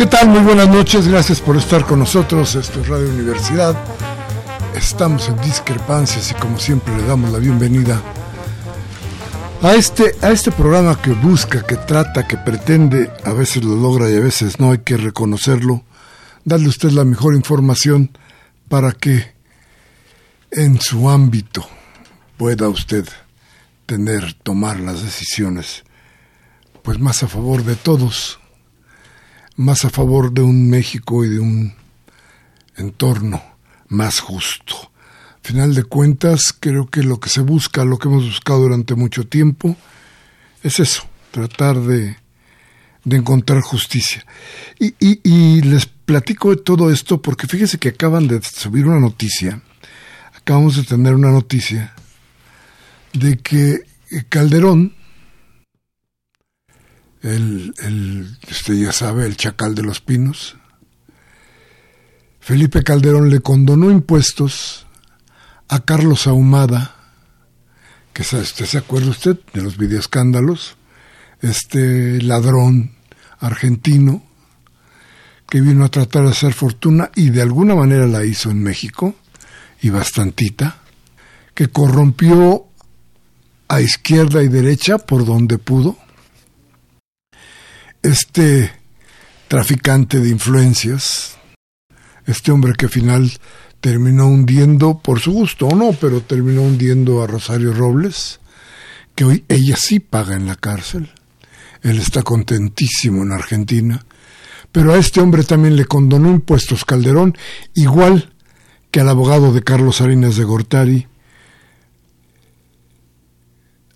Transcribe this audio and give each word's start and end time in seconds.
Muy 0.00 0.40
buenas 0.40 0.70
noches, 0.70 1.06
gracias 1.06 1.42
por 1.42 1.58
estar 1.58 1.84
con 1.84 1.98
nosotros. 1.98 2.54
Esto 2.54 2.80
es 2.80 2.88
Radio 2.88 3.10
Universidad. 3.10 3.76
Estamos 4.74 5.28
en 5.28 5.38
discrepancias 5.42 6.30
y 6.30 6.34
como 6.36 6.58
siempre 6.58 6.96
le 6.96 7.04
damos 7.04 7.30
la 7.30 7.38
bienvenida 7.38 8.00
a 9.60 9.74
este, 9.74 10.14
a 10.22 10.30
este 10.30 10.52
programa 10.52 10.98
que 11.02 11.10
busca, 11.10 11.66
que 11.66 11.76
trata, 11.76 12.26
que 12.26 12.38
pretende, 12.38 13.12
a 13.24 13.34
veces 13.34 13.62
lo 13.62 13.76
logra 13.76 14.08
y 14.10 14.16
a 14.16 14.20
veces 14.20 14.58
no, 14.58 14.70
hay 14.70 14.78
que 14.78 14.96
reconocerlo, 14.96 15.84
darle 16.46 16.68
usted 16.68 16.92
la 16.92 17.04
mejor 17.04 17.34
información 17.34 18.10
para 18.70 18.92
que 18.92 19.34
en 20.50 20.80
su 20.80 21.10
ámbito 21.10 21.68
pueda 22.38 22.70
usted 22.70 23.06
tener, 23.84 24.32
tomar 24.32 24.80
las 24.80 25.02
decisiones 25.02 25.84
pues 26.82 26.98
más 26.98 27.22
a 27.22 27.28
favor 27.28 27.64
de 27.64 27.76
todos 27.76 28.39
más 29.60 29.84
a 29.84 29.90
favor 29.90 30.32
de 30.32 30.40
un 30.40 30.70
México 30.70 31.22
y 31.24 31.28
de 31.28 31.38
un 31.38 31.74
entorno 32.76 33.42
más 33.88 34.18
justo. 34.18 34.90
Final 35.42 35.74
de 35.74 35.84
cuentas, 35.84 36.54
creo 36.58 36.86
que 36.86 37.02
lo 37.02 37.20
que 37.20 37.28
se 37.28 37.42
busca, 37.42 37.84
lo 37.84 37.98
que 37.98 38.08
hemos 38.08 38.24
buscado 38.24 38.60
durante 38.60 38.94
mucho 38.94 39.26
tiempo, 39.26 39.76
es 40.62 40.80
eso, 40.80 41.02
tratar 41.30 41.78
de, 41.80 42.16
de 43.04 43.16
encontrar 43.16 43.60
justicia. 43.60 44.24
Y, 44.78 44.94
y, 44.98 45.20
y, 45.22 45.60
les 45.60 45.84
platico 45.86 46.50
de 46.50 46.62
todo 46.62 46.90
esto 46.90 47.20
porque 47.20 47.46
fíjese 47.46 47.78
que 47.78 47.90
acaban 47.90 48.28
de 48.28 48.40
subir 48.42 48.86
una 48.86 48.98
noticia, 48.98 49.60
acabamos 50.34 50.76
de 50.76 50.84
tener 50.84 51.14
una 51.14 51.30
noticia 51.30 51.94
de 53.12 53.36
que 53.36 53.80
Calderón, 54.28 54.94
el, 57.22 58.36
usted 58.50 58.74
ya 58.74 58.92
sabe, 58.92 59.26
el 59.26 59.36
chacal 59.36 59.74
de 59.74 59.82
los 59.82 60.00
pinos. 60.00 60.56
Felipe 62.40 62.82
Calderón 62.82 63.30
le 63.30 63.40
condonó 63.40 63.90
impuestos 63.90 64.86
a 65.68 65.80
Carlos 65.80 66.26
Ahumada, 66.26 66.96
que 68.12 68.22
usted 68.22 68.66
se 68.66 68.78
acuerda 68.78 69.10
usted 69.10 69.38
de 69.52 69.62
los 69.62 69.76
videoescándalos, 69.76 70.76
este 71.42 72.20
ladrón 72.22 72.92
argentino 73.38 74.22
que 75.48 75.60
vino 75.60 75.84
a 75.84 75.90
tratar 75.90 76.24
de 76.24 76.30
hacer 76.30 76.52
fortuna 76.54 77.10
y 77.14 77.30
de 77.30 77.42
alguna 77.42 77.74
manera 77.74 78.06
la 78.06 78.24
hizo 78.24 78.50
en 78.50 78.62
México, 78.62 79.16
y 79.82 79.90
bastantita, 79.90 80.76
que 81.54 81.68
corrompió 81.68 82.66
a 83.68 83.80
izquierda 83.80 84.42
y 84.42 84.48
derecha 84.48 84.98
por 84.98 85.24
donde 85.24 85.58
pudo, 85.58 85.96
este 88.02 88.72
traficante 89.48 90.20
de 90.20 90.28
influencias, 90.28 91.36
este 92.26 92.52
hombre 92.52 92.74
que 92.74 92.86
al 92.86 92.92
final 92.92 93.32
terminó 93.80 94.26
hundiendo, 94.26 94.98
por 94.98 95.20
su 95.20 95.32
gusto 95.32 95.66
o 95.66 95.74
no, 95.74 95.92
pero 95.92 96.20
terminó 96.20 96.62
hundiendo 96.62 97.22
a 97.22 97.26
Rosario 97.26 97.72
Robles, 97.72 98.40
que 99.14 99.24
hoy 99.24 99.44
ella 99.48 99.76
sí 99.76 100.00
paga 100.00 100.36
en 100.36 100.46
la 100.46 100.56
cárcel. 100.56 101.10
Él 101.82 101.98
está 101.98 102.22
contentísimo 102.22 103.22
en 103.22 103.32
Argentina. 103.32 104.04
Pero 104.72 104.92
a 104.92 104.98
este 104.98 105.20
hombre 105.20 105.42
también 105.44 105.76
le 105.76 105.84
condonó 105.84 106.30
impuestos 106.30 106.84
Calderón, 106.84 107.36
igual 107.74 108.32
que 108.90 109.00
al 109.00 109.08
abogado 109.08 109.52
de 109.52 109.62
Carlos 109.62 109.96
Salinas 109.96 110.36
de 110.36 110.44
Gortari, 110.44 111.06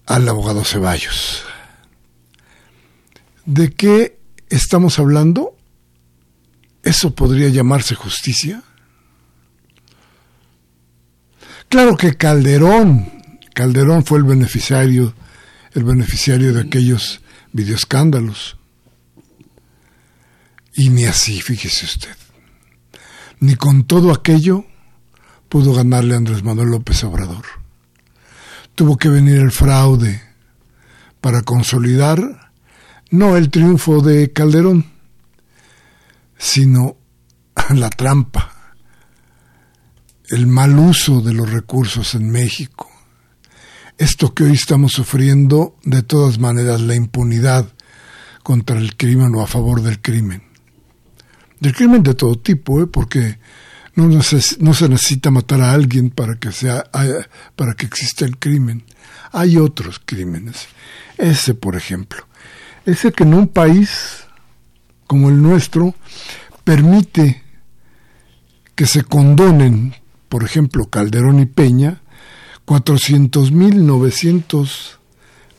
al 0.06 0.28
abogado 0.28 0.64
Ceballos. 0.64 1.44
¿De 3.46 3.72
qué 3.72 4.18
estamos 4.48 4.98
hablando? 4.98 5.56
¿Eso 6.82 7.14
podría 7.14 7.48
llamarse 7.48 7.94
justicia? 7.94 8.62
Claro 11.68 11.96
que 11.96 12.16
Calderón, 12.16 13.10
Calderón 13.54 14.04
fue 14.04 14.18
el 14.18 14.24
beneficiario, 14.24 15.14
el 15.72 15.84
beneficiario 15.84 16.54
de 16.54 16.62
aquellos 16.62 17.20
videoescándalos. 17.52 18.56
Y 20.74 20.90
ni 20.90 21.04
así, 21.04 21.40
fíjese 21.40 21.86
usted. 21.86 22.16
Ni 23.40 23.56
con 23.56 23.84
todo 23.84 24.12
aquello 24.12 24.64
pudo 25.48 25.72
ganarle 25.72 26.16
Andrés 26.16 26.42
Manuel 26.42 26.70
López 26.70 27.04
Obrador. 27.04 27.44
Tuvo 28.74 28.96
que 28.96 29.08
venir 29.08 29.36
el 29.36 29.52
fraude 29.52 30.22
para 31.20 31.42
consolidar 31.42 32.43
no 33.14 33.36
el 33.36 33.48
triunfo 33.48 34.00
de 34.00 34.32
Calderón, 34.32 34.86
sino 36.36 36.96
la 37.74 37.88
trampa, 37.88 38.74
el 40.30 40.48
mal 40.48 40.76
uso 40.76 41.20
de 41.20 41.32
los 41.32 41.50
recursos 41.50 42.16
en 42.16 42.28
México. 42.28 42.90
Esto 43.96 44.34
que 44.34 44.42
hoy 44.42 44.54
estamos 44.54 44.92
sufriendo, 44.92 45.76
de 45.84 46.02
todas 46.02 46.40
maneras, 46.40 46.80
la 46.80 46.96
impunidad 46.96 47.68
contra 48.42 48.78
el 48.78 48.96
crimen 48.96 49.32
o 49.36 49.42
a 49.42 49.46
favor 49.46 49.80
del 49.80 50.00
crimen. 50.00 50.42
Del 51.60 51.72
crimen 51.72 52.02
de 52.02 52.14
todo 52.14 52.36
tipo, 52.40 52.82
¿eh? 52.82 52.88
porque 52.88 53.38
no, 53.94 54.08
no 54.08 54.22
se 54.74 54.88
necesita 54.88 55.30
matar 55.30 55.60
a 55.60 55.72
alguien 55.72 56.10
para 56.10 56.34
que, 56.34 56.50
sea, 56.50 56.90
para 57.54 57.74
que 57.74 57.86
exista 57.86 58.24
el 58.24 58.38
crimen. 58.38 58.84
Hay 59.30 59.56
otros 59.56 60.00
crímenes. 60.04 60.66
Ese, 61.16 61.54
por 61.54 61.76
ejemplo 61.76 62.26
es 62.86 63.06
que 63.14 63.24
en 63.24 63.34
un 63.34 63.48
país 63.48 64.24
como 65.06 65.28
el 65.28 65.40
nuestro, 65.40 65.94
permite 66.64 67.44
que 68.74 68.86
se 68.86 69.04
condonen, 69.04 69.94
por 70.28 70.42
ejemplo, 70.44 70.90
Calderón 70.90 71.38
y 71.40 71.46
Peña, 71.46 72.02
400.900 72.66 74.98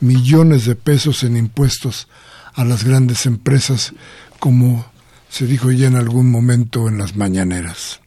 millones 0.00 0.66
de 0.66 0.74
pesos 0.74 1.24
en 1.24 1.36
impuestos 1.36 2.08
a 2.52 2.64
las 2.64 2.84
grandes 2.84 3.26
empresas, 3.26 3.92
como 4.38 4.86
se 5.28 5.46
dijo 5.46 5.72
ya 5.72 5.86
en 5.86 5.96
algún 5.96 6.30
momento 6.30 6.88
en 6.88 6.98
las 6.98 7.16
mañaneras. 7.16 8.00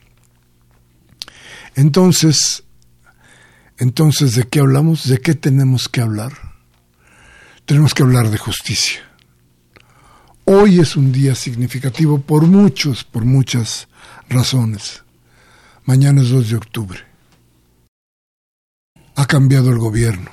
Entonces, 1.75 2.63
entonces, 3.77 4.35
¿de 4.35 4.47
qué 4.47 4.59
hablamos? 4.59 5.07
¿De 5.07 5.19
qué 5.19 5.33
tenemos 5.33 5.87
que 5.87 6.01
hablar? 6.01 6.33
Tenemos 7.65 7.93
que 7.93 8.03
hablar 8.03 8.29
de 8.29 8.37
justicia. 8.37 9.08
Hoy 10.51 10.79
es 10.79 10.95
un 10.95 11.11
día 11.11 11.35
significativo 11.35 12.19
por 12.21 12.47
muchos, 12.47 13.03
por 13.03 13.23
muchas 13.23 13.87
razones. 14.29 15.03
Mañana 15.85 16.23
es 16.23 16.29
2 16.29 16.49
de 16.49 16.55
octubre. 16.55 16.99
Ha 19.13 19.27
cambiado 19.27 19.69
el 19.69 19.77
gobierno. 19.77 20.31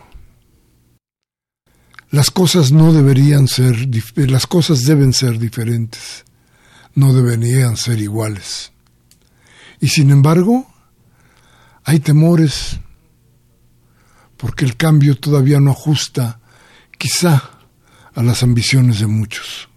Las 2.09 2.31
cosas 2.31 2.73
no 2.73 2.95
deberían 2.95 3.47
ser, 3.47 3.77
las 4.17 4.47
cosas 4.47 4.85
deben 4.85 5.13
ser 5.13 5.39
diferentes, 5.39 6.25
no 6.95 7.12
deberían 7.12 7.77
ser 7.77 8.01
iguales. 8.01 8.73
Y 9.81 9.89
sin 9.89 10.11
embargo, 10.11 10.67
hay 11.85 12.01
temores, 12.01 12.81
porque 14.39 14.65
el 14.65 14.79
cambio 14.79 15.19
todavía 15.19 15.61
no 15.61 15.73
ajusta, 15.73 16.41
quizá, 16.97 17.51
a 18.15 18.23
las 18.23 18.43
ambiciones 18.43 19.01
de 19.01 19.09
muchos. 19.09 19.69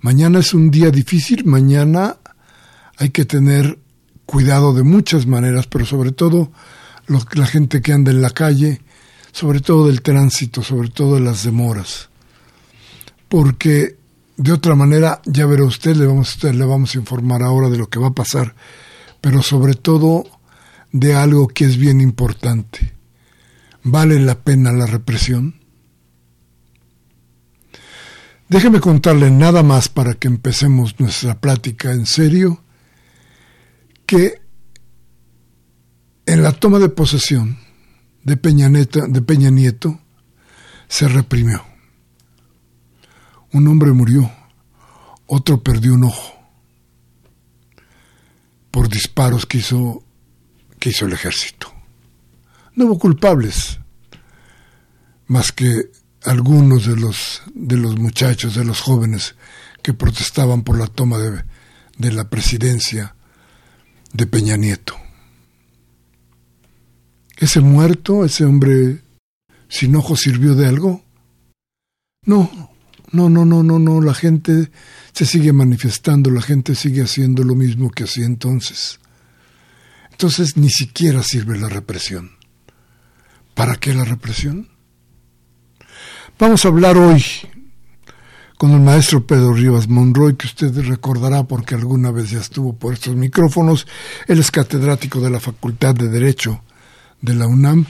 Mañana 0.00 0.38
es 0.38 0.54
un 0.54 0.70
día 0.70 0.90
difícil, 0.90 1.44
mañana 1.44 2.16
hay 2.96 3.10
que 3.10 3.24
tener 3.24 3.78
cuidado 4.24 4.72
de 4.72 4.82
muchas 4.82 5.26
maneras, 5.26 5.66
pero 5.66 5.84
sobre 5.84 6.12
todo 6.12 6.52
la 7.06 7.46
gente 7.46 7.82
que 7.82 7.92
anda 7.92 8.10
en 8.10 8.22
la 8.22 8.30
calle, 8.30 8.80
sobre 9.32 9.60
todo 9.60 9.88
del 9.88 10.02
tránsito, 10.02 10.62
sobre 10.62 10.88
todo 10.88 11.16
de 11.16 11.20
las 11.20 11.44
demoras. 11.44 12.08
Porque 13.28 13.96
de 14.36 14.52
otra 14.52 14.74
manera, 14.74 15.20
ya 15.26 15.44
verá 15.44 15.64
usted, 15.64 15.94
le 15.96 16.06
vamos, 16.06 16.42
le 16.42 16.64
vamos 16.64 16.94
a 16.94 16.98
informar 16.98 17.42
ahora 17.42 17.68
de 17.68 17.76
lo 17.76 17.90
que 17.90 17.98
va 17.98 18.08
a 18.08 18.14
pasar, 18.14 18.54
pero 19.20 19.42
sobre 19.42 19.74
todo 19.74 20.24
de 20.92 21.14
algo 21.14 21.48
que 21.48 21.66
es 21.66 21.76
bien 21.76 22.00
importante. 22.00 22.94
¿Vale 23.82 24.18
la 24.18 24.36
pena 24.36 24.72
la 24.72 24.86
represión? 24.86 25.59
Déjeme 28.50 28.80
contarle 28.80 29.30
nada 29.30 29.62
más 29.62 29.88
para 29.88 30.14
que 30.14 30.26
empecemos 30.26 30.98
nuestra 30.98 31.40
plática 31.40 31.92
en 31.92 32.04
serio, 32.04 32.64
que 34.06 34.42
en 36.26 36.42
la 36.42 36.50
toma 36.50 36.80
de 36.80 36.88
posesión 36.88 37.58
de 38.24 38.36
Peña, 38.36 38.68
de 38.68 39.22
Peña 39.22 39.50
Nieto 39.50 40.00
se 40.88 41.06
reprimió. 41.06 41.64
Un 43.52 43.68
hombre 43.68 43.92
murió, 43.92 44.28
otro 45.28 45.62
perdió 45.62 45.94
un 45.94 46.02
ojo 46.02 46.34
por 48.72 48.88
disparos 48.88 49.46
que 49.46 49.58
hizo, 49.58 50.02
que 50.80 50.88
hizo 50.88 51.06
el 51.06 51.12
ejército. 51.12 51.72
No 52.74 52.86
hubo 52.86 52.98
culpables, 52.98 53.78
más 55.28 55.52
que 55.52 55.99
algunos 56.24 56.86
de 56.86 56.96
los, 56.96 57.42
de 57.54 57.76
los 57.76 57.98
muchachos, 57.98 58.54
de 58.54 58.64
los 58.64 58.80
jóvenes 58.80 59.34
que 59.82 59.94
protestaban 59.94 60.62
por 60.62 60.78
la 60.78 60.86
toma 60.86 61.18
de, 61.18 61.44
de 61.98 62.12
la 62.12 62.28
presidencia 62.28 63.14
de 64.12 64.26
Peña 64.26 64.56
Nieto. 64.56 64.96
¿Ese 67.36 67.60
muerto, 67.60 68.24
ese 68.24 68.44
hombre 68.44 69.02
sin 69.68 69.96
ojos 69.96 70.20
sirvió 70.20 70.54
de 70.54 70.66
algo? 70.66 71.04
No, 72.26 72.70
no, 73.12 73.30
no, 73.30 73.44
no, 73.44 73.62
no, 73.62 73.78
no, 73.78 74.00
la 74.02 74.14
gente 74.14 74.70
se 75.12 75.24
sigue 75.24 75.52
manifestando, 75.52 76.30
la 76.30 76.42
gente 76.42 76.74
sigue 76.74 77.02
haciendo 77.02 77.42
lo 77.42 77.54
mismo 77.54 77.90
que 77.90 78.04
hacía 78.04 78.26
entonces. 78.26 79.00
Entonces 80.10 80.56
ni 80.56 80.68
siquiera 80.68 81.22
sirve 81.22 81.58
la 81.58 81.68
represión. 81.68 82.32
¿Para 83.54 83.76
qué 83.76 83.94
la 83.94 84.04
represión? 84.04 84.69
Vamos 86.40 86.64
a 86.64 86.68
hablar 86.68 86.96
hoy 86.96 87.22
con 88.56 88.70
el 88.70 88.80
maestro 88.80 89.26
Pedro 89.26 89.52
Rivas 89.52 89.88
Monroy, 89.88 90.36
que 90.36 90.46
usted 90.46 90.74
recordará 90.86 91.42
porque 91.42 91.74
alguna 91.74 92.10
vez 92.12 92.30
ya 92.30 92.38
estuvo 92.38 92.72
por 92.72 92.94
estos 92.94 93.14
micrófonos. 93.14 93.86
Él 94.26 94.38
es 94.38 94.50
catedrático 94.50 95.20
de 95.20 95.28
la 95.28 95.38
Facultad 95.38 95.94
de 95.94 96.08
Derecho 96.08 96.62
de 97.20 97.34
la 97.34 97.46
UNAM 97.46 97.84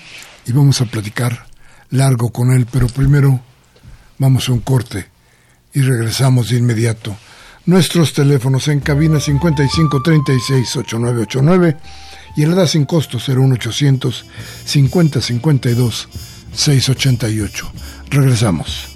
y 0.49 0.51
vamos 0.51 0.81
a 0.81 0.87
platicar 0.87 1.47
largo 1.91 2.33
con 2.33 2.51
él, 2.51 2.67
pero 2.69 2.89
primero 2.89 3.41
vamos 4.19 4.49
a 4.49 4.53
un 4.53 4.63
corte 4.63 5.07
y 5.73 5.83
regresamos 5.83 6.49
de 6.49 6.57
inmediato. 6.57 7.17
Nuestros 7.67 8.13
teléfonos 8.13 8.67
en 8.67 8.81
cabina 8.81 9.21
5536 9.21 10.77
8989 10.77 11.77
y 12.37 12.43
el 12.43 12.53
edad 12.55 12.67
sin 12.67 12.85
costo 12.85 13.19
01800 13.19 14.27
5052 14.65 16.09
688. 16.53 17.73
Regresamos. 18.11 18.90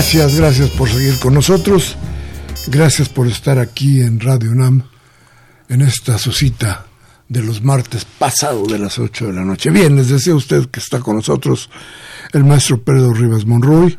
Gracias, 0.00 0.34
gracias 0.34 0.70
por 0.70 0.88
seguir 0.88 1.18
con 1.18 1.34
nosotros. 1.34 1.94
Gracias 2.68 3.10
por 3.10 3.26
estar 3.26 3.58
aquí 3.58 4.00
en 4.00 4.18
Radio 4.18 4.50
UNAM 4.50 4.84
en 5.68 5.82
esta 5.82 6.16
su 6.16 6.32
cita 6.32 6.86
de 7.28 7.42
los 7.42 7.62
martes 7.62 8.06
pasado 8.06 8.64
de 8.64 8.78
las 8.78 8.98
8 8.98 9.26
de 9.26 9.32
la 9.34 9.44
noche. 9.44 9.68
Bien, 9.68 9.94
les 9.94 10.08
deseo 10.08 10.32
a 10.32 10.36
usted 10.38 10.70
que 10.70 10.80
está 10.80 11.00
con 11.00 11.16
nosotros 11.16 11.68
el 12.32 12.44
maestro 12.44 12.82
Pedro 12.82 13.12
Rivas 13.12 13.44
Monroy. 13.44 13.98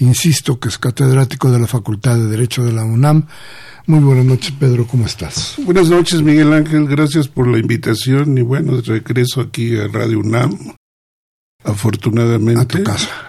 Insisto 0.00 0.60
que 0.60 0.68
es 0.68 0.76
catedrático 0.76 1.50
de 1.50 1.60
la 1.60 1.66
Facultad 1.66 2.16
de 2.16 2.26
Derecho 2.26 2.62
de 2.62 2.72
la 2.72 2.84
UNAM. 2.84 3.26
Muy 3.86 4.00
buenas 4.00 4.26
noches, 4.26 4.52
Pedro, 4.52 4.86
¿cómo 4.86 5.06
estás? 5.06 5.54
Buenas 5.64 5.88
noches, 5.88 6.20
Miguel 6.20 6.52
Ángel, 6.52 6.86
gracias 6.86 7.26
por 7.26 7.48
la 7.48 7.56
invitación 7.56 8.36
y 8.36 8.42
bueno, 8.42 8.82
regreso 8.82 9.40
aquí 9.40 9.78
a 9.78 9.88
Radio 9.88 10.18
UNAM. 10.18 10.74
Afortunadamente. 11.64 12.60
A 12.60 12.66
tu 12.66 12.82
casa 12.82 13.27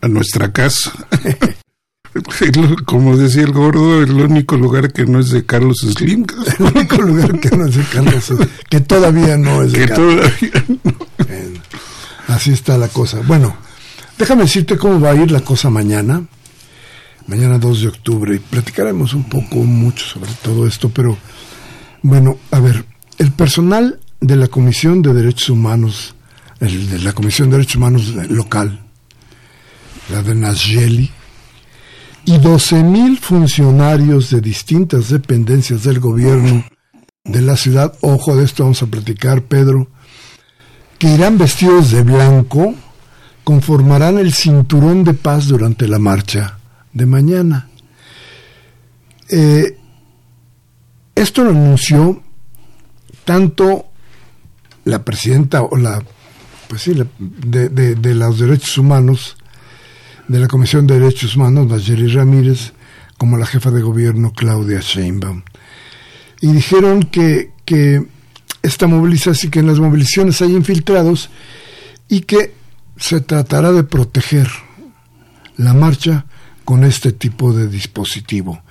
a 0.00 0.08
nuestra 0.08 0.52
casa. 0.52 0.92
Como 2.86 3.16
decía 3.16 3.42
el 3.42 3.52
gordo, 3.52 4.02
el 4.02 4.12
único 4.12 4.56
lugar 4.56 4.92
que 4.92 5.04
no 5.04 5.20
es 5.20 5.30
de 5.30 5.44
Carlos 5.44 5.78
Slim. 5.78 6.24
El 6.58 6.64
único 6.64 7.02
lugar 7.02 7.38
que 7.40 7.54
no 7.54 7.66
es 7.66 7.76
de 7.76 7.84
Carlos 7.84 8.24
Slim, 8.24 8.48
que 8.70 8.80
todavía 8.80 9.36
no 9.36 9.62
es 9.62 9.72
de 9.72 9.80
que 9.80 9.88
Todavía 9.88 10.32
Así 12.28 12.52
está 12.52 12.76
la 12.78 12.88
cosa. 12.88 13.20
Bueno, 13.20 13.56
déjame 14.18 14.42
decirte 14.42 14.76
cómo 14.76 15.00
va 15.00 15.10
a 15.10 15.14
ir 15.14 15.30
la 15.30 15.40
cosa 15.40 15.70
mañana. 15.70 16.24
Mañana 17.26 17.58
2 17.58 17.80
de 17.82 17.88
octubre. 17.88 18.34
Y 18.34 18.38
platicaremos 18.38 19.14
un 19.14 19.24
poco, 19.24 19.56
mucho 19.58 20.04
sobre 20.04 20.32
todo 20.42 20.66
esto. 20.66 20.88
Pero, 20.88 21.16
bueno, 22.02 22.38
a 22.50 22.60
ver, 22.60 22.84
el 23.18 23.32
personal 23.32 24.00
de 24.20 24.36
la 24.36 24.48
Comisión 24.48 25.02
de 25.02 25.12
Derechos 25.12 25.50
Humanos, 25.50 26.14
el, 26.60 26.90
de 26.90 26.98
la 27.00 27.12
Comisión 27.12 27.50
de 27.50 27.58
Derechos 27.58 27.76
Humanos 27.76 28.14
local, 28.28 28.85
la 30.10 30.22
de 30.22 30.34
Nasgeli, 30.34 31.10
y 32.24 32.32
12.000 32.38 33.18
funcionarios 33.20 34.30
de 34.30 34.40
distintas 34.40 35.10
dependencias 35.10 35.84
del 35.84 36.00
gobierno 36.00 36.64
de 37.24 37.42
la 37.42 37.56
ciudad, 37.56 37.96
ojo 38.00 38.36
de 38.36 38.44
esto 38.44 38.64
vamos 38.64 38.82
a 38.82 38.86
platicar, 38.86 39.42
Pedro, 39.42 39.88
que 40.98 41.08
irán 41.08 41.38
vestidos 41.38 41.90
de 41.90 42.02
blanco, 42.02 42.74
conformarán 43.44 44.18
el 44.18 44.32
cinturón 44.32 45.04
de 45.04 45.14
paz 45.14 45.46
durante 45.46 45.86
la 45.86 45.98
marcha 45.98 46.58
de 46.92 47.06
mañana. 47.06 47.68
Eh, 49.28 49.78
Esto 51.14 51.44
lo 51.44 51.50
anunció 51.50 52.22
tanto 53.24 53.86
la 54.84 55.02
presidenta 55.02 55.62
o 55.62 55.76
la, 55.76 56.02
pues 56.68 56.82
sí, 56.82 56.92
de, 57.18 57.68
de, 57.68 58.14
los 58.14 58.38
derechos 58.38 58.76
humanos, 58.78 59.36
de 60.28 60.40
la 60.40 60.48
Comisión 60.48 60.86
de 60.86 60.98
Derechos 60.98 61.36
Humanos, 61.36 61.66
Nayeli 61.66 62.08
Ramírez, 62.08 62.72
como 63.18 63.36
la 63.36 63.46
jefa 63.46 63.70
de 63.70 63.82
gobierno 63.82 64.32
Claudia 64.32 64.80
Sheinbaum. 64.80 65.42
Y 66.40 66.52
dijeron 66.52 67.04
que, 67.04 67.52
que 67.64 68.04
esta 68.62 68.86
movilización, 68.86 69.50
que 69.50 69.60
en 69.60 69.66
las 69.66 69.78
movilizaciones 69.78 70.42
hay 70.42 70.54
infiltrados 70.54 71.30
y 72.08 72.20
que 72.20 72.54
se 72.96 73.20
tratará 73.20 73.72
de 73.72 73.84
proteger 73.84 74.48
la 75.56 75.74
marcha 75.74 76.26
con 76.64 76.84
este 76.84 77.12
tipo 77.12 77.52
de 77.52 77.68
dispositivo. 77.68 78.62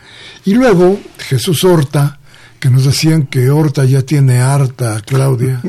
Y 0.43 0.53
luego 0.53 0.99
Jesús 1.17 1.63
Horta, 1.63 2.19
que 2.59 2.69
nos 2.69 2.85
decían 2.85 3.27
que 3.27 3.49
Horta 3.49 3.85
ya 3.85 4.01
tiene 4.01 4.39
harta 4.39 5.01
Claudia. 5.01 5.61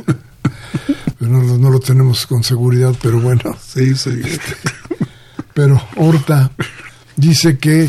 no, 1.21 1.43
no, 1.43 1.71
lo 1.71 1.81
tenemos 1.81 2.27
con 2.27 2.43
seguridad, 2.43 2.95
pero 3.01 3.21
bueno. 3.21 3.57
Sí, 3.65 3.95
sí. 3.95 4.23
Pero 5.57 5.83
Horta 5.97 6.51
dice 7.17 7.57
que 7.57 7.89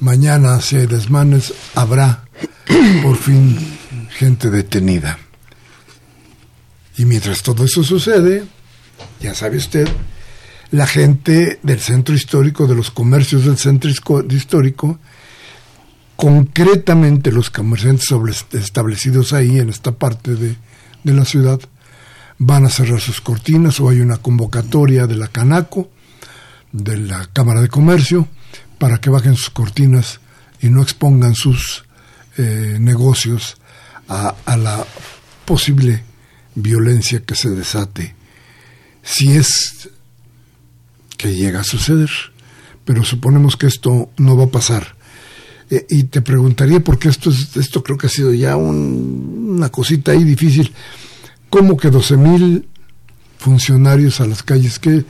mañana, 0.00 0.56
hay 0.56 0.86
desmanes, 0.86 1.52
habrá 1.74 2.24
por 3.02 3.18
fin 3.18 3.54
gente 4.16 4.48
detenida. 4.48 5.18
Y 6.96 7.04
mientras 7.04 7.42
todo 7.42 7.66
eso 7.66 7.84
sucede, 7.84 8.44
ya 9.20 9.34
sabe 9.34 9.58
usted, 9.58 9.86
la 10.70 10.86
gente 10.86 11.60
del 11.62 11.80
centro 11.80 12.14
histórico, 12.14 12.66
de 12.66 12.76
los 12.76 12.90
comercios 12.90 13.44
del 13.44 13.58
centro 13.58 13.90
histórico, 13.90 14.98
concretamente 16.16 17.30
los 17.30 17.50
comerciantes 17.50 18.08
establecidos 18.52 19.34
ahí 19.34 19.58
en 19.58 19.68
esta 19.68 19.92
parte 19.92 20.34
de, 20.34 20.56
de 21.04 21.12
la 21.12 21.26
ciudad, 21.26 21.60
van 22.38 22.64
a 22.64 22.70
cerrar 22.70 23.02
sus 23.02 23.20
cortinas 23.20 23.80
o 23.80 23.90
hay 23.90 24.00
una 24.00 24.16
convocatoria 24.16 25.06
de 25.06 25.16
la 25.16 25.28
Canaco, 25.28 25.90
de 26.72 26.96
la 26.96 27.26
Cámara 27.32 27.60
de 27.60 27.68
Comercio, 27.68 28.28
para 28.78 28.98
que 28.98 29.10
bajen 29.10 29.36
sus 29.36 29.50
cortinas 29.50 30.20
y 30.60 30.68
no 30.70 30.82
expongan 30.82 31.34
sus 31.34 31.84
eh, 32.38 32.78
negocios 32.80 33.56
a, 34.08 34.34
la 34.56 34.84
posible 35.44 36.02
violencia 36.54 37.22
que 37.24 37.34
se 37.34 37.50
desate 37.50 38.14
si 39.02 39.32
es 39.32 39.88
que 41.16 41.34
llega 41.34 41.60
a 41.60 41.64
suceder. 41.64 42.10
Pero 42.84 43.04
suponemos 43.04 43.56
que 43.56 43.66
esto 43.66 44.10
no 44.16 44.36
va 44.36 44.44
a 44.44 44.50
pasar. 44.50 44.96
Eh, 45.70 45.86
y 45.88 46.04
te 46.04 46.20
preguntaría, 46.20 46.82
porque 46.82 47.08
esto, 47.08 47.30
es, 47.30 47.56
esto 47.56 47.82
creo 47.82 47.96
que 47.96 48.08
ha 48.08 48.10
sido 48.10 48.32
ya 48.34 48.56
una 48.56 49.68
cosita 49.68 50.12
ahí 50.12 50.24
difícil, 50.24 50.72
¿cómo 51.48 51.76
que 51.76 51.90
12 51.90 52.16
mil 52.16 52.68
funcionarios 53.38 54.20
a 54.20 54.26
las 54.26 54.42
calles? 54.42 54.78
que 54.78 55.04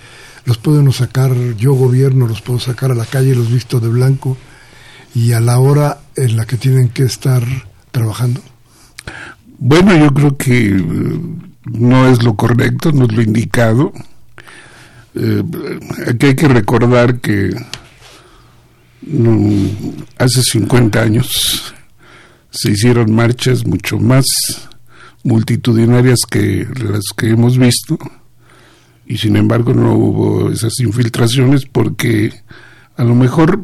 los 0.44 0.58
puedo 0.58 0.90
sacar, 0.92 1.34
yo 1.56 1.74
gobierno, 1.74 2.26
los 2.26 2.42
puedo 2.42 2.58
sacar 2.58 2.90
a 2.90 2.94
la 2.94 3.06
calle, 3.06 3.34
los 3.34 3.50
visto 3.50 3.80
de 3.80 3.88
blanco, 3.88 4.36
y 5.14 5.32
a 5.32 5.40
la 5.40 5.58
hora 5.58 6.00
en 6.16 6.36
la 6.36 6.46
que 6.46 6.56
tienen 6.56 6.88
que 6.88 7.04
estar 7.04 7.44
trabajando? 7.90 8.40
Bueno, 9.58 9.96
yo 9.96 10.12
creo 10.12 10.36
que 10.36 10.68
eh, 10.68 11.20
no 11.64 12.08
es 12.08 12.22
lo 12.22 12.34
correcto, 12.34 12.90
no 12.92 13.04
es 13.04 13.12
lo 13.12 13.22
indicado. 13.22 13.92
Eh, 15.14 15.42
aquí 16.08 16.26
hay 16.26 16.34
que 16.34 16.48
recordar 16.48 17.20
que 17.20 17.54
mm, 19.02 19.66
hace 20.18 20.42
50 20.42 21.00
años 21.00 21.74
se 22.50 22.70
hicieron 22.72 23.14
marchas 23.14 23.64
mucho 23.66 23.98
más 23.98 24.24
multitudinarias 25.22 26.20
que 26.28 26.66
las 26.82 27.04
que 27.16 27.30
hemos 27.30 27.56
visto 27.56 27.98
y 29.06 29.18
sin 29.18 29.36
embargo 29.36 29.74
no 29.74 29.94
hubo 29.94 30.50
esas 30.50 30.78
infiltraciones 30.80 31.66
porque 31.66 32.32
a 32.96 33.04
lo 33.04 33.14
mejor 33.14 33.60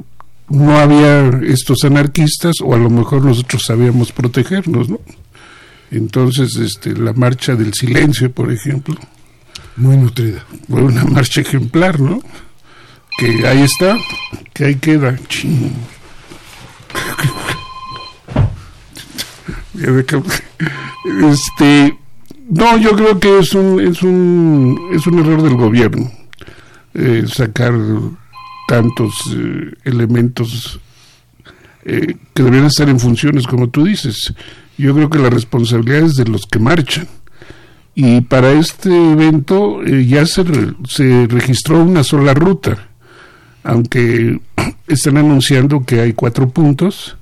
no 0.48 0.78
había 0.78 1.28
estos 1.46 1.84
anarquistas 1.84 2.56
o 2.62 2.74
a 2.74 2.78
lo 2.78 2.90
mejor 2.90 3.24
nosotros 3.24 3.62
sabíamos 3.66 4.12
protegernos, 4.12 4.88
¿no? 4.88 5.00
Entonces, 5.90 6.56
este, 6.56 6.92
la 6.92 7.12
marcha 7.12 7.54
del 7.54 7.72
silencio, 7.72 8.30
por 8.30 8.52
ejemplo, 8.52 8.94
muy 9.76 9.96
nutrida. 9.96 10.44
Fue 10.68 10.82
una 10.82 11.04
marcha 11.04 11.40
ejemplar, 11.40 12.00
¿no? 12.00 12.20
Que 13.16 13.46
ahí 13.46 13.62
está, 13.62 13.96
que 14.52 14.64
ahí 14.66 14.74
queda. 14.76 15.18
Este, 21.22 21.96
no, 22.48 22.78
yo 22.78 22.92
creo 22.96 23.18
que 23.20 23.38
es 23.38 23.52
un, 23.54 23.80
es 23.80 24.02
un, 24.02 24.90
es 24.92 25.06
un 25.06 25.18
error 25.18 25.42
del 25.42 25.54
gobierno 25.54 26.10
eh, 26.94 27.26
sacar 27.28 27.74
tantos 28.66 29.12
eh, 29.36 29.72
elementos 29.84 30.80
eh, 31.84 32.16
que 32.34 32.42
deberían 32.42 32.66
estar 32.66 32.88
en 32.88 32.98
funciones, 32.98 33.46
como 33.46 33.68
tú 33.68 33.84
dices. 33.84 34.32
Yo 34.76 34.94
creo 34.94 35.10
que 35.10 35.18
la 35.18 35.30
responsabilidad 35.30 36.00
es 36.00 36.14
de 36.14 36.24
los 36.24 36.46
que 36.46 36.58
marchan 36.58 37.06
y 37.94 38.22
para 38.22 38.52
este 38.52 38.90
evento 39.12 39.82
ya 39.84 40.24
se, 40.24 40.44
se 40.88 41.26
registró 41.28 41.82
una 41.82 42.02
sola 42.02 42.32
ruta, 42.34 42.88
aunque 43.62 44.40
están 44.88 45.18
anunciando 45.18 45.84
que 45.84 46.00
hay 46.00 46.14
cuatro 46.14 46.48
puntos. 46.48 47.16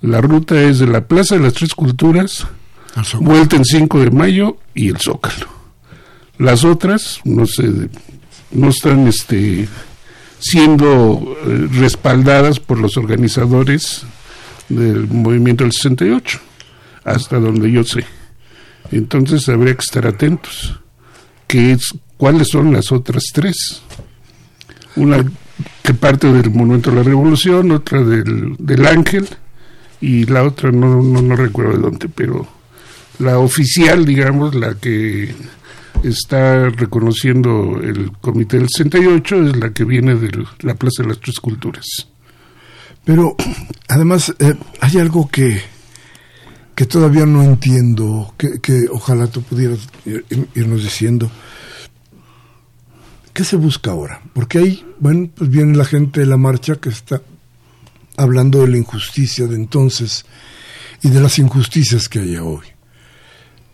La 0.00 0.20
ruta 0.20 0.60
es 0.62 0.78
de 0.78 0.86
la 0.86 1.06
Plaza 1.06 1.36
de 1.36 1.42
las 1.42 1.54
Tres 1.54 1.74
Culturas, 1.74 2.46
vuelta 3.20 3.56
en 3.56 3.64
5 3.64 4.00
de 4.00 4.10
mayo 4.10 4.56
y 4.74 4.88
el 4.88 4.98
Zócalo. 4.98 5.48
Las 6.38 6.64
otras 6.64 7.20
no 7.24 7.46
se, 7.46 7.88
no 8.52 8.68
están 8.68 9.06
este, 9.06 9.68
siendo 10.38 11.36
eh, 11.46 11.68
respaldadas 11.72 12.60
por 12.60 12.78
los 12.78 12.96
organizadores 12.96 14.04
del 14.68 15.08
movimiento 15.08 15.64
del 15.64 15.72
68, 15.72 16.40
hasta 17.04 17.38
donde 17.38 17.70
yo 17.70 17.84
sé. 17.84 18.04
Entonces 18.92 19.48
habría 19.48 19.74
que 19.74 19.84
estar 19.84 20.06
atentos. 20.06 20.78
¿Qué 21.46 21.72
es, 21.72 21.94
¿Cuáles 22.16 22.48
son 22.48 22.72
las 22.72 22.92
otras 22.92 23.24
tres? 23.32 23.82
Una 24.96 25.24
que 25.82 25.94
parte 25.94 26.32
del 26.32 26.50
Monumento 26.50 26.90
de 26.90 26.96
la 26.96 27.02
Revolución, 27.02 27.70
otra 27.70 28.02
del, 28.02 28.56
del 28.58 28.86
Ángel 28.86 29.28
y 30.00 30.24
la 30.26 30.42
otra 30.42 30.70
no, 30.70 31.02
no, 31.02 31.22
no 31.22 31.36
recuerdo 31.36 31.72
de 31.72 31.78
dónde, 31.78 32.08
pero 32.08 32.46
la 33.18 33.38
oficial, 33.38 34.04
digamos, 34.04 34.54
la 34.54 34.74
que 34.74 35.34
está 36.02 36.68
reconociendo 36.68 37.80
el 37.82 38.12
Comité 38.20 38.58
del 38.58 38.68
68 38.68 39.48
es 39.48 39.56
la 39.56 39.72
que 39.72 39.84
viene 39.84 40.14
de 40.14 40.30
la 40.60 40.74
Plaza 40.74 41.02
de 41.02 41.08
las 41.08 41.20
Tres 41.20 41.40
Culturas. 41.40 42.08
Pero 43.04 43.36
además 43.88 44.34
eh, 44.38 44.54
hay 44.80 44.98
algo 44.98 45.28
que 45.28 45.60
que 46.76 46.84
todavía 46.84 47.24
no 47.24 47.42
entiendo, 47.42 48.34
que, 48.36 48.86
ojalá 48.92 49.26
tú 49.28 49.42
pudieras 49.42 49.80
irnos 50.54 50.84
diciendo. 50.84 51.30
¿Qué 53.32 53.44
se 53.44 53.56
busca 53.56 53.92
ahora? 53.92 54.20
Porque 54.34 54.58
ahí, 54.58 54.86
bueno, 55.00 55.30
pues 55.34 55.48
viene 55.48 55.74
la 55.74 55.86
gente 55.86 56.20
de 56.20 56.26
la 56.26 56.36
marcha 56.36 56.76
que 56.76 56.90
está 56.90 57.22
hablando 58.18 58.60
de 58.60 58.68
la 58.68 58.76
injusticia 58.76 59.46
de 59.46 59.56
entonces 59.56 60.26
y 61.02 61.08
de 61.08 61.20
las 61.20 61.38
injusticias 61.38 62.10
que 62.10 62.18
hay 62.18 62.36
hoy. 62.36 62.66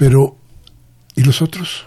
Pero, 0.02 0.36
¿y 1.14 1.22
los 1.22 1.42
otros? 1.42 1.84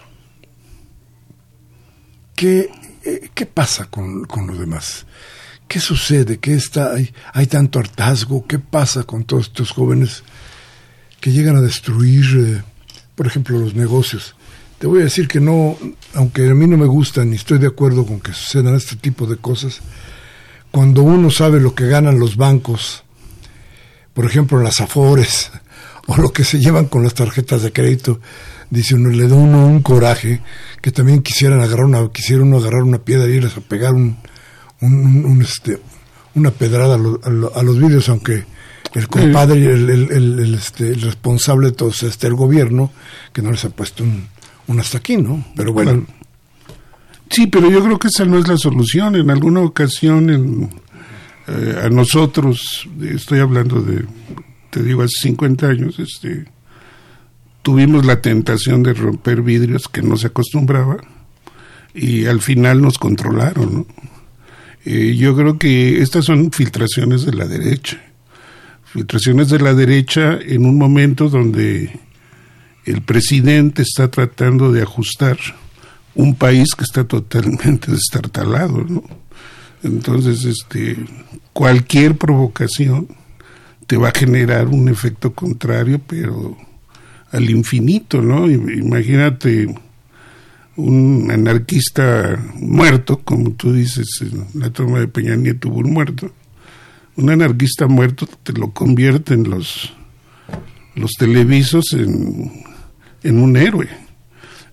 ¿Qué, 2.34 2.70
eh, 3.04 3.28
qué 3.34 3.44
pasa 3.44 3.90
con, 3.90 4.24
con 4.24 4.46
lo 4.46 4.56
demás? 4.56 5.04
¿Qué 5.68 5.80
sucede? 5.80 6.38
¿Qué 6.38 6.54
está, 6.54 6.94
hay, 6.94 7.12
hay 7.34 7.46
tanto 7.46 7.78
hartazgo? 7.78 8.46
¿Qué 8.46 8.58
pasa 8.58 9.02
con 9.02 9.24
todos 9.24 9.48
estos 9.48 9.70
jóvenes 9.70 10.22
que 11.20 11.30
llegan 11.30 11.56
a 11.56 11.60
destruir, 11.60 12.24
eh, 12.38 12.62
por 13.14 13.26
ejemplo, 13.26 13.58
los 13.58 13.74
negocios. 13.74 14.34
Te 14.78 14.86
voy 14.86 15.02
a 15.02 15.04
decir 15.04 15.28
que 15.28 15.40
no, 15.40 15.76
aunque 16.14 16.48
a 16.48 16.54
mí 16.54 16.66
no 16.66 16.78
me 16.78 16.86
gustan 16.86 17.28
ni 17.28 17.36
estoy 17.36 17.58
de 17.58 17.66
acuerdo 17.66 18.06
con 18.06 18.20
que 18.20 18.32
sucedan 18.32 18.76
este 18.76 18.96
tipo 18.96 19.26
de 19.26 19.36
cosas, 19.36 19.82
cuando 20.70 21.02
uno 21.02 21.30
sabe 21.30 21.60
lo 21.60 21.74
que 21.74 21.86
ganan 21.86 22.18
los 22.18 22.36
bancos, 22.36 23.04
por 24.14 24.24
ejemplo, 24.24 24.58
las 24.62 24.80
afores, 24.80 25.50
o 26.06 26.16
lo 26.16 26.32
que 26.32 26.44
se 26.44 26.58
llevan 26.58 26.86
con 26.86 27.02
las 27.02 27.14
tarjetas 27.14 27.62
de 27.62 27.72
crédito, 27.72 28.20
dice 28.70 28.94
uno, 28.94 29.10
le 29.10 29.28
da 29.28 29.34
uno 29.34 29.66
un 29.66 29.82
coraje, 29.82 30.40
que 30.80 30.92
también 30.92 31.22
quisieran 31.22 31.60
agarrar 31.60 31.86
una, 31.86 32.08
quisiera 32.10 32.42
uno 32.42 32.58
agarrar 32.58 32.82
una 32.82 32.98
piedra 32.98 33.28
y 33.28 33.34
irles 33.34 33.56
a 33.56 33.60
pegar 33.60 33.94
un, 33.94 34.16
un, 34.80 35.42
este, 35.42 35.80
una 36.34 36.50
pedrada 36.50 36.94
a, 36.94 37.58
a 37.58 37.62
los 37.62 37.78
vidrios, 37.78 38.08
aunque 38.08 38.44
el 38.94 39.08
compadre 39.08 39.58
y 39.60 39.64
el, 39.64 40.54
este, 40.54 40.88
el, 40.88 41.02
responsable 41.02 41.68
de 41.68 41.72
todo 41.72 41.90
este 41.90 42.26
el 42.26 42.34
gobierno 42.34 42.90
que 43.32 43.42
no 43.42 43.50
les 43.50 43.64
ha 43.64 43.70
puesto 43.70 44.04
un, 44.04 44.80
hasta 44.80 44.98
aquí, 44.98 45.16
¿no? 45.16 45.44
Pero 45.54 45.72
bueno. 45.72 46.06
Sí, 47.28 47.46
pero 47.46 47.68
yo 47.68 47.82
creo 47.82 47.98
que 47.98 48.08
esa 48.08 48.24
no 48.24 48.38
es 48.38 48.48
la 48.48 48.56
solución. 48.56 49.16
En 49.16 49.30
alguna 49.30 49.60
ocasión 49.60 50.30
en, 50.30 50.70
eh, 51.48 51.82
a 51.84 51.88
nosotros, 51.90 52.88
estoy 53.02 53.40
hablando 53.40 53.82
de, 53.82 54.04
te 54.76 54.82
digo, 54.82 55.02
hace 55.02 55.14
50 55.22 55.68
años, 55.68 55.98
este, 55.98 56.44
tuvimos 57.62 58.04
la 58.04 58.20
tentación 58.20 58.82
de 58.82 58.92
romper 58.92 59.40
vidrios 59.40 59.88
que 59.88 60.02
no 60.02 60.18
se 60.18 60.26
acostumbraba 60.26 60.98
y 61.94 62.26
al 62.26 62.42
final 62.42 62.82
nos 62.82 62.98
controlaron, 62.98 63.74
¿no? 63.74 63.86
Eh, 64.84 65.16
yo 65.16 65.34
creo 65.34 65.58
que 65.58 66.02
estas 66.02 66.26
son 66.26 66.52
filtraciones 66.52 67.24
de 67.24 67.32
la 67.32 67.46
derecha. 67.46 68.02
Filtraciones 68.84 69.48
de 69.48 69.60
la 69.60 69.72
derecha 69.72 70.38
en 70.38 70.66
un 70.66 70.76
momento 70.76 71.30
donde 71.30 71.98
el 72.84 73.00
presidente 73.00 73.80
está 73.80 74.10
tratando 74.10 74.72
de 74.72 74.82
ajustar 74.82 75.38
un 76.14 76.34
país 76.34 76.74
que 76.76 76.84
está 76.84 77.04
totalmente 77.04 77.90
destartalado, 77.90 78.84
¿no? 78.86 79.04
Entonces, 79.82 80.44
este, 80.44 80.98
cualquier 81.54 82.18
provocación 82.18 83.15
te 83.86 83.96
va 83.96 84.08
a 84.08 84.18
generar 84.18 84.68
un 84.68 84.88
efecto 84.88 85.32
contrario, 85.32 86.00
pero 86.06 86.56
al 87.30 87.50
infinito, 87.50 88.20
¿no? 88.20 88.50
Imagínate 88.50 89.74
un 90.76 91.28
anarquista 91.30 92.38
muerto, 92.56 93.20
como 93.24 93.52
tú 93.52 93.72
dices, 93.72 94.06
la 94.54 94.70
toma 94.70 95.00
de 95.00 95.08
Peña 95.08 95.36
Nieto 95.36 95.68
hubo 95.68 95.78
un 95.78 95.92
muerto. 95.92 96.30
Un 97.16 97.30
anarquista 97.30 97.86
muerto 97.86 98.28
te 98.42 98.52
lo 98.52 98.72
convierte 98.72 99.34
en 99.34 99.48
los, 99.48 99.94
los 100.94 101.12
televisos 101.12 101.92
en, 101.92 102.52
en 103.22 103.38
un 103.38 103.56
héroe. 103.56 103.88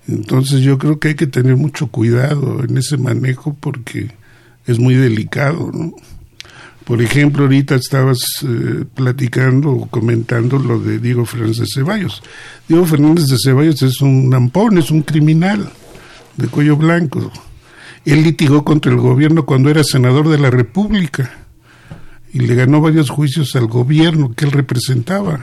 Entonces 0.08 0.62
yo 0.62 0.78
creo 0.78 1.00
que 1.00 1.10
hay 1.10 1.16
que 1.16 1.28
tener 1.28 1.56
mucho 1.56 1.88
cuidado 1.88 2.64
en 2.64 2.78
ese 2.78 2.98
manejo 2.98 3.56
porque 3.58 4.12
es 4.66 4.80
muy 4.80 4.96
delicado, 4.96 5.72
¿no? 5.74 5.94
Por 6.86 7.02
ejemplo, 7.02 7.44
ahorita 7.44 7.76
estabas 7.76 8.20
eh, 8.44 8.84
platicando 8.94 9.72
o 9.72 9.88
comentando 9.88 10.60
lo 10.60 10.80
de 10.80 11.00
Diego 11.00 11.26
Fernández 11.26 11.60
de 11.60 11.66
Ceballos. 11.74 12.22
Diego 12.68 12.86
Fernández 12.86 13.28
de 13.28 13.38
Ceballos 13.42 13.82
es 13.82 14.02
un 14.02 14.34
ampón, 14.34 14.78
es 14.78 14.92
un 14.92 15.02
criminal 15.02 15.70
de 16.36 16.48
cuello 16.48 16.76
blanco. 16.76 17.32
Él 18.06 18.24
litigó 18.24 18.66
contra 18.66 18.92
el 18.92 18.98
gobierno 18.98 19.46
cuando 19.46 19.70
era 19.70 19.84
senador 19.84 20.28
de 20.28 20.40
la 20.40 20.50
República 20.50 21.32
y 22.34 22.40
le 22.40 22.56
ganó 22.56 22.82
varios 22.82 23.10
juicios 23.10 23.56
al 23.56 23.68
gobierno 23.68 24.34
que 24.36 24.44
él 24.46 24.52
representaba. 24.52 25.40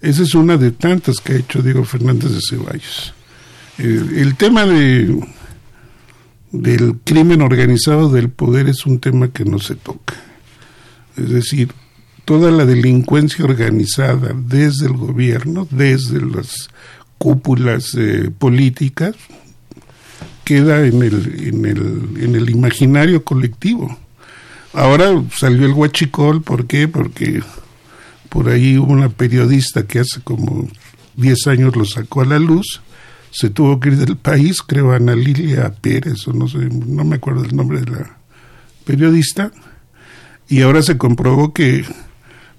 Esa 0.00 0.22
es 0.22 0.34
una 0.34 0.56
de 0.56 0.72
tantas 0.72 1.20
que 1.20 1.34
ha 1.34 1.36
hecho 1.36 1.62
Diego 1.62 1.84
Fernández 1.84 2.32
de 2.32 2.40
Ceballos. 2.40 3.14
Eh, 3.78 4.04
el 4.16 4.34
tema 4.34 4.66
de 4.66 5.20
del 6.52 6.96
crimen 7.04 7.42
organizado 7.42 8.08
del 8.08 8.28
poder 8.28 8.68
es 8.68 8.84
un 8.84 8.98
tema 8.98 9.28
que 9.28 9.44
no 9.44 9.58
se 9.58 9.76
toca. 9.76 10.29
Es 11.20 11.30
decir, 11.30 11.72
toda 12.24 12.50
la 12.50 12.64
delincuencia 12.64 13.44
organizada 13.44 14.32
desde 14.34 14.86
el 14.86 14.94
gobierno, 14.94 15.66
desde 15.70 16.20
las 16.20 16.68
cúpulas 17.18 17.94
eh, 17.96 18.30
políticas, 18.36 19.14
queda 20.44 20.86
en 20.86 21.02
el, 21.02 21.48
en, 21.48 21.64
el, 21.64 22.22
en 22.22 22.34
el 22.34 22.50
imaginario 22.50 23.24
colectivo. 23.24 23.96
Ahora 24.72 25.22
salió 25.36 25.66
el 25.66 25.72
huachicol, 25.72 26.42
¿por 26.42 26.66
qué? 26.66 26.88
Porque 26.88 27.42
por 28.28 28.48
ahí 28.48 28.78
hubo 28.78 28.92
una 28.92 29.08
periodista 29.08 29.86
que 29.86 29.98
hace 29.98 30.20
como 30.22 30.68
10 31.16 31.46
años 31.48 31.76
lo 31.76 31.84
sacó 31.84 32.22
a 32.22 32.26
la 32.26 32.38
luz, 32.38 32.80
se 33.32 33.50
tuvo 33.50 33.78
que 33.80 33.90
ir 33.90 33.96
del 33.96 34.16
país, 34.16 34.62
creo 34.62 34.92
Ana 34.92 35.14
Lilia 35.14 35.72
Pérez, 35.72 36.26
o 36.28 36.32
no 36.32 36.48
sé, 36.48 36.58
no 36.58 37.04
me 37.04 37.16
acuerdo 37.16 37.44
el 37.44 37.54
nombre 37.54 37.80
de 37.80 37.90
la 37.90 38.18
periodista, 38.84 39.52
y 40.50 40.62
ahora 40.62 40.82
se 40.82 40.98
comprobó 40.98 41.54
que 41.54 41.84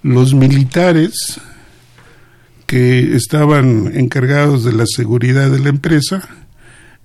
los 0.01 0.33
militares 0.33 1.39
que 2.65 3.15
estaban 3.17 3.91
encargados 3.93 4.63
de 4.63 4.71
la 4.71 4.85
seguridad 4.87 5.51
de 5.51 5.59
la 5.59 5.69
empresa 5.69 6.27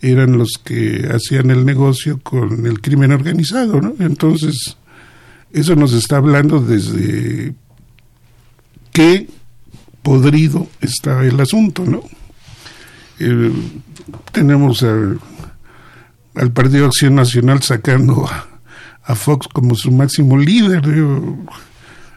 eran 0.01 0.39
los 0.39 0.53
que 0.63 1.09
hacían 1.13 1.51
el 1.51 1.67
negocio 1.67 2.21
con 2.23 2.67
el 2.67 2.81
crimen 2.81 3.11
organizado, 3.11 3.81
¿no? 3.81 3.95
Entonces, 3.99 4.77
eso 5.53 5.75
nos 5.75 5.93
está 5.93 6.19
hablando 6.19 6.61
desde 6.61 7.53
qué 8.93 9.29
podrido 10.03 10.69
está 10.81 11.25
el 11.25 11.41
asunto, 11.41 11.85
¿no? 11.85 12.05
Eh, 13.19 13.53
tenemos 14.31 14.85
al 14.85 15.19
Partido 16.53 16.87
Acción 16.87 17.17
Nacional 17.17 17.61
sacando 17.63 18.25
a 18.29 18.46
Fox 19.15 19.47
como 19.53 19.75
su 19.75 19.91
máximo 19.91 20.37
líder. 20.37 20.83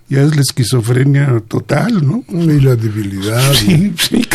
ya 0.10 0.24
es 0.24 0.36
la 0.36 0.42
esquizofrenia 0.42 1.42
total, 1.48 2.06
¿no? 2.06 2.24
Y 2.30 2.60
la 2.62 2.76
debilidad. 2.76 3.54
Sí, 3.54 3.94
sí. 3.98 4.28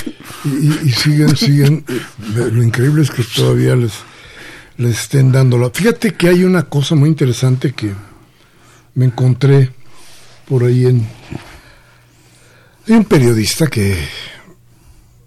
Y, 0.44 0.90
siguen, 0.90 1.36
siguen. 1.36 1.84
Eh, 1.88 2.50
lo 2.52 2.62
increíble 2.62 3.02
es 3.02 3.10
que 3.10 3.24
todavía 3.24 3.74
les, 3.74 3.92
les 4.76 5.00
estén 5.00 5.32
dando 5.32 5.58
la. 5.58 5.70
Fíjate 5.70 6.14
que 6.14 6.28
hay 6.28 6.44
una 6.44 6.64
cosa 6.64 6.94
muy 6.94 7.08
interesante 7.08 7.72
que 7.72 7.92
me 8.94 9.06
encontré 9.06 9.70
por 10.46 10.64
ahí 10.64 10.86
en. 10.86 11.06
Hay 12.86 12.94
un 12.94 13.04
periodista 13.04 13.66
que 13.66 13.96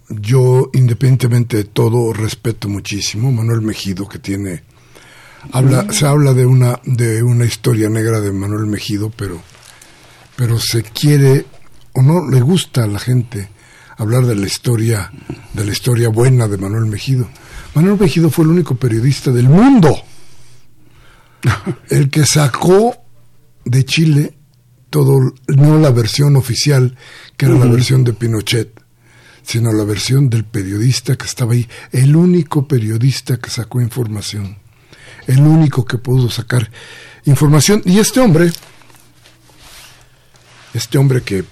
yo, 0.10 0.70
independientemente 0.74 1.58
de 1.58 1.64
todo, 1.66 2.14
respeto 2.14 2.70
muchísimo, 2.70 3.32
Manuel 3.32 3.62
Mejido, 3.62 4.08
que 4.08 4.20
tiene 4.20 4.64
Habla, 5.52 5.92
se 5.92 6.06
habla 6.06 6.34
de 6.34 6.46
una, 6.46 6.80
de 6.86 7.24
una 7.24 7.46
historia 7.46 7.90
negra 7.90 8.20
de 8.22 8.32
Manuel 8.32 8.66
Mejido, 8.66 9.10
pero, 9.10 9.42
pero 10.36 10.60
se 10.60 10.84
quiere 10.84 11.46
o 11.94 12.02
no 12.02 12.30
le 12.30 12.42
gusta 12.42 12.84
a 12.84 12.88
la 12.88 13.00
gente 13.00 13.50
hablar 13.98 14.26
de 14.26 14.36
la 14.36 14.46
historia, 14.46 15.12
de 15.54 15.66
la 15.66 15.72
historia 15.72 16.10
buena 16.10 16.48
de 16.48 16.58
Manuel 16.58 16.86
Mejido. 16.86 17.28
Manuel 17.74 18.00
Mejido 18.00 18.30
fue 18.30 18.46
el 18.46 18.52
único 18.52 18.76
periodista 18.76 19.32
del 19.32 19.50
mundo, 19.50 19.96
el 21.90 22.10
que 22.10 22.26
sacó 22.26 22.96
de 23.66 23.86
Chile 23.86 24.38
todo, 24.90 25.34
no 25.48 25.80
la 25.80 25.92
versión 25.92 26.36
oficial, 26.36 26.96
que 27.36 27.46
era 27.46 27.56
la 27.56 27.66
versión 27.66 28.04
de 28.04 28.14
Pinochet, 28.14 28.82
sino 29.44 29.72
la 29.74 29.84
versión 29.84 30.30
del 30.30 30.46
periodista 30.46 31.16
que 31.16 31.26
estaba 31.26 31.54
ahí, 31.54 31.68
el 31.92 32.16
único 32.16 32.68
periodista 32.68 33.38
que 33.38 33.50
sacó 33.50 33.82
información 33.82 34.58
el 35.28 35.40
único 35.40 35.86
que 35.86 35.98
pudo 35.98 36.30
sacar 36.30 36.72
información. 37.26 37.82
Y 37.86 38.00
este 38.00 38.20
hombre, 38.20 38.52
este 40.74 40.98
hombre 40.98 41.22
que 41.22 41.44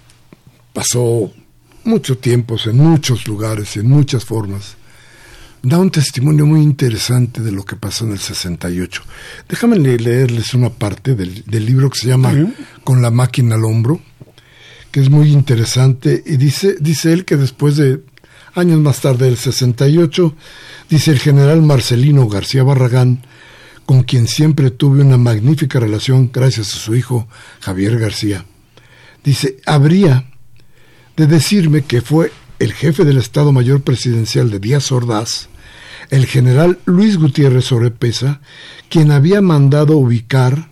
pasó 0.73 1.31
mucho 1.83 2.17
tiempo 2.17 2.57
en 2.65 2.77
muchos 2.77 3.27
lugares, 3.27 3.77
en 3.77 3.88
muchas 3.88 4.25
formas, 4.25 4.75
da 5.61 5.79
un 5.79 5.89
testimonio 5.89 6.45
muy 6.45 6.61
interesante 6.61 7.41
de 7.41 7.51
lo 7.51 7.63
que 7.63 7.75
pasó 7.75 8.05
en 8.05 8.11
el 8.11 8.19
68. 8.19 9.01
Déjame 9.49 9.77
leerles 9.77 10.53
una 10.53 10.69
parte 10.69 11.15
del, 11.15 11.43
libro 11.47 11.89
que 11.89 11.99
se 11.99 12.07
llama 12.07 12.33
Con 12.83 13.01
la 13.01 13.11
máquina 13.11 13.55
al 13.55 13.65
hombro, 13.65 13.99
que 14.91 14.99
es 14.99 15.09
muy 15.09 15.31
interesante, 15.31 16.23
y 16.25 16.38
dice, 16.38 16.75
dice 16.79 17.13
él 17.13 17.25
que 17.25 17.35
después 17.35 17.77
de 17.77 18.03
años 18.53 18.79
más 18.79 19.01
tarde, 19.01 19.25
del 19.25 19.38
68, 19.38 20.35
dice 20.89 21.11
el 21.11 21.19
general 21.19 21.61
Marcelino 21.61 22.27
García 22.27 22.63
Barragán, 22.63 23.23
con 23.86 24.04
quien 24.04 24.28
siempre 24.28 24.71
tuve 24.71 25.02
una 25.02 25.17
magnífica 25.17 25.80
relación 25.80 26.30
gracias 26.34 26.74
a 26.74 26.80
su 26.80 26.95
hijo 26.95 27.28
Javier 27.60 28.00
García. 28.00 28.45
Dice, 29.24 29.58
habría 29.65 30.26
de 31.15 31.28
decirme 31.28 31.84
que 31.84 32.02
fue 32.02 32.32
el 32.60 32.74
jefe 32.74 33.06
del 33.06 33.17
Estado 33.17 33.52
Mayor 33.52 33.82
Presidencial 33.82 34.50
de 34.50 34.60
Díaz 34.60 34.91
Ordaz, 34.91 35.50
el 36.10 36.26
general 36.26 36.80
Luis 36.86 37.17
Gutiérrez 37.17 37.71
Orepesa, 37.71 38.41
quien 38.89 39.12
había 39.12 39.41
mandado 39.41 39.98
ubicar 39.98 40.69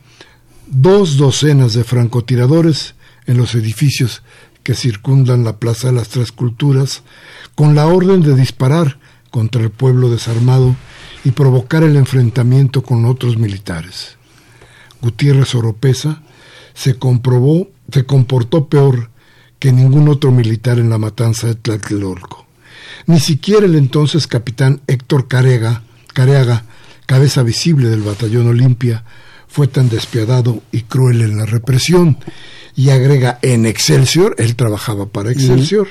dos 0.68 1.18
docenas 1.18 1.74
de 1.74 1.84
francotiradores 1.84 2.96
en 3.26 3.38
los 3.38 3.56
edificios 3.56 4.24
que 4.64 4.76
circundan 4.76 5.44
la 5.44 5.58
Plaza 5.58 5.88
de 5.88 5.94
las 5.94 6.10
Tres 6.10 6.32
Culturas, 6.32 7.04
con 7.56 7.76
la 7.76 7.88
orden 7.88 8.22
de 8.22 8.36
disparar 8.36 8.98
contra 9.30 9.62
el 9.62 9.70
pueblo 9.70 10.10
desarmado 10.10 10.76
y 11.24 11.32
provocar 11.32 11.84
el 11.84 11.96
enfrentamiento 11.96 12.84
con 12.84 13.06
otros 13.06 13.38
militares. 13.38 14.18
Gutiérrez 15.02 15.54
Oropesa 15.56 16.22
se 16.74 16.96
comprobó, 16.96 17.70
se 17.92 18.06
comportó 18.06 18.68
peor 18.68 19.10
que 19.60 19.72
ningún 19.72 20.10
otro 20.10 20.32
militar 20.32 20.80
en 20.80 20.90
la 20.90 20.98
matanza 20.98 21.48
de 21.48 21.56
Tlatelolco. 21.56 22.46
Ni 23.06 23.20
siquiera 23.20 23.66
el 23.66 23.76
entonces 23.76 24.28
capitán 24.28 24.82
Héctor 24.88 25.28
Carega, 25.28 25.84
Careaga, 26.14 26.66
cabeza 27.06 27.44
visible 27.44 27.90
del 27.90 28.02
batallón 28.02 28.48
Olimpia, 28.48 29.04
fue 29.48 29.68
tan 29.68 29.90
despiadado 29.90 30.64
y 30.72 30.82
cruel 30.82 31.22
en 31.22 31.38
la 31.38 31.46
represión, 31.46 32.18
y 32.76 32.90
agrega 32.90 33.38
en 33.42 33.66
Excelsior, 33.66 34.36
él 34.40 34.56
trabajaba 34.56 35.06
para 35.06 35.32
Excelsior, 35.32 35.90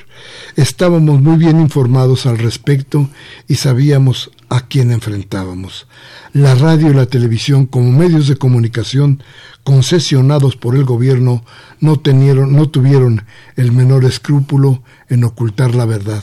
estábamos 0.57 1.21
muy 1.21 1.37
bien 1.37 1.61
informados 1.61 2.27
al 2.27 2.39
respecto 2.39 3.09
y 3.47 3.55
sabíamos 3.55 4.33
a 4.53 4.61
quién 4.61 4.93
enfrentábamos. 4.93 5.87
La 6.35 6.55
radio 6.55 6.91
y 6.91 6.95
la 6.95 7.07
televisión 7.07 7.65
como 7.65 7.91
medios 7.91 8.29
de 8.29 8.37
comunicación 8.37 9.23
concesionados 9.65 10.57
por 10.57 10.77
el 10.77 10.85
gobierno 10.85 11.43
no, 11.81 11.99
tenieron, 11.99 12.55
no 12.55 12.69
tuvieron 12.69 13.25
el 13.57 13.73
menor 13.73 14.05
escrúpulo 14.05 14.83
en 15.09 15.25
ocultar 15.25 15.75
la 15.75 15.87
verdad, 15.87 16.23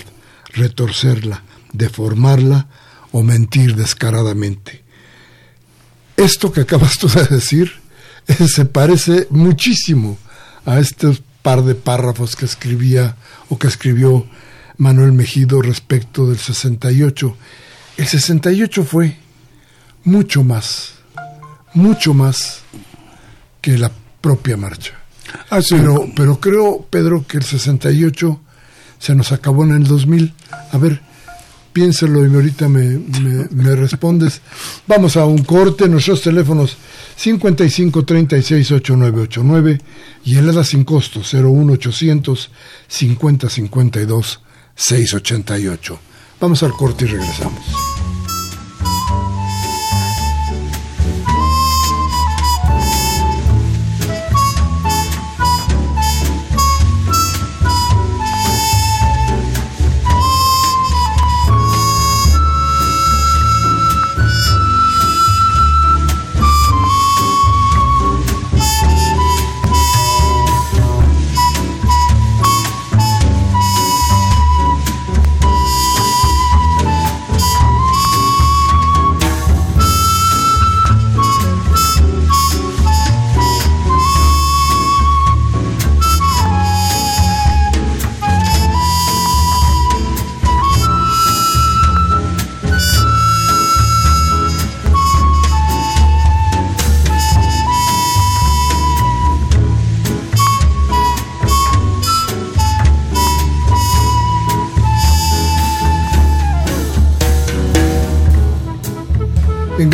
retorcerla, 0.53 1.43
deformarla 1.73 2.67
o 3.11 3.23
mentir 3.23 3.75
descaradamente. 3.75 4.83
Esto 6.15 6.51
que 6.51 6.61
acabas 6.61 6.99
tú 6.99 7.07
de 7.07 7.25
decir 7.25 7.71
se 8.47 8.65
parece 8.65 9.25
muchísimo 9.31 10.19
a 10.65 10.77
este 10.77 11.17
par 11.41 11.63
de 11.63 11.73
párrafos 11.73 12.35
que 12.35 12.45
escribía 12.45 13.15
o 13.49 13.57
que 13.57 13.67
escribió 13.67 14.27
Manuel 14.77 15.13
Mejido 15.13 15.63
respecto 15.63 16.27
del 16.27 16.37
68. 16.37 17.35
El 17.99 18.07
68 18.07 18.85
fue 18.85 19.17
mucho 20.05 20.41
más, 20.41 20.93
mucho 21.73 22.13
más 22.13 22.61
que 23.59 23.77
la 23.77 23.91
propia 24.21 24.55
marcha. 24.55 24.93
Ah, 25.49 25.59
pero, 25.69 26.09
pero 26.15 26.39
creo, 26.39 26.87
Pedro, 26.89 27.27
que 27.27 27.35
el 27.35 27.43
68 27.43 28.39
se 28.99 29.15
nos 29.15 29.33
acabó 29.33 29.65
en 29.65 29.71
el 29.71 29.83
2000. 29.83 30.33
A 30.71 30.77
ver, 30.77 31.01
piénselo 31.73 32.25
y 32.25 32.33
ahorita 32.33 32.69
me, 32.69 33.01
me, 33.51 33.75
respondes. 33.75 34.39
Vamos 34.87 35.17
a 35.17 35.25
un 35.25 35.43
corte, 35.43 35.89
nuestros 35.89 36.21
teléfonos 36.21 36.77
55 37.17 38.05
36 38.05 38.71
8989 38.71 39.81
y 40.23 40.37
el 40.37 40.47
EDA 40.47 40.63
sin 40.63 40.85
costo 40.85 41.19
01800 41.19 42.49
50 42.87 43.49
52 43.49 44.39
688. 44.73 45.99
Vamos 46.39 46.63
al 46.63 46.71
corte 46.71 47.03
y 47.03 47.09
regresamos. 47.09 47.88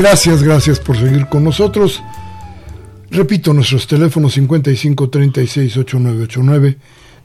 Gracias, 0.07 0.43
gracias 0.43 0.79
por 0.79 0.99
seguir 0.99 1.25
con 1.29 1.43
nosotros. 1.43 2.03
Repito, 3.09 3.53
nuestros 3.53 3.87
teléfonos 3.87 4.35
55 4.35 5.09
36 5.09 5.77
8989 5.77 6.77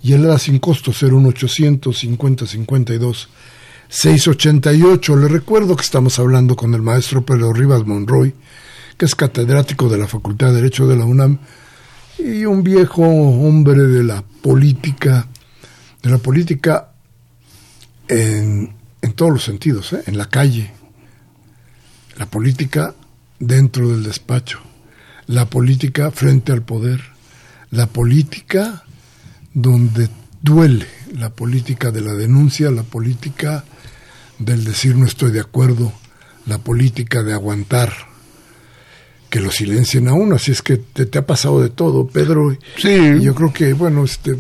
y 0.03 0.15
el 0.15 0.25
EDA 0.25 0.39
sin 0.39 0.59
costo 0.61 0.91
01800 0.91 1.95
50 1.95 2.47
52 2.47 3.29
688. 3.87 5.15
Le 5.15 5.29
recuerdo 5.29 5.77
que 5.77 5.83
estamos 5.83 6.19
hablando 6.19 6.57
con 6.57 6.73
el 6.73 6.81
maestro 6.81 7.23
Pedro 7.23 7.53
Rivas 7.53 7.87
Monroy, 7.87 8.35
que 8.97 9.05
es 9.05 9.15
catedrático 9.15 9.91
de 9.91 9.99
la 9.99 10.07
Facultad 10.07 10.47
de 10.47 10.55
Derecho 10.55 10.89
de 10.89 10.97
la 10.97 11.05
UNAM 11.05 11.39
y 12.19 12.47
un 12.47 12.63
viejo 12.63 13.03
hombre 13.03 13.83
de 13.83 14.05
la 14.05 14.25
política, 14.41 15.29
de 16.03 16.09
la 16.09 16.17
política 16.17 16.93
en, 18.09 18.73
en 19.03 19.13
todos 19.13 19.33
los 19.33 19.45
sentidos, 19.45 19.93
¿eh? 19.93 20.03
en 20.07 20.17
la 20.17 20.31
calle, 20.31 20.80
la 22.17 22.27
política 22.27 22.95
dentro 23.39 23.89
del 23.89 24.03
despacho, 24.03 24.61
la 25.27 25.49
política 25.49 26.11
frente 26.11 26.53
al 26.53 26.63
poder, 26.63 27.01
la 27.71 27.87
política 27.87 28.85
donde 29.55 30.09
duele, 30.43 30.87
la 31.15 31.31
política 31.31 31.91
de 31.91 32.01
la 32.01 32.15
denuncia, 32.15 32.71
la 32.71 32.83
política 32.83 33.65
del 34.39 34.65
decir 34.65 34.97
no 34.97 35.07
estoy 35.07 35.33
de 35.33 35.41
acuerdo, 35.41 35.93
la 36.47 36.59
política 36.59 37.23
de 37.23 37.33
aguantar. 37.33 37.93
Que 39.29 39.41
lo 39.41 39.53
silencien 39.53 40.09
a 40.09 40.13
uno, 40.13 40.35
así 40.35 40.51
es 40.51 40.61
que 40.61 40.77
te, 40.77 41.17
ha 41.17 41.25
pasado 41.25 41.63
de 41.63 41.71
todo, 41.71 42.09
Pedro. 42.09 42.57
Sí. 42.77 43.21
yo 43.21 43.33
creo 43.33 43.53
que, 43.53 43.73
bueno, 43.75 44.03
este, 44.03 44.37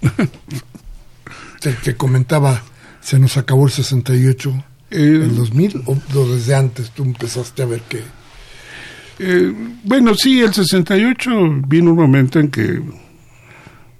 te 1.84 1.94
comentaba, 1.94 2.62
se 3.02 3.18
nos 3.18 3.36
acabó 3.36 3.66
el 3.66 3.70
68, 3.70 4.64
eh, 4.90 5.20
¿En 5.24 5.36
2000 5.36 5.82
o, 5.86 5.96
desde 6.26 6.54
antes 6.54 6.90
tú 6.90 7.04
empezaste 7.04 7.62
a 7.62 7.66
ver 7.66 7.80
que...? 7.82 8.02
Eh, 9.18 9.52
bueno, 9.84 10.14
sí, 10.14 10.40
el 10.40 10.52
68 10.52 11.30
vino 11.66 11.90
un 11.90 11.96
momento 11.96 12.40
en 12.40 12.48
que 12.48 12.80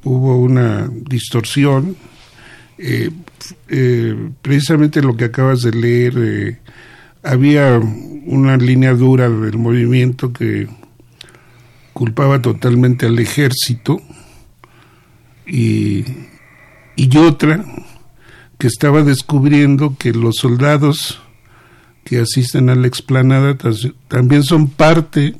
hubo 0.02 0.38
una 0.38 0.88
distorsión. 0.88 1.96
Eh, 2.78 3.10
precisamente 4.40 5.02
lo 5.02 5.16
que 5.16 5.26
acabas 5.26 5.60
de 5.62 5.72
leer, 5.72 6.58
había 7.22 7.78
una 7.78 8.56
línea 8.56 8.94
dura 8.94 9.28
del 9.28 9.58
movimiento 9.58 10.32
que 10.32 10.66
culpaba 11.92 12.40
totalmente 12.40 13.06
al 13.06 13.18
ejército 13.18 14.00
y, 15.46 16.04
y 16.96 17.16
otra 17.18 17.62
que 18.60 18.66
estaba 18.66 19.02
descubriendo 19.02 19.96
que 19.98 20.12
los 20.12 20.36
soldados 20.36 21.18
que 22.04 22.18
asisten 22.18 22.68
a 22.68 22.74
la 22.74 22.86
explanada 22.86 23.56
también 24.06 24.42
son 24.42 24.68
parte 24.68 25.34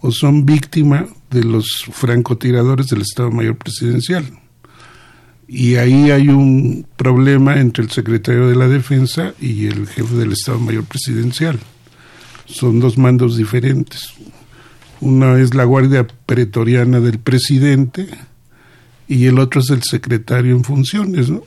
o 0.00 0.10
son 0.10 0.46
víctima 0.46 1.06
de 1.30 1.44
los 1.44 1.84
francotiradores 1.92 2.86
del 2.86 3.02
Estado 3.02 3.30
Mayor 3.30 3.56
Presidencial. 3.56 4.24
Y 5.46 5.74
ahí 5.74 6.10
hay 6.10 6.30
un 6.30 6.86
problema 6.96 7.60
entre 7.60 7.84
el 7.84 7.90
secretario 7.90 8.48
de 8.48 8.56
la 8.56 8.68
Defensa 8.68 9.34
y 9.38 9.66
el 9.66 9.86
jefe 9.86 10.14
del 10.14 10.32
Estado 10.32 10.58
Mayor 10.58 10.84
Presidencial. 10.84 11.60
Son 12.46 12.80
dos 12.80 12.96
mandos 12.96 13.36
diferentes. 13.36 14.14
Una 15.02 15.38
es 15.38 15.54
la 15.54 15.64
Guardia 15.64 16.06
Pretoriana 16.24 17.00
del 17.00 17.18
presidente 17.18 18.08
y 19.06 19.26
el 19.26 19.38
otro 19.38 19.60
es 19.60 19.68
el 19.68 19.82
secretario 19.82 20.56
en 20.56 20.64
funciones, 20.64 21.28
¿no? 21.28 21.42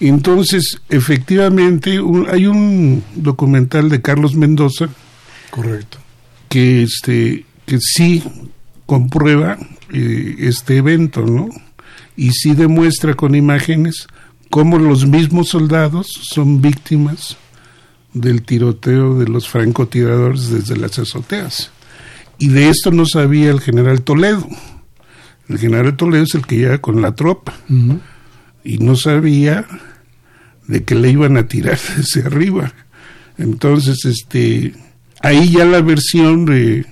Entonces, 0.00 0.80
efectivamente, 0.88 1.98
hay 2.30 2.46
un 2.46 3.02
documental 3.14 3.88
de 3.88 4.02
Carlos 4.02 4.34
Mendoza. 4.34 4.88
Correcto. 5.50 5.98
Que, 6.48 6.82
este, 6.82 7.46
que 7.64 7.78
sí 7.80 8.22
comprueba 8.84 9.58
eh, 9.92 10.36
este 10.40 10.76
evento, 10.76 11.22
¿no? 11.22 11.48
Y 12.16 12.30
sí 12.32 12.54
demuestra 12.54 13.14
con 13.14 13.34
imágenes 13.34 14.06
cómo 14.50 14.78
los 14.78 15.06
mismos 15.06 15.48
soldados 15.48 16.06
son 16.22 16.60
víctimas 16.60 17.36
del 18.12 18.42
tiroteo 18.42 19.18
de 19.18 19.28
los 19.28 19.48
francotiradores 19.48 20.50
desde 20.50 20.76
las 20.76 20.98
azoteas. 20.98 21.70
Y 22.38 22.48
de 22.48 22.68
esto 22.68 22.90
no 22.90 23.06
sabía 23.06 23.50
el 23.50 23.60
general 23.60 24.02
Toledo. 24.02 24.46
El 25.48 25.58
general 25.58 25.96
Toledo 25.96 26.24
es 26.24 26.34
el 26.34 26.46
que 26.46 26.56
llega 26.56 26.78
con 26.78 27.02
la 27.02 27.14
tropa 27.14 27.54
y 28.64 28.78
no 28.78 28.96
sabía 28.96 29.66
de 30.68 30.84
que 30.84 30.94
le 30.94 31.10
iban 31.10 31.36
a 31.36 31.48
tirar 31.48 31.78
desde 31.96 32.26
arriba. 32.26 32.72
Entonces, 33.38 34.04
este, 34.04 34.74
ahí 35.20 35.50
ya 35.50 35.64
la 35.64 35.82
versión 35.82 36.46
de 36.46 36.86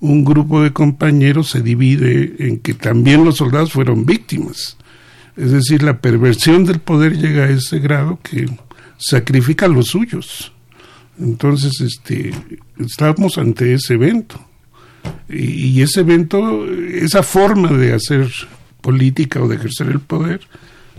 un 0.00 0.24
grupo 0.24 0.62
de 0.62 0.72
compañeros 0.72 1.50
se 1.50 1.60
divide 1.60 2.34
en 2.38 2.58
que 2.58 2.74
también 2.74 3.24
los 3.24 3.36
soldados 3.36 3.72
fueron 3.72 4.06
víctimas. 4.06 4.76
Es 5.36 5.52
decir, 5.52 5.82
la 5.82 6.00
perversión 6.00 6.64
del 6.64 6.80
poder 6.80 7.18
llega 7.18 7.44
a 7.44 7.50
ese 7.50 7.78
grado 7.78 8.18
que 8.22 8.48
sacrifica 8.98 9.66
a 9.66 9.68
los 9.68 9.88
suyos. 9.88 10.52
Entonces, 11.18 11.80
este, 11.80 12.32
estamos 12.78 13.36
ante 13.38 13.74
ese 13.74 13.94
evento. 13.94 14.40
Y, 15.28 15.80
ese 15.80 16.00
evento, 16.00 16.66
esa 16.66 17.22
forma 17.22 17.72
de 17.72 17.94
hacer 17.94 18.30
política 18.80 19.42
o 19.42 19.48
de 19.48 19.56
ejercer 19.56 19.88
el 19.88 20.00
poder, 20.00 20.40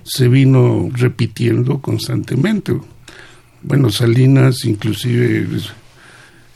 se 0.04 0.28
vino 0.28 0.90
repitiendo 0.94 1.80
constantemente. 1.82 2.74
Bueno, 3.62 3.90
Salinas 3.90 4.66
inclusive, 4.66 5.48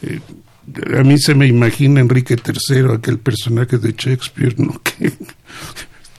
eh, 0.02 0.20
a 0.98 1.04
mí 1.04 1.18
se 1.20 1.36
me 1.36 1.48
imagina 1.48 2.00
Enrique 2.00 2.36
III, 2.36 2.96
aquel 2.96 3.20
personaje 3.20 3.78
de 3.78 3.94
Shakespeare, 3.96 4.56
¿no? 4.58 4.82
Que 4.84 5.14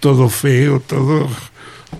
todo 0.00 0.28
feo, 0.28 0.80
todo 0.80 1.28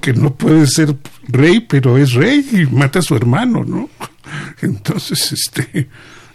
que 0.01 0.13
no 0.13 0.35
puede 0.35 0.67
ser 0.67 0.97
rey, 1.29 1.61
pero 1.61 1.97
es 1.97 2.13
rey 2.13 2.47
y 2.53 2.67
mata 2.67 3.01
a 3.01 3.03
su 3.03 3.17
hermano, 3.17 3.65
¿no? 3.65 3.89
Entonces, 4.61 5.33
este, 5.33 5.89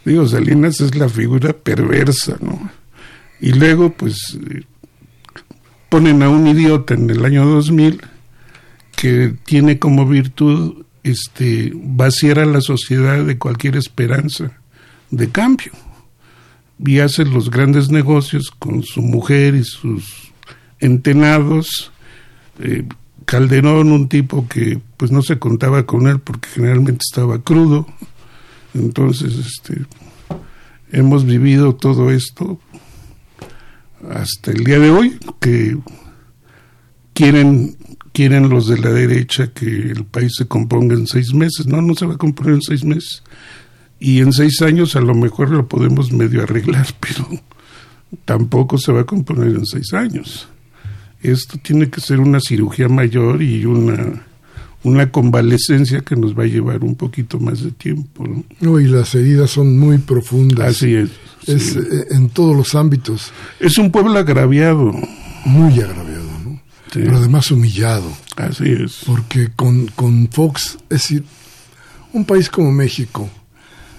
digo, 0.04 0.28
Salinas 0.28 0.82
es 0.82 0.96
la 0.96 1.08
figura 1.08 1.54
perversa, 1.54 2.38
¿no? 2.42 2.70
Y 3.40 3.54
luego, 3.54 3.92
pues, 3.94 4.38
ponen 5.90 6.22
a 6.24 6.30
un 6.30 6.48
idiota 6.48 6.94
en 6.94 7.10
el 7.10 7.24
año 7.24 7.46
2000 7.46 8.02
que 9.02 9.34
tiene 9.46 9.80
como 9.80 10.06
virtud 10.06 10.86
este, 11.02 11.72
vaciar 11.74 12.38
a 12.38 12.46
la 12.46 12.62
sociedad 12.62 13.26
de 13.26 13.40
cualquier 13.40 13.76
esperanza 13.76 14.52
de 15.10 15.32
cambio. 15.32 15.72
Y 16.78 17.00
hace 17.00 17.26
los 17.26 17.50
grandes 17.50 17.90
negocios 17.90 18.52
con 18.52 18.84
su 18.84 19.02
mujer 19.02 19.56
y 19.56 19.64
sus 19.64 20.32
entenados. 20.80 21.92
Eh, 22.60 22.88
Calderón, 23.26 23.92
un 23.92 24.08
tipo 24.08 24.48
que 24.48 24.80
pues 24.98 25.10
no 25.10 25.24
se 25.24 25.40
contaba 25.40 25.88
con 25.88 26.06
él 26.06 26.20
porque 26.20 26.50
generalmente 26.50 27.02
estaba 27.10 27.40
crudo. 27.40 27.88
Entonces, 28.76 29.34
este, 29.34 29.82
hemos 30.92 31.26
vivido 31.26 31.74
todo 31.74 32.12
esto 32.12 32.60
hasta 34.12 34.52
el 34.52 34.64
día 34.64 34.78
de 34.78 34.92
hoy, 34.92 35.18
que 35.40 35.76
quieren, 37.16 37.78
quieren 38.14 38.50
los 38.50 38.68
de 38.68 38.78
la 38.78 38.92
derecha 38.92 39.48
que 39.48 39.66
el 39.66 40.06
país 40.06 40.34
se 40.38 40.48
componga 40.48 40.96
en 40.96 41.08
seis 41.08 41.34
meses. 41.34 41.68
No, 41.68 41.82
no 41.82 41.96
se 41.96 42.06
va 42.06 42.16
a 42.16 42.18
componer 42.18 42.56
en 42.56 42.62
seis 42.62 42.84
meses. 42.84 43.24
Y 44.00 44.20
en 44.20 44.34
seis 44.34 44.62
años 44.62 44.96
a 44.96 45.02
lo 45.02 45.14
mejor 45.14 45.52
lo 45.52 45.68
podemos 45.68 46.12
medio 46.12 46.44
arreglar, 46.44 46.88
pero 47.00 47.28
tampoco 48.26 48.78
se 48.78 48.92
va 48.92 49.02
a 49.02 49.06
componer 49.06 49.50
en 49.50 49.66
seis 49.66 49.94
años. 49.94 50.48
Esto 51.22 51.60
tiene 51.62 51.90
que 51.90 52.02
ser 52.02 52.20
una 52.20 52.40
cirugía 52.40 52.90
mayor 52.90 53.44
y 53.44 53.66
una 53.66 54.24
una 54.84 55.12
convalecencia 55.12 56.02
que 56.02 56.16
nos 56.16 56.38
va 56.38 56.44
a 56.44 56.48
llevar 56.48 56.84
un 56.84 56.96
poquito 56.96 57.40
más 57.40 57.64
de 57.64 57.72
tiempo. 57.72 58.26
¿no? 58.60 58.80
y 58.80 58.88
las 58.88 59.14
heridas 59.16 59.52
son 59.52 59.78
muy 59.78 59.98
profundas. 60.00 60.70
Así 60.78 60.96
es. 60.96 61.10
Es 61.48 61.76
eh, 61.76 62.08
en 62.12 62.30
todos 62.30 62.56
los 62.56 62.76
ámbitos. 62.76 63.32
Es 63.60 63.78
un 63.78 63.92
pueblo 63.92 64.18
agraviado. 64.18 64.94
Muy 65.46 65.80
agraviado, 65.80 66.11
¿no? 67.00 67.06
Pero 67.06 67.18
además 67.18 67.52
humillado. 67.52 68.12
Así 68.36 68.72
es. 68.72 69.02
Porque 69.06 69.52
con, 69.56 69.88
con 69.88 70.30
Fox, 70.30 70.78
es 70.84 70.90
decir, 70.90 71.24
un 72.14 72.26
país 72.26 72.50
como 72.50 72.72
México, 72.72 73.30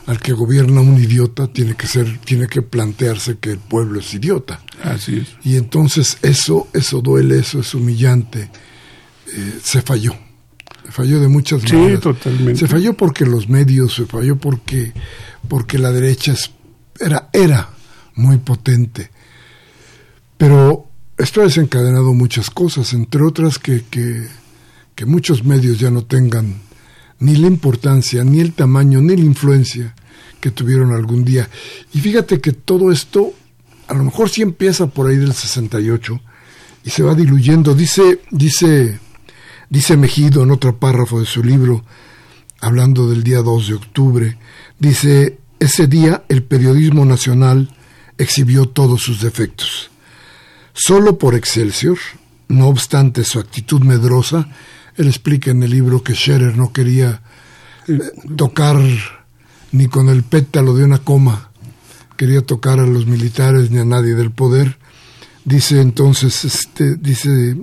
al 0.06 0.18
que 0.20 0.32
gobierna 0.32 0.80
un 0.80 1.02
idiota, 1.02 1.46
tiene 1.48 1.74
que 1.74 1.86
ser, 1.86 2.18
tiene 2.18 2.46
que 2.46 2.62
plantearse 2.62 3.38
que 3.38 3.52
el 3.52 3.58
pueblo 3.58 4.00
es 4.00 4.12
idiota. 4.14 4.60
Así 4.82 5.18
es. 5.18 5.28
Y 5.44 5.56
entonces 5.56 6.18
eso, 6.22 6.68
eso 6.72 7.00
duele, 7.00 7.38
eso 7.38 7.60
es 7.60 7.74
humillante. 7.74 8.50
Eh, 9.34 9.58
se 9.62 9.82
falló 9.82 10.14
falló 10.92 11.20
de 11.20 11.28
muchas 11.28 11.64
maneras. 11.64 12.00
totalmente. 12.00 12.60
Se 12.60 12.68
falló 12.68 12.94
porque 12.94 13.24
los 13.24 13.48
medios, 13.48 13.94
se 13.94 14.06
falló 14.06 14.36
porque, 14.36 14.92
porque 15.48 15.78
la 15.78 15.90
derecha 15.90 16.34
era, 17.00 17.30
era 17.32 17.70
muy 18.14 18.38
potente. 18.38 19.10
Pero 20.36 20.90
esto 21.22 21.40
ha 21.40 21.44
desencadenado 21.44 22.12
muchas 22.14 22.50
cosas, 22.50 22.92
entre 22.92 23.22
otras 23.22 23.58
que, 23.58 23.84
que, 23.90 24.26
que 24.94 25.06
muchos 25.06 25.44
medios 25.44 25.78
ya 25.78 25.90
no 25.90 26.04
tengan 26.04 26.60
ni 27.18 27.36
la 27.36 27.46
importancia, 27.46 28.24
ni 28.24 28.40
el 28.40 28.52
tamaño, 28.52 29.00
ni 29.00 29.16
la 29.16 29.24
influencia 29.24 29.94
que 30.40 30.50
tuvieron 30.50 30.92
algún 30.92 31.24
día. 31.24 31.48
Y 31.92 32.00
fíjate 32.00 32.40
que 32.40 32.52
todo 32.52 32.90
esto, 32.90 33.32
a 33.86 33.94
lo 33.94 34.04
mejor 34.04 34.28
sí 34.28 34.42
empieza 34.42 34.88
por 34.88 35.08
ahí 35.08 35.16
del 35.16 35.32
68 35.32 36.20
y 36.84 36.90
se 36.90 37.02
va 37.02 37.14
diluyendo. 37.14 37.74
Dice, 37.74 38.20
dice 38.30 38.98
Dice 39.72 39.96
Mejido 39.96 40.42
en 40.42 40.50
otro 40.50 40.78
párrafo 40.78 41.18
de 41.18 41.24
su 41.24 41.42
libro, 41.42 41.82
hablando 42.60 43.08
del 43.08 43.22
día 43.22 43.40
2 43.40 43.68
de 43.68 43.74
octubre, 43.74 44.38
dice, 44.78 45.38
ese 45.60 45.86
día 45.86 46.24
el 46.28 46.42
periodismo 46.42 47.06
nacional 47.06 47.74
exhibió 48.18 48.66
todos 48.66 49.00
sus 49.00 49.22
defectos. 49.22 49.91
Solo 50.74 51.18
por 51.18 51.34
Excelsior, 51.34 51.98
no 52.48 52.68
obstante 52.68 53.24
su 53.24 53.38
actitud 53.38 53.82
medrosa, 53.82 54.48
él 54.96 55.06
explica 55.06 55.50
en 55.50 55.62
el 55.62 55.70
libro 55.70 56.02
que 56.02 56.14
Scherer 56.14 56.56
no 56.56 56.72
quería 56.72 57.22
eh, 57.88 57.98
tocar 58.36 58.76
ni 59.72 59.88
con 59.88 60.08
el 60.08 60.22
pétalo 60.22 60.74
de 60.74 60.84
una 60.84 60.98
coma, 60.98 61.50
quería 62.16 62.42
tocar 62.42 62.78
a 62.78 62.86
los 62.86 63.06
militares 63.06 63.70
ni 63.70 63.78
a 63.78 63.84
nadie 63.84 64.14
del 64.14 64.30
poder. 64.30 64.78
Dice 65.44 65.80
entonces, 65.80 66.44
este, 66.44 66.96
dice, 66.96 67.56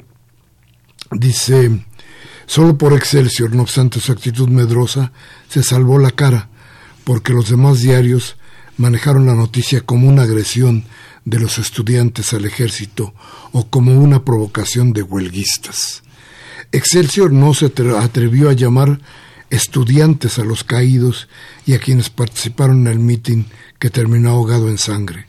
dice, 1.12 1.86
Solo 2.50 2.80
por 2.80 2.93
Excelsior, 2.93 3.54
no 3.54 3.62
obstante 3.62 4.00
su 4.00 4.12
actitud 4.12 4.50
medrosa, 4.50 5.12
se 5.50 5.62
salvó 5.62 6.00
la 6.00 6.10
cara, 6.10 6.50
porque 7.04 7.32
los 7.32 7.50
demás 7.50 7.80
diarios 7.80 8.38
manejaron 8.76 9.28
la 9.28 9.36
noticia 9.36 9.82
como 9.82 10.10
una 10.10 10.24
agresión 10.24 10.86
de 11.25 11.39
los 11.39 11.58
estudiantes 11.58 12.34
al 12.34 12.45
ejército 12.45 13.13
o 13.51 13.67
como 13.67 13.99
una 13.99 14.23
provocación 14.23 14.93
de 14.93 15.03
huelguistas. 15.03 16.03
Excelsior 16.71 17.32
no 17.32 17.53
se 17.53 17.65
atrevió 17.65 18.49
a 18.49 18.53
llamar 18.53 18.99
estudiantes 19.49 20.38
a 20.39 20.43
los 20.43 20.63
caídos 20.63 21.27
y 21.65 21.73
a 21.73 21.79
quienes 21.79 22.10
participaron 22.10 22.82
en 22.82 22.88
el 22.88 22.99
mitin 22.99 23.47
que 23.79 23.89
terminó 23.89 24.32
ahogado 24.32 24.69
en 24.69 24.77
sangre. 24.77 25.25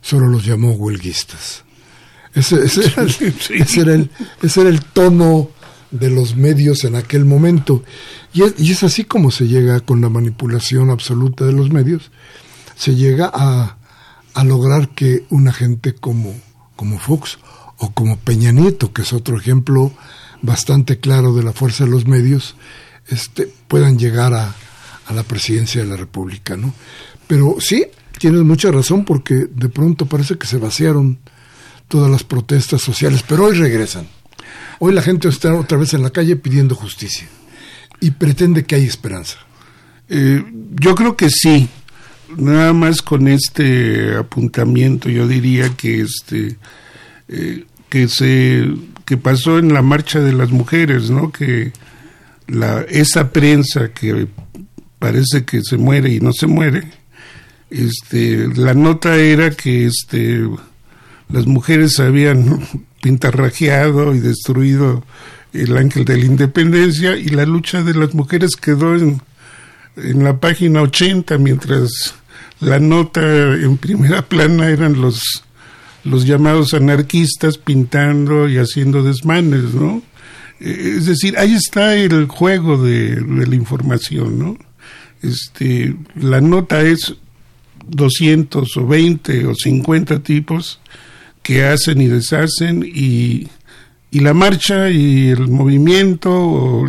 Solo 0.00 0.28
los 0.28 0.44
llamó 0.44 0.72
huelguistas. 0.72 1.64
Ese, 2.34 2.56
era, 2.84 3.02
el, 3.94 4.10
ese 4.42 4.60
era 4.60 4.68
el 4.68 4.84
tono 4.84 5.50
de 5.90 6.10
los 6.10 6.36
medios 6.36 6.84
en 6.84 6.94
aquel 6.94 7.24
momento. 7.24 7.82
Y 8.34 8.42
es, 8.42 8.54
y 8.58 8.72
es, 8.72 8.82
así 8.82 9.04
como 9.04 9.30
se 9.30 9.48
llega 9.48 9.80
con 9.80 10.02
la 10.02 10.10
manipulación 10.10 10.90
absoluta 10.90 11.46
de 11.46 11.52
los 11.52 11.70
medios, 11.70 12.10
se 12.76 12.94
llega 12.94 13.30
a, 13.32 13.78
a 14.36 14.44
lograr 14.44 14.90
que 14.90 15.24
una 15.30 15.50
gente 15.50 15.94
como, 15.94 16.34
como 16.76 16.98
Fox 16.98 17.38
o 17.78 17.92
como 17.92 18.18
Peña 18.18 18.52
Nieto, 18.52 18.92
que 18.92 19.00
es 19.00 19.14
otro 19.14 19.38
ejemplo 19.38 19.92
bastante 20.42 21.00
claro 21.00 21.34
de 21.34 21.42
la 21.42 21.54
fuerza 21.54 21.84
de 21.84 21.90
los 21.90 22.06
medios, 22.06 22.54
este, 23.08 23.50
puedan 23.66 23.98
llegar 23.98 24.34
a, 24.34 24.54
a 25.06 25.14
la 25.14 25.22
presidencia 25.22 25.82
de 25.82 25.88
la 25.88 25.96
República. 25.96 26.54
¿no? 26.54 26.74
Pero 27.26 27.56
sí, 27.60 27.86
tienes 28.18 28.42
mucha 28.42 28.70
razón 28.70 29.06
porque 29.06 29.46
de 29.50 29.70
pronto 29.70 30.04
parece 30.04 30.36
que 30.36 30.46
se 30.46 30.58
vaciaron 30.58 31.18
todas 31.88 32.10
las 32.10 32.22
protestas 32.22 32.82
sociales, 32.82 33.24
pero 33.26 33.46
hoy 33.46 33.56
regresan. 33.56 34.06
Hoy 34.80 34.92
la 34.92 35.00
gente 35.00 35.28
está 35.28 35.54
otra 35.54 35.78
vez 35.78 35.94
en 35.94 36.02
la 36.02 36.10
calle 36.10 36.36
pidiendo 36.36 36.74
justicia 36.74 37.26
y 38.00 38.10
pretende 38.10 38.66
que 38.66 38.74
hay 38.74 38.84
esperanza. 38.84 39.38
Eh, 40.10 40.44
yo 40.74 40.94
creo 40.94 41.16
que 41.16 41.30
sí. 41.30 41.70
Nada 42.36 42.72
más 42.72 43.02
con 43.02 43.28
este 43.28 44.16
apuntamiento, 44.16 45.08
yo 45.08 45.28
diría 45.28 45.70
que 45.76 46.00
este 46.00 46.56
eh, 47.28 47.64
que 47.88 48.08
se 48.08 48.68
que 49.04 49.16
pasó 49.16 49.58
en 49.58 49.72
la 49.72 49.82
marcha 49.82 50.20
de 50.20 50.32
las 50.32 50.50
mujeres, 50.50 51.10
¿no? 51.10 51.30
Que 51.30 51.72
la 52.48 52.82
esa 52.88 53.30
prensa 53.30 53.92
que 53.92 54.26
parece 54.98 55.44
que 55.44 55.62
se 55.62 55.76
muere 55.76 56.12
y 56.12 56.20
no 56.20 56.32
se 56.32 56.46
muere. 56.46 56.90
Este, 57.70 58.48
la 58.54 58.74
nota 58.74 59.16
era 59.16 59.50
que 59.50 59.86
este 59.86 60.44
las 61.28 61.46
mujeres 61.46 62.00
habían 62.00 62.60
pintarrajeado 63.02 64.14
y 64.14 64.20
destruido 64.20 65.04
el 65.52 65.76
ángel 65.76 66.04
de 66.04 66.18
la 66.18 66.24
independencia 66.24 67.16
y 67.16 67.28
la 67.28 67.46
lucha 67.46 67.82
de 67.82 67.94
las 67.94 68.14
mujeres 68.14 68.56
quedó 68.56 68.94
en, 68.96 69.20
en 69.96 70.24
la 70.24 70.38
página 70.38 70.82
80 70.82 71.38
mientras 71.38 72.14
la 72.60 72.78
nota 72.78 73.20
en 73.54 73.76
primera 73.76 74.22
plana 74.28 74.68
eran 74.68 75.00
los 75.00 75.42
los 76.06 76.24
llamados 76.24 76.72
anarquistas 76.72 77.58
pintando 77.58 78.48
y 78.48 78.58
haciendo 78.58 79.02
desmanes, 79.02 79.74
¿no? 79.74 80.02
Eh, 80.60 80.94
es 80.98 81.06
decir, 81.06 81.36
ahí 81.36 81.54
está 81.54 81.96
el 81.96 82.26
juego 82.26 82.82
de, 82.82 83.20
la 83.20 83.54
información, 83.54 84.38
¿no? 84.38 84.56
Este, 85.22 85.96
la 86.14 86.40
nota 86.40 86.82
es 86.82 87.16
200 87.88 88.76
o 88.76 88.86
20 88.86 89.46
o 89.46 89.54
50 89.54 90.22
tipos 90.22 90.80
que 91.42 91.64
hacen 91.64 92.00
y 92.00 92.06
deshacen 92.06 92.84
y, 92.84 93.48
y 94.10 94.20
la 94.20 94.34
marcha 94.34 94.90
y 94.90 95.28
el 95.28 95.48
movimiento 95.48 96.30
o, 96.32 96.86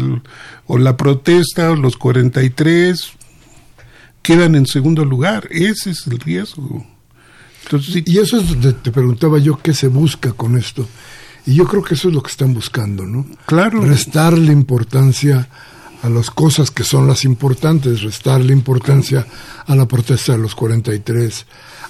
la 0.70 0.98
protesta 0.98 1.72
o 1.72 1.76
los 1.76 1.96
43 1.98 3.14
quedan 4.22 4.56
en 4.56 4.66
segundo 4.66 5.06
lugar. 5.06 5.48
Ese 5.52 5.92
es 5.92 6.06
el 6.08 6.20
riesgo. 6.20 6.86
Y 8.06 8.18
eso 8.18 8.40
es 8.40 8.50
donde 8.50 8.74
te 8.74 8.92
preguntaba 8.92 9.40
yo 9.40 9.58
qué 9.62 9.74
se 9.74 9.88
busca 9.88 10.34
con 10.34 10.58
esto. 10.58 10.88
Y 11.46 11.54
yo 11.56 11.66
creo 11.66 11.82
que 11.82 11.94
eso 11.94 12.10
es 12.10 12.14
lo 12.14 12.22
que 12.22 12.32
están 12.32 12.54
buscando, 12.54 13.06
¿no? 13.06 13.26
Claro. 13.46 13.82
Restarle 13.82 14.52
importancia 14.52 15.48
a 16.04 16.10
las 16.10 16.30
cosas 16.30 16.72
que 16.72 16.84
son 16.84 17.08
las 17.08 17.24
importantes, 17.24 18.02
restarle 18.02 18.54
importancia 18.54 19.26
a 19.66 19.76
la 19.76 19.88
protesta 19.88 20.34
de 20.34 20.40
los 20.40 20.56
43, 20.56 21.46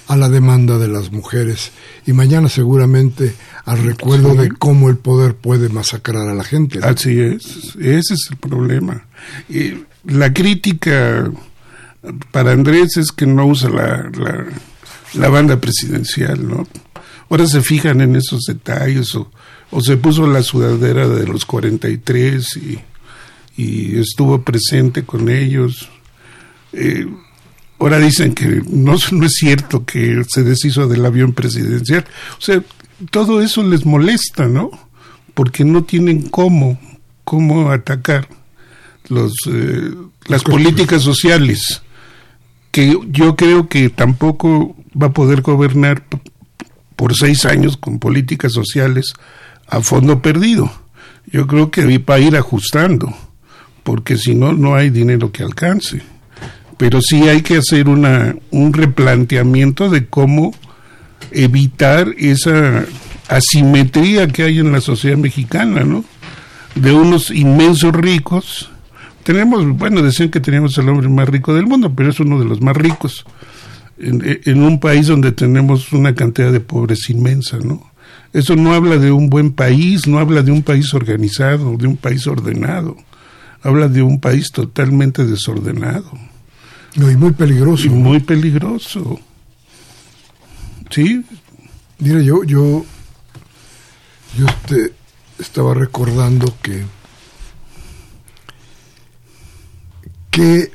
a 0.08 0.16
la 0.16 0.28
demanda 0.30 0.78
de 0.78 0.88
las 0.88 1.12
mujeres 1.12 1.70
y 2.06 2.14
mañana 2.14 2.48
seguramente 2.48 3.34
al 3.66 3.84
recuerdo 3.84 4.34
de 4.34 4.48
cómo 4.48 4.88
el 4.88 4.96
poder 4.96 5.34
puede 5.34 5.68
masacrar 5.68 6.28
a 6.28 6.34
la 6.34 6.44
gente. 6.44 6.80
Así 6.82 7.20
es, 7.20 7.76
ese 7.78 8.14
es 8.14 8.28
el 8.30 8.38
problema. 8.38 9.06
Y 9.50 9.84
la 10.06 10.32
crítica 10.32 11.30
para 12.30 12.52
Andrés 12.52 12.96
es 12.96 13.12
que 13.12 13.26
no 13.26 13.46
usa 13.46 13.68
la, 13.68 14.10
la, 15.12 15.28
banda 15.28 15.60
presidencial, 15.60 16.48
¿no? 16.48 16.66
Ahora 17.28 17.46
se 17.46 17.60
fijan 17.60 18.00
en 18.00 18.16
esos 18.16 18.44
detalles 18.44 19.14
o, 19.14 19.30
o 19.70 19.82
se 19.82 19.98
puso 19.98 20.26
la 20.26 20.42
sudadera 20.42 21.06
de 21.06 21.26
los 21.26 21.44
43 21.44 22.56
y, 22.56 22.78
y 23.62 23.98
estuvo 23.98 24.40
presente 24.40 25.04
con 25.04 25.28
ellos. 25.28 25.90
Eh, 26.72 27.06
ahora 27.78 27.98
dicen 27.98 28.34
que 28.34 28.62
no, 28.68 28.96
no 29.12 29.26
es 29.26 29.32
cierto 29.34 29.84
que 29.84 30.22
se 30.28 30.42
deshizo 30.42 30.88
del 30.88 31.04
avión 31.04 31.32
presidencial. 31.32 32.04
O 32.38 32.40
sea, 32.40 32.62
todo 33.10 33.40
eso 33.40 33.62
les 33.62 33.86
molesta, 33.86 34.46
¿no? 34.46 34.70
Porque 35.34 35.64
no 35.64 35.84
tienen 35.84 36.28
cómo, 36.28 36.78
cómo 37.24 37.70
atacar 37.70 38.28
los, 39.08 39.32
eh, 39.50 39.94
las 40.26 40.42
políticas 40.42 41.02
sociales, 41.02 41.82
que 42.72 42.98
yo 43.08 43.36
creo 43.36 43.68
que 43.68 43.90
tampoco 43.90 44.76
va 45.00 45.08
a 45.08 45.12
poder 45.12 45.42
gobernar 45.42 46.04
por 46.96 47.14
seis 47.14 47.44
años 47.44 47.76
con 47.76 48.00
políticas 48.00 48.52
sociales 48.52 49.12
a 49.68 49.80
fondo 49.80 50.20
perdido. 50.20 50.70
Yo 51.26 51.46
creo 51.46 51.70
que 51.70 51.98
va 51.98 52.14
a 52.14 52.18
ir 52.18 52.36
ajustando, 52.36 53.14
porque 53.84 54.16
si 54.16 54.34
no, 54.34 54.52
no 54.52 54.74
hay 54.74 54.90
dinero 54.90 55.30
que 55.30 55.44
alcance 55.44 56.02
pero 56.78 57.00
sí 57.02 57.28
hay 57.28 57.42
que 57.42 57.56
hacer 57.56 57.88
una, 57.88 58.36
un 58.50 58.72
replanteamiento 58.72 59.90
de 59.90 60.06
cómo 60.06 60.54
evitar 61.32 62.14
esa 62.16 62.86
asimetría 63.28 64.28
que 64.28 64.44
hay 64.44 64.60
en 64.60 64.72
la 64.72 64.80
sociedad 64.80 65.18
mexicana, 65.18 65.82
¿no? 65.82 66.04
De 66.76 66.92
unos 66.92 67.30
inmensos 67.30 67.92
ricos. 67.92 68.70
Tenemos, 69.24 69.66
bueno, 69.76 70.00
decían 70.02 70.30
que 70.30 70.40
tenemos 70.40 70.78
el 70.78 70.88
hombre 70.88 71.08
más 71.08 71.28
rico 71.28 71.52
del 71.52 71.66
mundo, 71.66 71.92
pero 71.94 72.10
es 72.10 72.20
uno 72.20 72.38
de 72.38 72.46
los 72.46 72.62
más 72.62 72.76
ricos. 72.76 73.24
En, 73.98 74.22
en 74.44 74.62
un 74.62 74.78
país 74.78 75.08
donde 75.08 75.32
tenemos 75.32 75.92
una 75.92 76.14
cantidad 76.14 76.52
de 76.52 76.60
pobres 76.60 77.10
inmensa, 77.10 77.58
¿no? 77.58 77.90
Eso 78.32 78.54
no 78.54 78.74
habla 78.74 78.98
de 78.98 79.10
un 79.10 79.28
buen 79.28 79.52
país, 79.52 80.06
no 80.06 80.18
habla 80.20 80.42
de 80.42 80.52
un 80.52 80.62
país 80.62 80.94
organizado, 80.94 81.76
de 81.76 81.88
un 81.88 81.96
país 81.96 82.26
ordenado. 82.26 82.96
Habla 83.62 83.88
de 83.88 84.02
un 84.02 84.20
país 84.20 84.52
totalmente 84.52 85.24
desordenado. 85.24 86.12
No, 86.98 87.08
y 87.08 87.16
muy 87.16 87.30
peligroso. 87.30 87.88
muy 87.90 88.18
peligroso. 88.18 89.20
Sí. 90.90 91.24
Mira, 92.00 92.20
yo, 92.22 92.42
yo, 92.42 92.84
yo 94.36 94.46
te 94.66 94.92
estaba 95.38 95.74
recordando 95.74 96.52
que, 96.60 96.84
que 100.28 100.72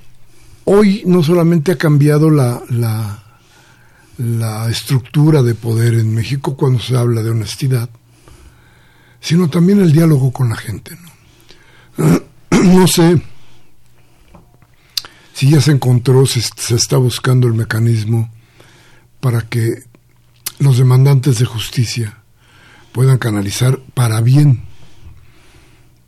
hoy 0.63 1.03
no 1.05 1.21
solamente 1.23 1.73
ha 1.73 1.77
cambiado 1.77 2.29
la, 2.29 2.61
la, 2.69 3.21
la 4.17 4.69
estructura 4.69 5.43
de 5.43 5.55
poder 5.55 5.95
en 5.95 6.15
México 6.15 6.55
cuando 6.55 6.79
se 6.79 6.95
habla 6.95 7.21
de 7.21 7.31
honestidad, 7.31 7.89
sino 9.19 9.49
también 9.49 9.81
el 9.81 9.91
diálogo 9.91 10.31
con 10.31 10.47
la 10.47 10.55
gente. 10.55 10.97
No, 11.97 12.21
no 12.63 12.87
sé 12.87 13.21
si 15.43 15.49
ya 15.49 15.59
se 15.59 15.71
encontró, 15.71 16.25
se, 16.25 16.39
está 16.73 16.95
buscando 16.95 17.47
el 17.47 17.53
mecanismo 17.53 18.31
para 19.19 19.41
que 19.41 19.83
los 20.59 20.77
demandantes 20.77 21.37
de 21.37 21.43
justicia 21.43 22.19
puedan 22.93 23.17
canalizar 23.17 23.77
para 23.93 24.21
bien 24.21 24.63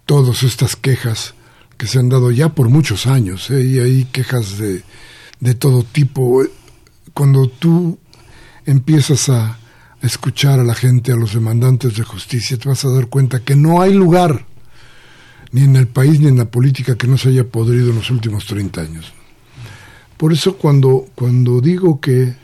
todas 0.05 0.43
estas 0.43 0.77
quejas 0.77 1.33
que 1.77 1.85
se 1.85 1.99
han 1.99 2.07
dado 2.07 2.31
ya 2.31 2.55
por 2.55 2.69
muchos 2.69 3.07
años, 3.07 3.49
¿eh? 3.49 3.61
y 3.61 3.79
hay 3.79 4.05
quejas 4.05 4.57
de, 4.57 4.83
de 5.41 5.53
todo 5.53 5.83
tipo. 5.83 6.41
Cuando 7.13 7.49
tú 7.49 7.99
empiezas 8.65 9.27
a 9.27 9.59
escuchar 10.01 10.61
a 10.61 10.63
la 10.63 10.75
gente, 10.75 11.11
a 11.11 11.17
los 11.17 11.33
demandantes 11.33 11.97
de 11.97 12.03
justicia, 12.03 12.57
te 12.57 12.69
vas 12.69 12.85
a 12.85 12.89
dar 12.89 13.07
cuenta 13.07 13.41
que 13.41 13.57
no 13.57 13.81
hay 13.81 13.93
lugar 13.93 14.45
ni 15.51 15.63
en 15.63 15.75
el 15.75 15.89
país 15.89 16.21
ni 16.21 16.27
en 16.27 16.37
la 16.37 16.45
política 16.45 16.95
que 16.95 17.07
no 17.07 17.17
se 17.17 17.27
haya 17.27 17.43
podrido 17.43 17.89
en 17.89 17.97
los 17.97 18.09
últimos 18.09 18.45
30 18.45 18.79
años. 18.79 19.13
Por 20.17 20.33
eso 20.33 20.57
cuando, 20.57 21.07
cuando 21.15 21.61
digo 21.61 21.99
que, 21.99 22.35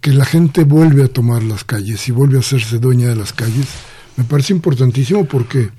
que 0.00 0.12
la 0.12 0.24
gente 0.24 0.64
vuelve 0.64 1.04
a 1.04 1.08
tomar 1.08 1.42
las 1.42 1.64
calles 1.64 2.08
y 2.08 2.12
vuelve 2.12 2.36
a 2.36 2.40
hacerse 2.40 2.78
dueña 2.78 3.08
de 3.08 3.16
las 3.16 3.32
calles, 3.32 3.66
me 4.16 4.24
parece 4.24 4.52
importantísimo 4.52 5.24
porque, 5.26 5.70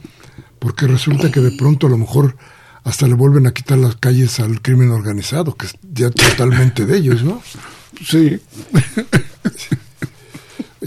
porque 0.59 0.87
resulta 0.87 1.31
que 1.31 1.41
de 1.41 1.57
pronto 1.57 1.87
a 1.87 1.89
lo 1.89 1.97
mejor 1.97 2.37
hasta 2.83 3.07
le 3.07 3.15
vuelven 3.15 3.47
a 3.47 3.51
quitar 3.51 3.77
las 3.77 3.97
calles 3.97 4.39
al 4.39 4.61
crimen 4.61 4.91
organizado, 4.91 5.55
que 5.55 5.65
es 5.65 5.75
ya 5.93 6.09
totalmente 6.09 6.85
de 6.85 6.97
ellos, 6.97 7.23
¿no? 7.23 7.41
Sí. 8.05 8.39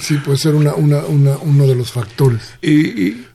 Sí, 0.01 0.17
puede 0.17 0.39
ser 0.39 0.55
una, 0.55 0.75
una, 0.75 1.05
una, 1.05 1.37
uno 1.39 1.67
de 1.67 1.75
los 1.75 1.93
factores. 1.93 2.41
Y, 2.63 3.27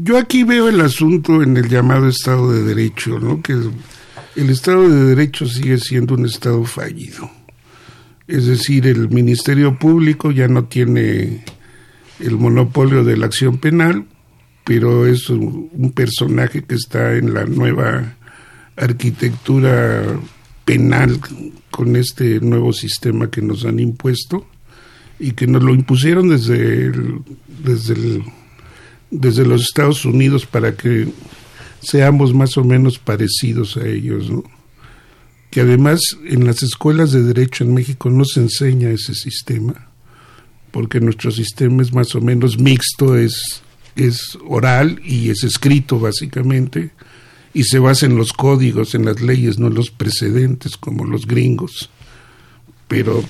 yo 0.00 0.16
aquí 0.16 0.44
veo 0.44 0.68
el 0.68 0.80
asunto 0.80 1.42
en 1.42 1.56
el 1.56 1.68
llamado 1.68 2.08
Estado 2.08 2.52
de 2.52 2.62
Derecho, 2.62 3.18
¿no? 3.18 3.42
Que 3.42 3.56
el 4.38 4.50
Estado 4.50 4.88
de 4.88 5.16
Derecho 5.16 5.46
sigue 5.46 5.78
siendo 5.78 6.14
un 6.14 6.24
Estado 6.24 6.62
fallido. 6.64 7.28
Es 8.28 8.46
decir, 8.46 8.86
el 8.86 9.08
Ministerio 9.08 9.76
Público 9.76 10.30
ya 10.30 10.46
no 10.46 10.66
tiene 10.66 11.44
el 12.20 12.36
monopolio 12.36 13.02
de 13.02 13.16
la 13.16 13.26
acción 13.26 13.58
penal, 13.58 14.06
pero 14.62 15.06
es 15.06 15.28
un, 15.28 15.92
personaje 15.92 16.62
que 16.62 16.76
está 16.76 17.16
en 17.16 17.34
la 17.34 17.46
nueva 17.46 18.14
arquitectura 18.76 20.04
penal 20.64 21.18
con 21.72 21.96
este 21.96 22.38
nuevo 22.38 22.72
sistema 22.72 23.30
que 23.30 23.42
nos 23.42 23.64
han 23.64 23.80
impuesto 23.80 24.46
y 25.18 25.32
que 25.32 25.48
nos 25.48 25.64
lo 25.64 25.74
impusieron 25.74 26.28
desde 26.28 26.92
desde 27.64 28.22
desde 29.10 29.44
los 29.44 29.62
Estados 29.62 30.04
Unidos 30.04 30.46
para 30.46 30.76
que 30.76 31.08
seamos 31.80 32.34
más 32.34 32.56
o 32.56 32.64
menos 32.64 32.98
parecidos 32.98 33.76
a 33.76 33.86
ellos, 33.86 34.30
¿no? 34.30 34.44
Que 35.50 35.62
además 35.62 36.00
en 36.24 36.44
las 36.44 36.62
escuelas 36.62 37.12
de 37.12 37.22
derecho 37.22 37.64
en 37.64 37.74
México 37.74 38.10
no 38.10 38.24
se 38.24 38.40
enseña 38.40 38.90
ese 38.90 39.14
sistema, 39.14 39.88
porque 40.70 41.00
nuestro 41.00 41.30
sistema 41.30 41.82
es 41.82 41.92
más 41.92 42.14
o 42.14 42.20
menos 42.20 42.58
mixto, 42.58 43.16
es, 43.16 43.62
es 43.96 44.38
oral 44.46 45.00
y 45.04 45.30
es 45.30 45.44
escrito 45.44 45.98
básicamente, 45.98 46.90
y 47.54 47.64
se 47.64 47.78
basa 47.78 48.06
en 48.06 48.16
los 48.16 48.32
códigos, 48.32 48.94
en 48.94 49.06
las 49.06 49.20
leyes, 49.22 49.58
no 49.58 49.68
en 49.68 49.74
los 49.74 49.90
precedentes 49.90 50.76
como 50.76 51.06
los 51.06 51.26
gringos. 51.26 51.90
Pero 52.86 53.24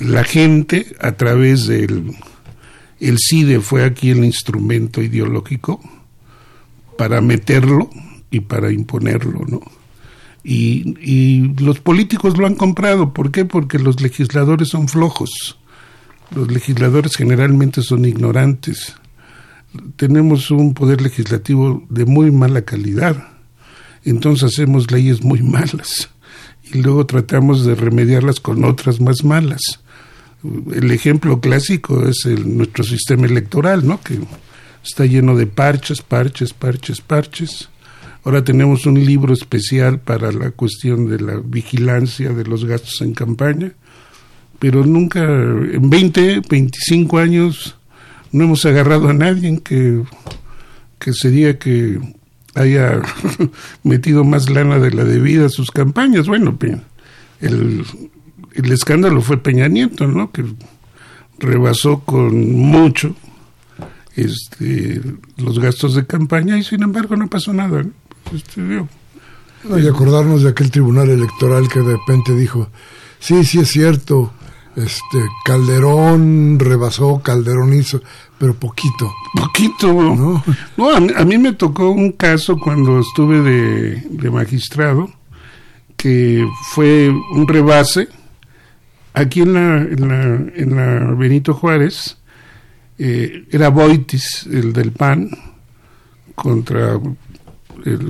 la 0.00 0.24
gente, 0.24 0.96
a 1.00 1.12
través 1.12 1.66
del 1.66 2.14
el 3.00 3.18
CIDE 3.18 3.60
fue 3.60 3.84
aquí 3.84 4.10
el 4.10 4.24
instrumento 4.24 5.02
ideológico, 5.02 5.80
para 7.02 7.20
meterlo 7.20 7.90
y 8.30 8.38
para 8.38 8.70
imponerlo, 8.70 9.44
¿no? 9.48 9.60
Y, 10.44 11.52
los 11.58 11.80
políticos 11.80 12.38
lo 12.38 12.46
han 12.46 12.54
comprado. 12.54 13.12
¿Por 13.12 13.32
qué? 13.32 13.44
Porque 13.44 13.80
los 13.80 14.00
legisladores 14.00 14.68
son 14.68 14.86
flojos. 14.86 15.58
Los 16.32 16.52
legisladores 16.52 17.16
generalmente 17.16 17.82
son 17.82 18.04
ignorantes. 18.04 18.94
Tenemos 19.96 20.52
un 20.52 20.74
poder 20.74 21.02
legislativo 21.02 21.84
de 21.90 22.04
muy 22.04 22.30
mala 22.30 22.62
calidad. 22.62 23.30
Entonces 24.04 24.44
hacemos 24.44 24.92
leyes 24.92 25.24
muy 25.24 25.42
malas 25.56 26.08
y 26.72 26.82
luego 26.82 27.04
tratamos 27.04 27.66
de 27.66 27.74
remediarlas 27.74 28.38
con 28.38 28.62
otras 28.64 29.00
más 29.00 29.24
malas. 29.24 29.80
El 30.72 30.92
ejemplo 30.92 31.40
clásico 31.40 32.06
es 32.06 32.26
el, 32.26 32.56
nuestro 32.56 32.84
sistema 32.84 33.26
electoral, 33.26 33.84
¿no? 33.84 34.00
Que 34.00 34.20
está 34.82 35.06
lleno 35.06 35.36
de 35.36 35.46
parches, 35.46 36.02
parches, 36.02 36.52
parches, 36.52 37.00
parches. 37.00 37.68
Ahora 38.24 38.44
tenemos 38.44 38.86
un 38.86 39.04
libro 39.04 39.32
especial 39.32 39.98
para 39.98 40.30
la 40.32 40.50
cuestión 40.50 41.08
de 41.08 41.20
la 41.20 41.40
vigilancia 41.44 42.30
de 42.30 42.44
los 42.44 42.64
gastos 42.64 43.00
en 43.00 43.14
campaña, 43.14 43.72
pero 44.58 44.84
nunca, 44.84 45.20
en 45.22 45.90
20, 45.90 46.42
25 46.48 47.18
años, 47.18 47.76
no 48.30 48.44
hemos 48.44 48.64
agarrado 48.64 49.08
a 49.08 49.12
nadie 49.12 49.60
que, 49.62 50.02
que 50.98 51.12
se 51.12 51.30
diga 51.30 51.58
que 51.58 51.98
haya 52.54 53.02
metido 53.82 54.24
más 54.24 54.50
lana 54.50 54.78
de 54.78 54.92
la 54.92 55.04
debida 55.04 55.46
a 55.46 55.50
sus 55.50 55.70
campañas. 55.70 56.28
Bueno, 56.28 56.56
el, 57.40 57.84
el 58.54 58.72
escándalo 58.72 59.20
fue 59.20 59.42
Peña 59.42 59.66
Nieto, 59.66 60.06
¿no? 60.06 60.30
Que 60.30 60.44
rebasó 61.38 62.00
con 62.00 62.52
mucho 62.52 63.16
este, 64.16 65.00
los 65.36 65.58
gastos 65.58 65.94
de 65.94 66.06
campaña 66.06 66.58
y 66.58 66.62
sin 66.62 66.82
embargo 66.82 67.16
no 67.16 67.28
pasó 67.28 67.52
nada. 67.52 67.84
Este, 68.34 68.60
no, 68.60 68.88
y 69.78 69.86
acordarnos 69.86 70.42
de 70.42 70.50
aquel 70.50 70.70
tribunal 70.70 71.08
electoral 71.08 71.68
que 71.68 71.80
de 71.80 71.92
repente 71.92 72.34
dijo, 72.34 72.68
sí, 73.18 73.44
sí 73.44 73.60
es 73.60 73.68
cierto, 73.70 74.32
este 74.74 75.18
Calderón 75.44 76.58
rebasó, 76.58 77.20
Calderón 77.22 77.72
hizo, 77.72 78.02
pero 78.38 78.54
poquito. 78.54 79.12
Poquito. 79.34 79.92
No, 79.92 80.42
no 80.76 80.90
a, 80.90 81.24
mí, 81.24 81.38
me 81.38 81.52
tocó 81.52 81.90
un 81.90 82.12
caso 82.12 82.58
cuando 82.58 82.98
estuve 82.98 83.40
de, 83.40 84.06
de 84.10 84.30
magistrado, 84.30 85.10
que 85.96 86.46
fue 86.70 87.08
un 87.08 87.46
rebase 87.46 88.08
aquí 89.14 89.42
en 89.42 89.52
la, 89.52 89.76
en 89.78 90.08
la, 90.08 90.24
en 90.54 90.76
la 90.76 91.14
Benito 91.14 91.54
Juárez, 91.54 92.18
eh, 92.98 93.46
era 93.50 93.68
Boitis, 93.68 94.46
el 94.50 94.72
del 94.72 94.92
PAN, 94.92 95.30
contra 96.34 96.98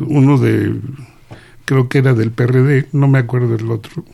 uno 0.07 0.39
de, 0.39 0.80
creo 1.64 1.89
que 1.89 1.99
era 1.99 2.14
del 2.14 2.30
PRD, 2.30 2.89
no 2.93 3.09
me 3.09 3.18
acuerdo 3.18 3.57
del 3.57 3.70
otro. 3.70 4.05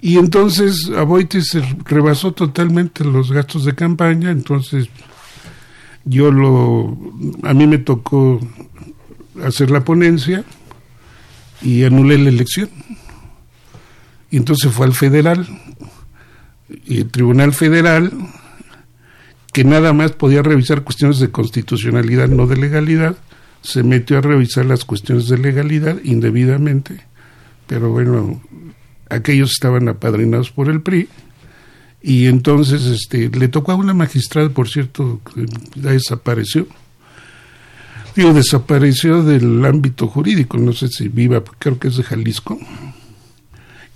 Y 0.00 0.16
entonces 0.16 0.90
a 0.96 1.02
Boitis 1.02 1.58
rebasó 1.84 2.32
totalmente 2.32 3.04
los 3.04 3.32
gastos 3.32 3.64
de 3.64 3.74
campaña, 3.74 4.30
entonces 4.30 4.88
yo 6.04 6.30
lo, 6.30 6.96
a 7.42 7.52
mí 7.52 7.66
me 7.66 7.78
tocó 7.78 8.40
hacer 9.44 9.70
la 9.70 9.84
ponencia 9.84 10.44
y 11.60 11.84
anulé 11.84 12.18
la 12.18 12.30
elección. 12.30 12.70
Y 14.30 14.36
entonces 14.36 14.72
fue 14.72 14.86
al 14.86 14.94
federal, 14.94 15.46
y 16.86 16.98
el 16.98 17.10
Tribunal 17.10 17.52
Federal, 17.52 18.12
que 19.60 19.64
nada 19.64 19.92
más 19.92 20.12
podía 20.12 20.42
revisar 20.42 20.84
cuestiones 20.84 21.18
de 21.18 21.30
constitucionalidad, 21.30 22.28
no 22.28 22.46
de 22.46 22.56
legalidad, 22.56 23.16
se 23.60 23.82
metió 23.82 24.16
a 24.16 24.22
revisar 24.22 24.64
las 24.64 24.86
cuestiones 24.86 25.28
de 25.28 25.36
legalidad 25.36 25.98
indebidamente, 26.02 27.04
pero 27.66 27.90
bueno, 27.90 28.40
aquellos 29.10 29.52
estaban 29.52 29.86
apadrinados 29.90 30.50
por 30.50 30.70
el 30.70 30.80
PRI, 30.80 31.10
y 32.00 32.24
entonces 32.24 32.86
este 32.86 33.28
le 33.28 33.48
tocó 33.48 33.72
a 33.72 33.74
una 33.74 33.92
magistrada, 33.92 34.48
por 34.48 34.66
cierto, 34.66 35.20
que 35.26 35.44
desapareció. 35.78 36.66
Digo, 38.16 38.32
desapareció 38.32 39.22
del 39.22 39.62
ámbito 39.66 40.06
jurídico, 40.06 40.56
no 40.56 40.72
sé 40.72 40.88
si 40.88 41.08
viva, 41.08 41.44
creo 41.58 41.78
que 41.78 41.88
es 41.88 41.98
de 41.98 42.02
Jalisco 42.02 42.58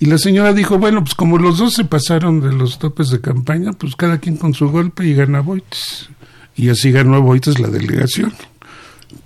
y 0.01 0.07
la 0.07 0.18
señora 0.18 0.53
dijo, 0.53 0.78
bueno, 0.78 1.03
pues 1.03 1.14
como 1.14 1.38
los 1.38 1.59
dos 1.59 1.74
se 1.74 1.84
pasaron 1.84 2.40
de 2.40 2.53
los 2.53 2.78
topes 2.78 3.11
de 3.11 3.20
campaña, 3.20 3.72
pues 3.72 3.95
cada 3.97 4.18
quien 4.18 4.36
con 4.36 4.55
su 4.55 4.68
golpe 4.68 5.07
y 5.07 5.14
gana 5.14 5.40
Boites. 5.40 6.09
Y 6.57 6.68
así 6.68 6.90
ganó 6.90 7.22
Boites 7.22 7.59
la 7.59 7.68
delegación, 7.68 8.32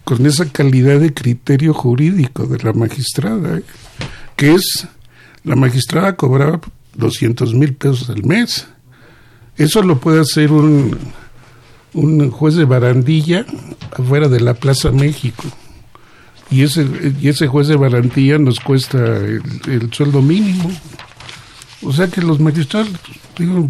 con 0.04 0.24
esa 0.26 0.50
calidad 0.50 1.00
de 1.00 1.14
criterio 1.14 1.72
jurídico 1.74 2.46
de 2.46 2.58
la 2.58 2.72
magistrada, 2.72 3.58
¿eh? 3.58 3.62
que 4.36 4.54
es, 4.54 4.86
la 5.44 5.56
magistrada 5.56 6.16
cobraba 6.16 6.60
200 6.94 7.54
mil 7.54 7.74
pesos 7.74 8.10
al 8.10 8.24
mes. 8.24 8.68
Eso 9.56 9.82
lo 9.82 9.98
puede 9.98 10.20
hacer 10.20 10.52
un, 10.52 10.96
un 11.94 12.30
juez 12.30 12.54
de 12.54 12.64
barandilla 12.64 13.44
afuera 13.92 14.28
de 14.28 14.40
la 14.40 14.54
Plaza 14.54 14.90
México 14.92 15.44
y 16.50 16.62
ese, 16.62 16.86
y 17.20 17.28
ese 17.28 17.46
juez 17.46 17.68
de 17.68 17.76
barantía 17.76 18.38
nos 18.38 18.60
cuesta 18.60 18.98
el, 18.98 19.92
sueldo 19.92 20.22
mínimo. 20.22 20.70
O 21.82 21.92
sea 21.92 22.08
que 22.08 22.22
los 22.22 22.40
magistrados, 22.40 22.90
digo, 23.38 23.68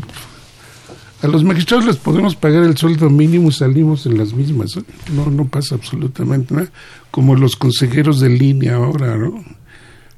a 1.22 1.26
los 1.26 1.42
magistrados 1.42 1.86
les 1.86 1.96
podemos 1.96 2.36
pagar 2.36 2.62
el 2.62 2.76
sueldo 2.76 3.10
mínimo 3.10 3.48
y 3.48 3.52
salimos 3.52 4.06
en 4.06 4.16
las 4.16 4.32
mismas. 4.32 4.76
¿eh? 4.76 4.82
No, 5.12 5.26
no 5.26 5.46
pasa 5.46 5.74
absolutamente 5.74 6.54
nada. 6.54 6.70
Como 7.10 7.34
los 7.34 7.56
consejeros 7.56 8.20
de 8.20 8.28
línea 8.28 8.76
ahora, 8.76 9.16
¿no? 9.16 9.44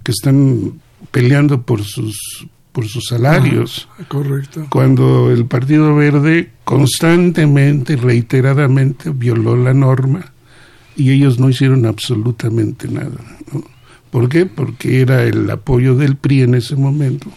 Que 0.03 0.13
están 0.13 0.81
peleando 1.11 1.63
por 1.63 1.83
sus 1.83 2.47
por 2.73 2.87
sus 2.87 3.07
salarios. 3.07 3.89
Ah, 3.99 4.05
correcto. 4.07 4.67
Cuando 4.71 5.33
el 5.33 5.45
Partido 5.47 5.95
Verde 5.97 6.51
constantemente, 6.65 7.97
reiteradamente 7.97 9.11
violó 9.11 9.57
la 9.57 9.75
norma 9.75 10.33
y 10.97 11.11
ellos 11.11 11.39
no 11.39 11.49
hicieron 11.49 11.87
absolutamente 11.87 12.89
nada. 12.89 13.19
¿Por 14.11 14.29
qué? 14.29 14.47
Porque 14.47 15.01
era 15.01 15.23
el 15.25 15.49
apoyo 15.51 15.95
del 15.95 16.17
PRI 16.17 16.43
en 16.43 16.55
ese 16.55 16.77
momento 16.77 17.31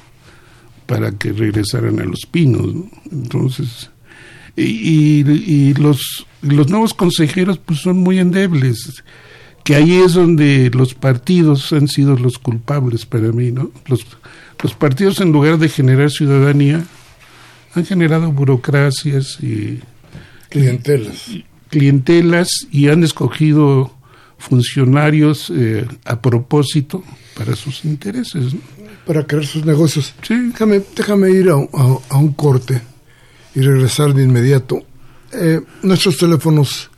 para 0.86 1.12
que 1.12 1.32
regresaran 1.32 2.00
a 2.00 2.06
los 2.06 2.22
pinos. 2.30 2.74
Entonces, 3.12 3.90
y, 4.56 5.74
los, 5.76 6.26
los 6.42 6.70
nuevos 6.70 6.94
consejeros 6.94 7.58
pues 7.58 7.80
son 7.80 7.98
muy 7.98 8.20
endebles, 8.20 9.04
que 9.64 9.76
ahí 9.76 9.94
es 9.94 10.14
donde 10.14 10.70
los 10.74 10.94
partidos 10.94 11.72
han 11.74 11.88
sido 11.88 12.18
los 12.18 12.38
culpables 12.38 13.06
para 13.06 13.32
mí, 13.32 13.52
¿no? 13.52 13.72
Los, 13.88 14.06
los 14.62 14.74
partidos 14.74 15.22
en 15.22 15.32
lugar 15.32 15.58
de 15.58 15.70
generar 15.70 16.12
ciudadanía 16.12 16.84
han 17.76 17.86
generado 17.86 18.32
burocracias 18.32 19.38
y 19.42 19.80
clientelas 20.50 21.30
clientelas 21.74 22.68
y 22.70 22.90
han 22.90 23.04
escogido 23.04 23.92
funcionarios 24.38 25.52
eh, 25.56 25.88
a 26.06 26.22
propósito 26.22 27.04
para 27.36 27.56
sus 27.56 27.84
intereses. 27.84 28.54
Para 29.08 29.26
crear 29.26 29.44
sus 29.44 29.66
negocios. 29.66 30.14
Déjame, 30.30 30.84
déjame 30.96 31.32
ir 31.32 31.50
a, 31.50 31.56
un 31.56 32.34
corte 32.34 32.80
y 33.56 33.62
regresar 33.62 34.14
de 34.14 34.24
inmediato. 34.24 34.84
Eh, 35.32 35.62
nuestros 35.82 36.18
teléfonos 36.18 36.92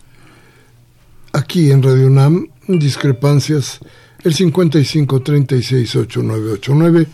aquí 1.32 1.72
en 1.72 1.82
Radio 1.82 2.08
UNAM, 2.08 2.50
discrepancias, 2.68 3.80
el 4.26 4.34
55 4.34 5.22
36 5.22 5.96
8989 5.96 7.08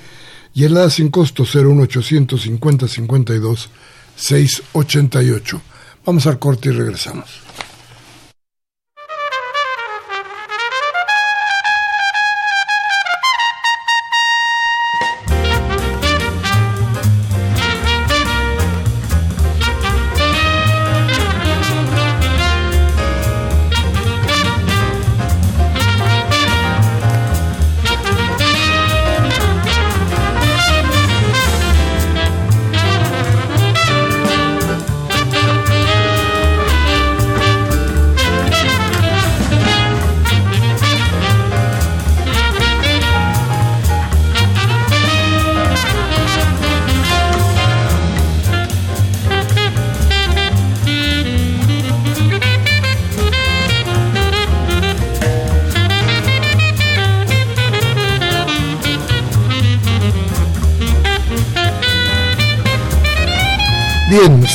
y 0.55 0.63
el 0.63 0.77
A 0.77 0.89
sin 0.89 1.11
costo 1.11 1.43
01850 1.43 2.87
52 2.87 3.69
688. 4.15 5.61
Vamos 6.03 6.25
al 6.25 6.39
corte 6.39 6.69
y 6.69 6.71
regresamos. 6.71 7.50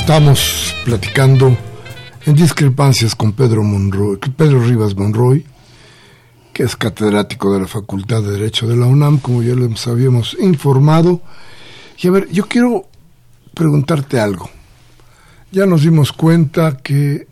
Estamos 0.07 0.73
platicando 0.85 1.59
en 2.27 2.35
discrepancias 2.37 3.17
con 3.17 3.33
Pedro 3.33 3.65
Monroy, 3.65 4.19
Pedro 4.37 4.63
Rivas 4.63 4.95
Monroy, 4.95 5.45
que 6.53 6.63
es 6.63 6.77
catedrático 6.77 7.53
de 7.53 7.63
la 7.63 7.67
Facultad 7.67 8.23
de 8.23 8.31
Derecho 8.31 8.69
de 8.69 8.77
la 8.77 8.87
UNAM, 8.87 9.19
como 9.19 9.43
ya 9.43 9.57
les 9.57 9.85
habíamos 9.89 10.37
informado. 10.39 11.23
Y 11.99 12.07
a 12.07 12.13
ver, 12.13 12.31
yo 12.31 12.47
quiero 12.47 12.89
preguntarte 13.53 14.21
algo. 14.21 14.49
Ya 15.51 15.67
nos 15.67 15.83
dimos 15.83 16.13
cuenta 16.13 16.77
que 16.77 17.27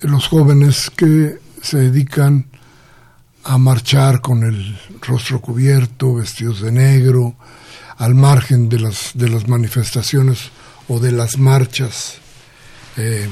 los 0.00 0.28
jóvenes 0.28 0.88
que 0.88 1.40
se 1.60 1.76
dedican 1.76 2.46
a 3.44 3.58
marchar 3.58 4.22
con 4.22 4.44
el 4.44 4.78
rostro 5.02 5.42
cubierto, 5.42 6.14
vestidos 6.14 6.62
de 6.62 6.72
negro, 6.72 7.34
al 7.98 8.14
margen 8.14 8.70
de 8.70 8.80
las, 8.80 9.10
de 9.12 9.28
las 9.28 9.46
manifestaciones 9.46 10.50
o 10.88 10.98
de 10.98 11.12
las 11.12 11.38
marchas 11.38 12.16
eh, 12.96 13.28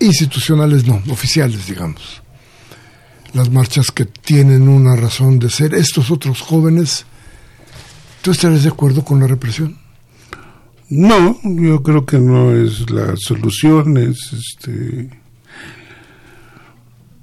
institucionales, 0.00 0.86
no, 0.86 1.02
oficiales, 1.10 1.66
digamos. 1.66 2.22
Las 3.32 3.50
marchas 3.50 3.90
que 3.90 4.04
tienen 4.04 4.68
una 4.68 4.94
razón 4.94 5.38
de 5.38 5.48
ser. 5.48 5.74
Estos 5.74 6.10
otros 6.10 6.40
jóvenes 6.40 7.06
¿Tú 8.22 8.30
estarías 8.30 8.62
de 8.62 8.68
acuerdo 8.68 9.04
con 9.04 9.18
la 9.18 9.26
represión? 9.26 9.76
No, 10.88 11.40
yo 11.42 11.82
creo 11.82 12.06
que 12.06 12.18
no 12.18 12.52
es 12.52 12.88
la 12.88 13.14
solución, 13.16 13.96
es 13.96 14.32
este 14.32 15.10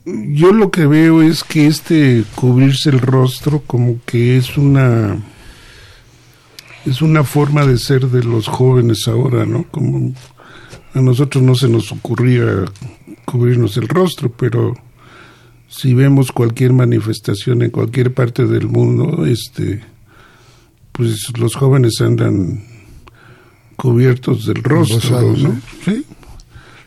yo 0.06 0.52
lo 0.52 0.72
que 0.72 0.88
veo 0.88 1.22
es 1.22 1.44
que 1.44 1.68
este 1.68 2.26
cubrirse 2.36 2.90
el 2.90 3.00
rostro 3.00 3.62
como 3.62 4.00
que 4.06 4.38
es 4.38 4.58
una 4.58 5.18
es 6.86 7.02
una 7.02 7.24
forma 7.24 7.66
de 7.66 7.78
ser 7.78 8.08
de 8.08 8.24
los 8.24 8.48
jóvenes 8.48 9.08
ahora, 9.08 9.46
¿no? 9.46 9.66
Como 9.72 10.14
a 10.94 11.02
nosotros 11.02 11.44
no 11.44 11.56
se 11.56 11.70
nos 11.70 11.92
ocurría 11.92 12.66
cubrirnos 13.26 13.78
el 13.78 13.88
rostro, 13.88 14.32
pero 14.32 14.74
si 15.68 15.94
vemos 15.94 16.32
cualquier 16.32 16.74
manifestación 16.74 17.62
en 17.62 17.70
cualquier 17.70 18.14
parte 18.14 18.46
del 18.46 18.68
mundo, 18.68 19.26
este 19.26 19.84
pues 20.92 21.38
los 21.38 21.56
jóvenes 21.56 22.02
andan 22.02 22.62
cubiertos 23.78 24.46
del 24.46 24.62
rostro, 24.62 25.22
¿no? 25.38 25.62
¿Sí? 25.86 26.06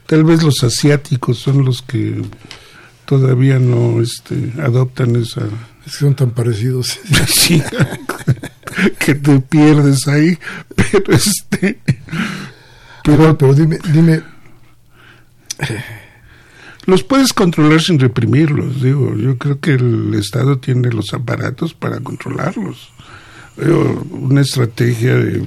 Tal 0.06 0.24
vez 0.24 0.42
los 0.42 0.62
asiáticos 0.62 1.38
son 1.38 1.64
los 1.64 1.80
que 1.80 2.22
todavía 3.06 3.58
no 3.58 4.02
este, 4.02 4.52
adoptan 4.60 5.16
esa... 5.16 5.48
son 5.86 6.14
tan 6.14 6.32
parecidos. 6.32 7.00
sí, 7.28 7.62
que 8.98 9.14
te 9.14 9.40
pierdes 9.40 10.08
ahí, 10.08 10.38
pero 10.74 11.12
este... 11.12 11.78
Pero, 13.04 13.36
pero 13.36 13.54
dime, 13.54 13.78
dime... 13.92 14.22
Los 16.84 17.04
puedes 17.04 17.32
controlar 17.32 17.80
sin 17.80 18.00
reprimirlos, 18.00 18.82
digo. 18.82 19.16
Yo 19.16 19.38
creo 19.38 19.60
que 19.60 19.74
el 19.74 20.14
Estado 20.14 20.58
tiene 20.58 20.90
los 20.90 21.14
aparatos 21.14 21.74
para 21.74 22.00
controlarlos. 22.00 22.90
una 24.10 24.40
estrategia 24.40 25.14
de 25.14 25.46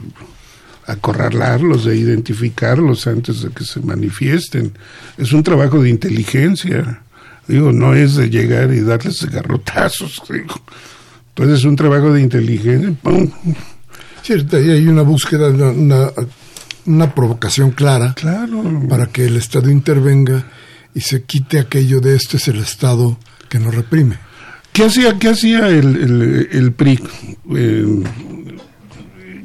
acorralarlos, 0.87 1.85
de 1.85 1.97
identificarlos 1.97 3.07
antes 3.07 3.41
de 3.41 3.49
que 3.49 3.65
se 3.65 3.81
manifiesten. 3.81 4.77
Es 5.17 5.33
un 5.33 5.43
trabajo 5.43 5.81
de 5.81 5.89
inteligencia. 5.89 7.01
Digo, 7.47 7.71
no 7.73 7.93
es 7.93 8.15
de 8.15 8.29
llegar 8.29 8.73
y 8.73 8.79
darles 8.79 9.25
garrotazos. 9.29 10.21
Digo. 10.29 10.55
Entonces 11.35 11.59
es 11.59 11.65
un 11.65 11.75
trabajo 11.75 12.13
de 12.13 12.21
inteligencia. 12.21 12.93
¡pum! 13.01 13.29
Cierto, 14.23 14.57
y 14.59 14.71
hay 14.71 14.87
una 14.87 15.01
búsqueda, 15.01 15.49
una, 15.49 16.09
una, 16.85 17.13
provocación 17.13 17.71
clara 17.71 18.13
claro. 18.13 18.63
para 18.87 19.07
que 19.07 19.25
el 19.25 19.35
Estado 19.35 19.69
intervenga 19.69 20.45
y 20.93 21.01
se 21.01 21.23
quite 21.23 21.59
aquello 21.59 21.99
de 21.99 22.15
este 22.15 22.37
es 22.37 22.47
el 22.47 22.59
Estado 22.59 23.17
que 23.49 23.59
nos 23.59 23.75
reprime. 23.75 24.17
¿Qué 24.71 24.85
hacía, 24.85 25.19
qué 25.19 25.29
hacía 25.29 25.67
el, 25.67 25.95
el, 25.97 26.49
el 26.53 26.71
PRI? 26.71 27.03
Eh, 27.53 28.03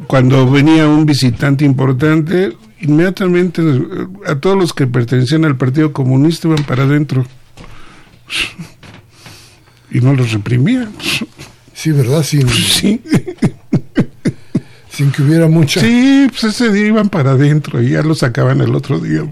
cuando 0.07 0.49
venía 0.49 0.87
un 0.89 1.07
visitante 1.07 1.65
importante, 1.65 2.57
inmediatamente 2.81 3.63
a 4.27 4.37
todos 4.37 4.57
los 4.57 4.73
que 4.73 4.87
pertenecían 4.87 5.45
al 5.45 5.57
Partido 5.57 5.93
Comunista 5.93 6.47
iban 6.47 6.63
para 6.65 6.85
adentro 6.85 7.27
y 9.91 10.01
no 10.01 10.15
los 10.15 10.31
reprimían. 10.33 10.93
Sí, 11.81 11.93
¿verdad? 11.93 12.23
Sin, 12.23 12.47
sí. 12.47 13.01
sin 14.91 15.11
que 15.11 15.23
hubiera 15.23 15.49
mucha... 15.49 15.81
Sí, 15.81 16.27
pues 16.29 16.45
ese 16.45 16.71
día 16.71 16.89
iban 16.89 17.09
para 17.09 17.31
adentro 17.31 17.81
y 17.81 17.93
ya 17.93 18.03
los 18.03 18.19
sacaban 18.19 18.61
el 18.61 18.75
otro 18.75 19.01
día. 19.01 19.23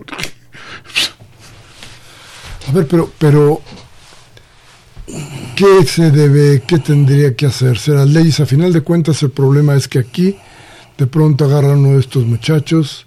A 2.67 2.73
ver, 2.73 2.87
pero, 2.87 3.13
pero 3.19 3.61
¿qué 5.57 5.85
se 5.85 6.11
debe, 6.11 6.63
qué 6.67 6.79
tendría 6.79 7.37
que 7.37 7.45
hacerse? 7.45 7.91
Las 7.91 8.09
leyes, 8.09 8.41
a 8.41 8.47
final 8.47 8.73
de 8.73 8.81
cuentas, 8.81 9.23
el 9.23 9.31
problema 9.31 9.75
es 9.75 9.87
que 9.87 9.99
aquí 9.99 10.39
de 10.97 11.07
pronto 11.07 11.45
agarran 11.45 11.81
uno 11.81 11.91
de 11.97 12.01
estos 12.01 12.25
muchachos, 12.25 13.07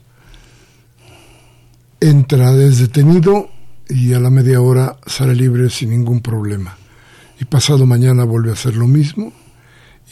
entra 2.00 2.52
desde 2.52 2.84
detenido 2.84 3.50
y 3.90 4.14
a 4.14 4.20
la 4.20 4.30
media 4.30 4.62
hora 4.62 4.98
sale 5.08 5.34
libre 5.34 5.72
sin 5.72 5.90
ningún 5.90 6.22
problema. 6.22 6.78
Y 7.42 7.46
pasado 7.46 7.88
mañana 7.88 8.24
vuelve 8.24 8.52
a 8.52 8.54
hacer 8.54 8.76
lo 8.76 8.88
mismo. 8.88 9.34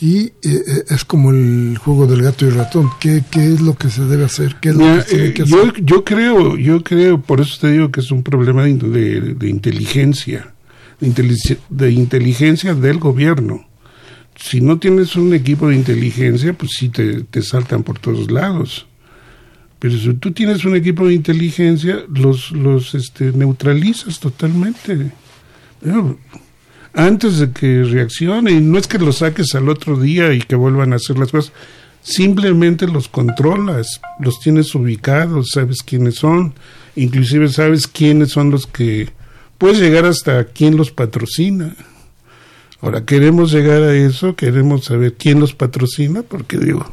Y 0.02 0.18
eh, 0.18 0.34
eh, 0.44 0.84
es 0.90 1.06
como 1.06 1.30
el 1.30 1.78
juego 1.78 2.08
del 2.08 2.24
gato 2.24 2.44
y 2.44 2.48
el 2.48 2.56
ratón. 2.56 2.90
¿Qué, 3.00 3.24
¿Qué, 3.30 3.54
es 3.54 3.62
lo 3.62 3.76
que 3.76 3.92
se 3.92 4.04
debe 4.06 4.26
hacer? 4.26 4.56
¿Qué 4.60 4.70
es 4.70 4.76
lo 4.76 4.96
que 4.96 5.02
se 5.02 5.16
tiene 5.16 5.34
que 5.34 5.46
yo, 5.46 5.62
hacer? 5.62 5.86
Yo 5.86 6.04
creo, 6.04 6.58
yo 6.58 6.84
creo, 6.84 7.22
por 7.22 7.40
eso 7.40 7.56
te 7.62 7.72
digo 7.72 7.92
que 7.92 8.00
es 8.00 8.10
un 8.10 8.24
problema 8.24 8.64
de, 8.64 9.36
de, 9.36 9.48
inteligencia, 9.48 10.56
de, 11.00 11.92
inteligencia 11.92 12.74
del 12.74 12.98
gobierno. 12.98 13.68
Si 14.36 14.60
no 14.60 14.80
tienes 14.80 15.16
un 15.16 15.32
equipo 15.36 15.70
de 15.70 15.76
inteligencia, 15.76 16.54
pues 16.54 16.72
sí 16.80 16.90
te, 16.90 17.26
te 17.26 17.44
saltan 17.44 17.84
por 17.84 18.00
todos 18.00 18.32
lados. 18.32 18.88
Pero 19.78 19.96
si 20.00 20.14
tú 20.16 20.32
tienes 20.32 20.66
un 20.66 20.76
equipo 20.76 21.08
de 21.08 21.14
inteligencia, 21.14 22.06
los, 22.12 22.52
los 22.54 22.96
este, 22.96 23.34
neutralizas 23.34 24.20
totalmente. 24.20 25.12
Antes 27.00 27.40
de 27.40 27.52
que 27.52 27.84
reaccione, 27.84 28.52
y 28.52 28.60
no 28.60 28.78
es 28.78 28.88
que 28.88 29.00
los 29.00 29.20
saques 29.20 29.56
al 29.56 29.70
otro 29.70 29.98
día 29.98 30.34
y 30.34 30.42
que 30.42 30.56
vuelvan 30.56 30.92
a 30.92 30.98
hacer 30.98 31.18
las 31.18 31.32
cosas, 31.32 31.54
simplemente 32.02 32.88
los 32.88 33.08
controlas, 33.08 34.02
los 34.20 34.40
tienes 34.42 34.76
ubicados, 34.76 35.52
sabes 35.54 35.78
quiénes 35.82 36.16
son, 36.16 36.54
inclusive 36.96 37.48
sabes 37.48 37.88
quiénes 37.88 38.32
son 38.32 38.52
los 38.52 38.68
que... 38.68 39.10
Puedes 39.58 39.80
llegar 39.80 40.06
hasta 40.06 40.46
quién 40.46 40.76
los 40.78 40.92
patrocina. 40.92 41.76
Ahora, 42.82 43.06
queremos 43.06 43.52
llegar 43.52 43.82
a 43.84 43.94
eso, 43.94 44.36
queremos 44.36 44.86
saber 44.86 45.16
quién 45.16 45.40
los 45.40 45.54
patrocina, 45.54 46.24
porque 46.24 46.58
digo, 46.58 46.86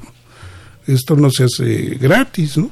esto 0.87 1.17
no 1.17 1.31
se 1.31 1.45
hace 1.45 1.97
gratis, 2.01 2.59
¿no? 2.59 2.71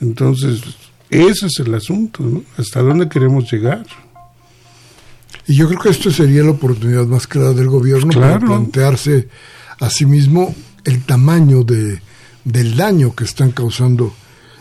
Entonces, 0.00 0.60
ese 1.08 1.46
es 1.46 1.58
el 1.58 1.74
asunto, 1.74 2.22
¿no? 2.22 2.42
¿Hasta 2.58 2.82
dónde 2.82 3.08
queremos 3.08 3.50
llegar? 3.50 3.86
Y 5.48 5.56
yo 5.56 5.66
creo 5.66 5.80
que 5.80 5.88
esto 5.88 6.10
sería 6.10 6.44
la 6.44 6.52
oportunidad 6.52 7.06
más 7.06 7.26
clara 7.26 7.52
del 7.52 7.68
gobierno 7.68 8.12
para 8.12 8.38
plantearse 8.38 9.28
a 9.80 9.90
sí 9.90 10.06
mismo 10.06 10.54
el 10.84 11.02
tamaño 11.04 11.64
de, 11.64 12.00
del 12.44 12.76
daño 12.76 13.14
que 13.16 13.24
están 13.24 13.50
causando 13.50 14.14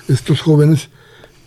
estos 0.07 0.41
jóvenes 0.41 0.89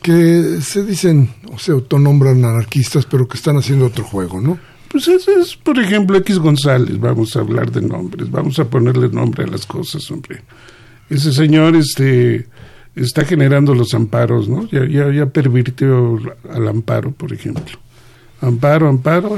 que 0.02 0.60
se 0.60 0.84
dicen 0.84 1.34
o 1.52 1.58
se 1.58 1.72
autonombran 1.72 2.44
anarquistas, 2.44 3.06
pero 3.06 3.26
que 3.26 3.36
están 3.36 3.56
haciendo 3.56 3.86
otro 3.86 4.04
juego, 4.04 4.40
¿no? 4.40 4.58
Pues 4.88 5.08
ese 5.08 5.32
es, 5.40 5.56
por 5.56 5.78
ejemplo, 5.78 6.16
X 6.18 6.38
González, 6.38 6.98
vamos 7.00 7.34
a 7.36 7.40
hablar 7.40 7.70
de 7.70 7.80
nombres, 7.80 8.30
vamos 8.30 8.58
a 8.58 8.64
ponerle 8.64 9.08
nombre 9.08 9.44
a 9.44 9.46
las 9.46 9.66
cosas, 9.66 10.10
hombre 10.10 10.42
ese 11.10 11.32
señor 11.32 11.76
este 11.76 12.46
está 12.94 13.24
generando 13.24 13.74
los 13.74 13.92
amparos, 13.94 14.48
¿no? 14.48 14.66
Ya, 14.68 14.86
ya, 14.86 15.12
ya 15.12 15.26
pervirtió 15.26 16.18
al 16.50 16.68
amparo, 16.68 17.12
por 17.12 17.32
ejemplo. 17.32 17.78
Amparo, 18.40 18.88
amparo, 18.88 19.36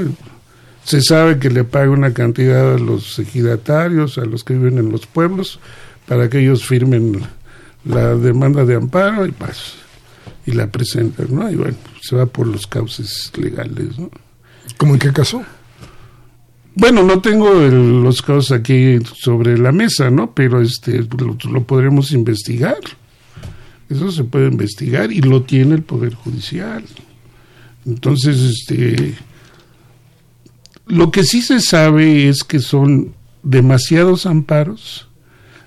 se 0.83 1.01
sabe 1.01 1.39
que 1.39 1.49
le 1.49 1.63
paga 1.63 1.89
una 1.89 2.13
cantidad 2.13 2.75
a 2.75 2.77
los 2.77 3.19
ejidatarios, 3.19 4.17
a 4.17 4.25
los 4.25 4.43
que 4.43 4.53
viven 4.53 4.77
en 4.77 4.91
los 4.91 5.07
pueblos, 5.07 5.59
para 6.07 6.29
que 6.29 6.39
ellos 6.39 6.65
firmen 6.65 7.21
la 7.85 8.15
demanda 8.15 8.65
de 8.65 8.75
amparo 8.75 9.25
y 9.25 9.31
pues, 9.31 9.75
y 10.45 10.51
la 10.51 10.67
presentan, 10.67 11.27
¿no? 11.29 11.49
Y 11.49 11.55
bueno, 11.55 11.77
se 12.01 12.15
va 12.15 12.25
por 12.25 12.47
los 12.47 12.67
cauces 12.67 13.31
legales, 13.37 13.97
¿no? 13.97 14.09
¿Cómo 14.77 14.93
en 14.93 14.99
qué 14.99 15.11
caso? 15.11 15.43
Bueno, 16.75 17.03
no 17.03 17.21
tengo 17.21 17.53
los 17.53 18.21
casos 18.21 18.51
aquí 18.51 18.97
sobre 19.15 19.57
la 19.57 19.71
mesa, 19.71 20.09
¿no? 20.09 20.33
Pero 20.33 20.61
este 20.61 21.05
lo, 21.17 21.37
lo, 21.49 21.63
podremos 21.63 22.11
investigar. 22.11 22.79
Eso 23.89 24.11
se 24.11 24.23
puede 24.23 24.47
investigar 24.47 25.11
y 25.11 25.21
lo 25.21 25.43
tiene 25.43 25.75
el 25.75 25.83
Poder 25.83 26.15
Judicial. 26.15 26.83
Entonces, 27.85 28.37
este 28.37 29.15
lo 30.87 31.11
que 31.11 31.23
sí 31.23 31.41
se 31.41 31.61
sabe 31.61 32.27
es 32.27 32.43
que 32.43 32.59
son 32.59 33.13
demasiados 33.41 34.25
amparos 34.25 35.07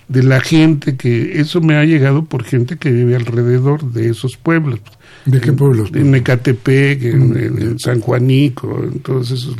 de 0.08 0.22
la 0.22 0.40
gente 0.40 0.96
que 0.96 1.40
eso 1.40 1.60
me 1.60 1.76
ha 1.76 1.84
llegado 1.84 2.26
por 2.26 2.44
gente 2.44 2.76
que 2.76 2.90
vive 2.90 3.16
alrededor 3.16 3.92
de 3.92 4.10
esos 4.10 4.36
pueblos. 4.36 4.80
¿De 5.24 5.40
qué 5.40 5.52
pueblos? 5.52 5.90
En, 5.94 6.14
Ecatepec, 6.14 7.02
en, 7.02 7.36
en 7.36 7.78
San 7.78 8.00
Juanico, 8.00 8.84
en 8.84 9.00
todos 9.00 9.30
esos 9.32 9.56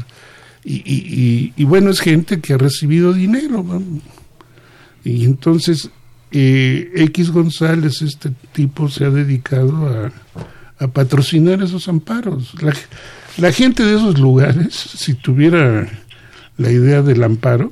y, 0.69 1.53
y, 1.57 1.65
bueno, 1.65 1.91
es 1.91 2.01
gente 2.01 2.41
que 2.41 2.55
ha 2.55 2.59
recibido 2.59 3.13
dinero. 3.13 3.65
Y 5.05 5.25
entonces 5.25 5.91
eh, 6.33 6.91
X 6.93 7.31
González, 7.31 8.03
este 8.03 8.33
tipo, 8.53 8.89
se 8.89 9.05
ha 9.05 9.11
dedicado 9.11 9.87
a, 9.87 10.13
a 10.79 10.89
patrocinar 10.89 11.63
esos 11.63 11.89
amparos. 11.89 12.55
La, 12.63 12.75
la, 13.39 13.53
gente 13.53 13.85
de 13.85 13.97
esos 13.97 14.19
lugares, 14.19 14.75
si 14.75 15.15
tuviera 15.15 15.89
la 16.59 16.71
idea 16.71 17.03
del 17.03 17.23
amparo, 17.23 17.71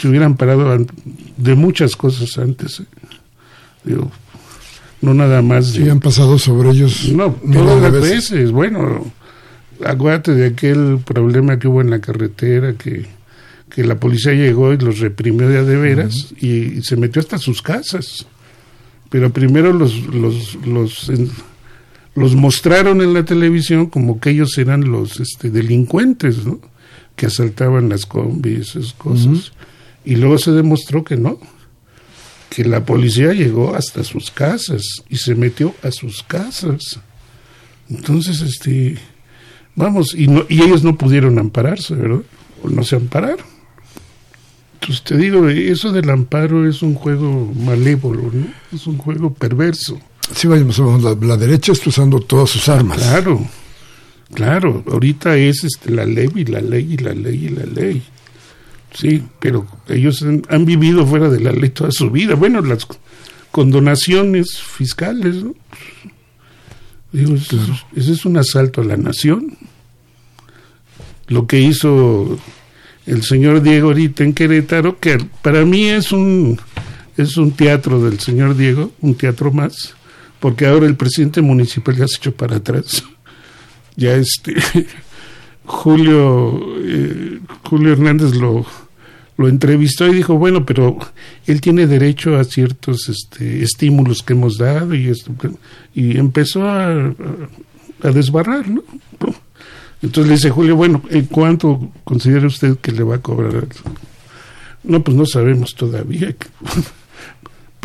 se 0.00 0.08
hubieran 0.08 0.36
parado 0.36 0.86
de 1.36 1.54
muchas 1.54 1.96
cosas 1.96 2.38
antes. 2.38 2.80
¿eh? 2.80 2.84
Digo, 3.84 4.10
no 5.00 5.14
nada 5.14 5.42
más. 5.42 5.72
De, 5.72 5.90
han 5.90 6.00
pasado 6.00 6.38
sobre 6.38 6.70
ellos. 6.70 7.08
No, 7.12 7.32
todas 7.52 7.82
las 7.82 8.02
veces. 8.02 8.50
Bueno, 8.50 9.04
acuérdate 9.84 10.34
de 10.34 10.46
aquel 10.46 11.00
problema 11.04 11.58
que 11.58 11.68
hubo 11.68 11.80
en 11.80 11.90
la 11.90 12.00
carretera 12.00 12.74
que 12.74 13.16
que 13.70 13.84
la 13.84 13.96
policía 14.00 14.32
llegó 14.32 14.72
y 14.72 14.78
los 14.78 15.00
reprimió 15.00 15.48
de 15.48 15.58
a 15.58 15.62
de 15.62 15.76
veras 15.76 16.34
y, 16.40 16.82
se 16.82 16.96
metió 16.96 17.20
hasta 17.20 17.38
sus 17.38 17.62
casas. 17.62 18.26
Pero 19.10 19.30
primero 19.30 19.72
los, 19.72 20.06
los, 20.06 20.54
los, 20.66 21.12
los 22.16 22.34
mostraron 22.34 23.02
en 23.02 23.12
la 23.12 23.24
televisión 23.24 23.86
como 23.86 24.18
que 24.18 24.30
ellos 24.30 24.56
eran 24.56 24.90
los 24.90 25.20
este, 25.20 25.50
delincuentes, 25.50 26.46
¿no? 26.46 26.60
Que 27.14 27.26
asaltaban 27.26 27.90
las 27.90 28.06
combis, 28.06 28.74
esas 28.74 28.94
cosas. 28.94 29.52
Y 30.04 30.16
luego 30.16 30.38
se 30.38 30.52
demostró 30.52 31.04
que 31.04 31.16
no, 31.16 31.38
que 32.48 32.64
la 32.64 32.84
policía 32.86 33.34
llegó 33.34 33.74
hasta 33.74 34.02
sus 34.02 34.30
casas 34.30 34.82
y 35.10 35.16
se 35.16 35.34
metió 35.34 35.74
a 35.82 35.90
sus 35.90 36.22
casas. 36.22 36.98
Entonces, 37.90 38.40
este, 38.40 38.96
vamos, 39.74 40.14
y, 40.14 40.26
no, 40.26 40.46
y 40.48 40.62
ellos 40.62 40.82
no 40.82 40.96
pudieron 40.96 41.38
ampararse, 41.38 41.94
¿verdad? 41.94 42.22
O 42.62 42.70
no 42.70 42.82
se 42.82 42.96
ampararon. 42.96 43.44
Entonces 44.80 45.04
te 45.04 45.16
digo, 45.18 45.48
eso 45.48 45.92
del 45.92 46.08
amparo 46.08 46.66
es 46.66 46.80
un 46.80 46.94
juego 46.94 47.52
malévolo, 47.54 48.30
¿no? 48.32 48.46
Es 48.72 48.86
un 48.86 48.96
juego 48.96 49.34
perverso. 49.34 50.00
Sí, 50.34 50.46
vayamos, 50.48 50.78
la, 51.02 51.16
la 51.20 51.36
derecha 51.36 51.72
está 51.72 51.90
usando 51.90 52.20
todas 52.20 52.50
sus 52.50 52.68
armas. 52.68 52.98
Claro, 52.98 53.46
claro, 54.34 54.84
ahorita 54.90 55.36
es 55.36 55.64
este, 55.64 55.90
la 55.90 56.04
ley 56.04 56.30
y 56.34 56.44
la 56.44 56.60
ley 56.60 56.94
y 56.94 56.96
la 56.96 57.12
ley 57.12 57.46
y 57.46 57.48
la 57.48 57.64
ley. 57.64 58.02
Sí, 58.92 59.22
pero 59.40 59.66
ellos 59.88 60.24
han, 60.48 60.64
vivido 60.64 61.06
fuera 61.06 61.28
de 61.28 61.40
la 61.40 61.52
ley 61.52 61.70
toda 61.70 61.90
su 61.90 62.10
vida. 62.10 62.34
Bueno, 62.34 62.62
las 62.62 62.86
condonaciones 63.50 64.58
fiscales, 64.58 65.36
¿no? 65.36 65.54
Digo, 67.12 67.34
ese 67.34 68.12
es 68.12 68.24
un 68.24 68.36
asalto 68.38 68.80
a 68.80 68.84
la 68.84 68.96
nación. 68.96 69.56
Lo 71.28 71.46
que 71.46 71.60
hizo 71.60 72.38
el 73.06 73.22
señor 73.22 73.62
Diego 73.62 73.88
ahorita 73.88 74.24
en 74.24 74.32
Querétaro, 74.32 74.98
que 74.98 75.18
para 75.42 75.64
mí 75.64 75.86
es 75.86 76.12
un, 76.12 76.58
es 77.16 77.36
un 77.36 77.52
teatro 77.52 78.02
del 78.02 78.18
señor 78.20 78.56
Diego, 78.56 78.92
un 79.00 79.14
teatro 79.14 79.52
más, 79.52 79.95
porque 80.40 80.66
ahora 80.66 80.86
el 80.86 80.96
presidente 80.96 81.40
municipal 81.40 81.96
ya 81.96 82.06
se 82.06 82.16
echó 82.16 82.32
para 82.32 82.56
atrás. 82.56 83.04
Ya 83.98 84.14
este 84.14 84.54
Julio 85.64 86.76
eh, 86.84 87.40
Julio 87.64 87.94
Hernández 87.94 88.34
lo, 88.34 88.66
lo 89.38 89.48
entrevistó 89.48 90.06
y 90.06 90.14
dijo, 90.14 90.36
bueno, 90.36 90.66
pero 90.66 90.98
él 91.46 91.60
tiene 91.62 91.86
derecho 91.86 92.36
a 92.36 92.44
ciertos 92.44 93.08
este, 93.08 93.62
estímulos 93.62 94.22
que 94.22 94.34
hemos 94.34 94.58
dado 94.58 94.94
y, 94.94 95.12
y 95.94 96.18
empezó 96.18 96.68
a, 96.68 97.14
a, 98.02 98.10
desbarrar, 98.10 98.68
¿no? 98.68 98.82
Entonces 100.02 100.28
le 100.28 100.34
dice 100.34 100.50
Julio, 100.50 100.76
bueno, 100.76 101.02
¿en 101.10 101.24
cuánto 101.24 101.90
considera 102.04 102.46
usted 102.46 102.76
que 102.76 102.92
le 102.92 103.02
va 103.02 103.16
a 103.16 103.22
cobrar? 103.22 103.66
No, 104.84 105.02
pues 105.02 105.16
no 105.16 105.26
sabemos 105.26 105.74
todavía. 105.74 106.34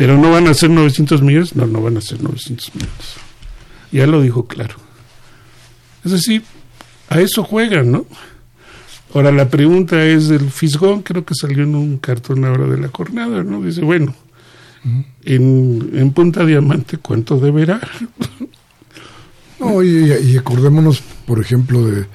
Pero 0.02 0.18
no 0.18 0.32
van 0.32 0.48
a 0.48 0.54
ser 0.54 0.68
900 0.68 1.22
millones. 1.22 1.54
No, 1.54 1.64
no 1.64 1.80
van 1.80 1.96
a 1.96 2.00
ser 2.00 2.20
900 2.20 2.74
millones. 2.74 3.14
Ya 3.92 4.04
lo 4.08 4.20
dijo 4.20 4.48
claro. 4.48 4.74
Es 6.04 6.10
decir, 6.10 6.42
a 7.08 7.20
eso 7.20 7.44
juegan, 7.44 7.92
¿no? 7.92 8.06
Ahora 9.14 9.30
la 9.30 9.48
pregunta 9.48 10.04
es 10.04 10.26
del 10.26 10.50
Fisgón, 10.50 11.02
creo 11.02 11.24
que 11.24 11.36
salió 11.40 11.62
en 11.62 11.76
un 11.76 11.98
cartón 11.98 12.44
ahora 12.44 12.66
de 12.66 12.78
la 12.78 12.88
jornada, 12.88 13.44
¿no? 13.44 13.62
Dice, 13.62 13.82
bueno, 13.82 14.12
en, 15.22 15.92
en 15.94 16.10
Punta 16.10 16.44
Diamante, 16.44 16.98
¿cuánto 16.98 17.38
deberá? 17.38 17.80
No, 19.60 19.84
y, 19.84 20.36
acordémonos, 20.36 21.00
por 21.24 21.40
ejemplo, 21.40 21.86
de, 21.86 22.06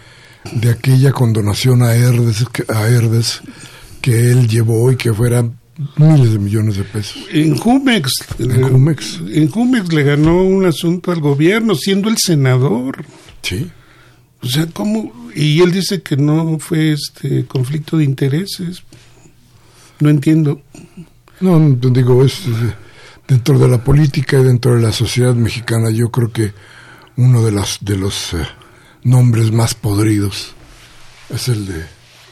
de 0.52 0.72
aquella 0.72 1.14
condonación 1.14 1.84
a 1.84 1.96
Herdes, 1.96 2.46
a 2.68 2.90
Herdes 2.90 3.40
que 4.02 4.30
él 4.30 4.50
llevó 4.50 4.92
y 4.92 4.98
que 4.98 5.14
fuera 5.14 5.50
miles 5.98 6.34
de 6.34 6.40
millones 6.40 6.78
de 6.78 6.84
pesos. 6.84 7.24
En 7.32 7.56
Jumex. 7.56 8.12
En 8.40 8.64
Jumex. 8.64 9.20
En 9.30 9.50
Jumex 9.50 9.94
le 9.94 10.04
ganó 10.04 10.44
un 10.44 10.66
asunto 10.66 11.12
al 11.12 11.20
gobierno, 11.20 11.76
siendo 11.76 12.10
el 12.10 12.18
senador. 12.18 13.06
Sí. 13.42 13.70
O 14.42 14.48
sea, 14.48 14.68
¿cómo? 14.68 15.30
Y 15.36 15.62
él 15.62 15.72
dice 15.72 16.02
que 16.02 16.18
no 16.18 16.60
fue 16.60 16.94
este 16.94 17.46
conflicto 17.46 17.98
de 17.98 18.04
intereses. 18.04 18.84
No 20.00 20.10
entiendo. 20.10 20.62
No, 21.40 21.60
digo, 21.60 22.24
es 22.24 22.42
dentro 23.28 23.60
de 23.60 23.68
la 23.68 23.84
política 23.84 24.40
y 24.40 24.44
dentro 24.44 24.76
de 24.76 24.82
la 24.82 24.92
sociedad 24.92 25.36
mexicana, 25.36 25.90
yo 25.90 26.10
creo 26.12 26.32
que 26.32 26.54
uno 27.18 27.44
de 27.44 27.52
los, 27.52 27.80
de 27.82 27.98
los 27.98 28.34
eh, 28.34 28.48
nombres 29.04 29.52
más 29.52 29.76
podridos 29.76 30.54
es 31.30 31.48
el 31.50 31.66
de... 31.66 31.86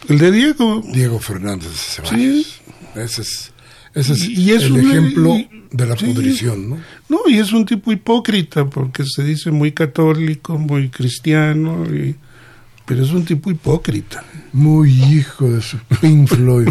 El 0.07 0.19
de 0.19 0.31
Diego. 0.31 0.83
Diego 0.93 1.19
Fernández 1.19 1.69
de 1.69 1.77
Ceballos. 1.77 2.54
Ese 2.95 3.21
es, 3.21 3.51
ese 3.93 4.13
es, 4.13 4.23
y 4.23 4.51
es 4.51 4.63
el 4.63 4.77
ejemplo 4.77 5.37
de 5.71 5.85
la 5.85 5.95
podrición, 5.95 6.69
¿no? 6.69 6.77
No, 7.09 7.19
y 7.27 7.37
es 7.37 7.51
un 7.51 7.65
tipo 7.65 7.91
hipócrita 7.91 8.65
porque 8.69 9.03
se 9.05 9.23
dice 9.23 9.51
muy 9.51 9.71
católico, 9.71 10.57
muy 10.57 10.89
cristiano, 10.89 11.85
y, 11.93 12.15
pero 12.85 13.03
es 13.03 13.11
un 13.11 13.25
tipo 13.25 13.51
hipócrita. 13.51 14.23
Muy 14.53 14.91
hijo 14.91 15.49
de 15.49 15.61
su 15.61 15.77
Pink 16.01 16.27
Floyd. 16.29 16.69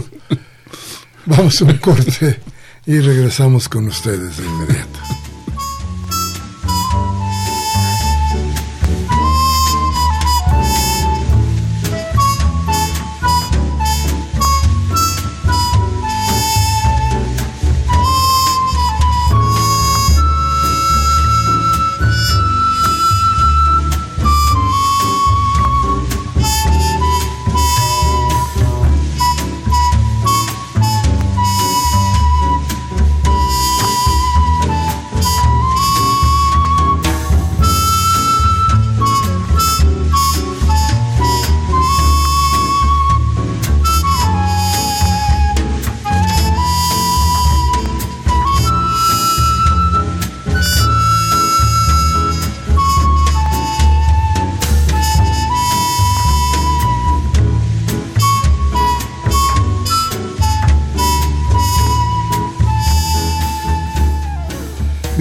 Vamos 1.27 1.61
a 1.61 1.64
un 1.64 1.79
corte 1.79 2.41
y 2.87 2.99
regresamos 2.99 3.68
con 3.68 3.87
ustedes 3.87 4.37
de 4.37 4.45
inmediato. 4.45 5.24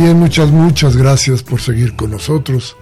Bien, 0.03 0.19
muchas, 0.19 0.51
muchas 0.51 0.97
gracias 0.97 1.43
por 1.43 1.61
seguir 1.61 1.95
con 1.95 2.11
nosotros. 2.11 2.75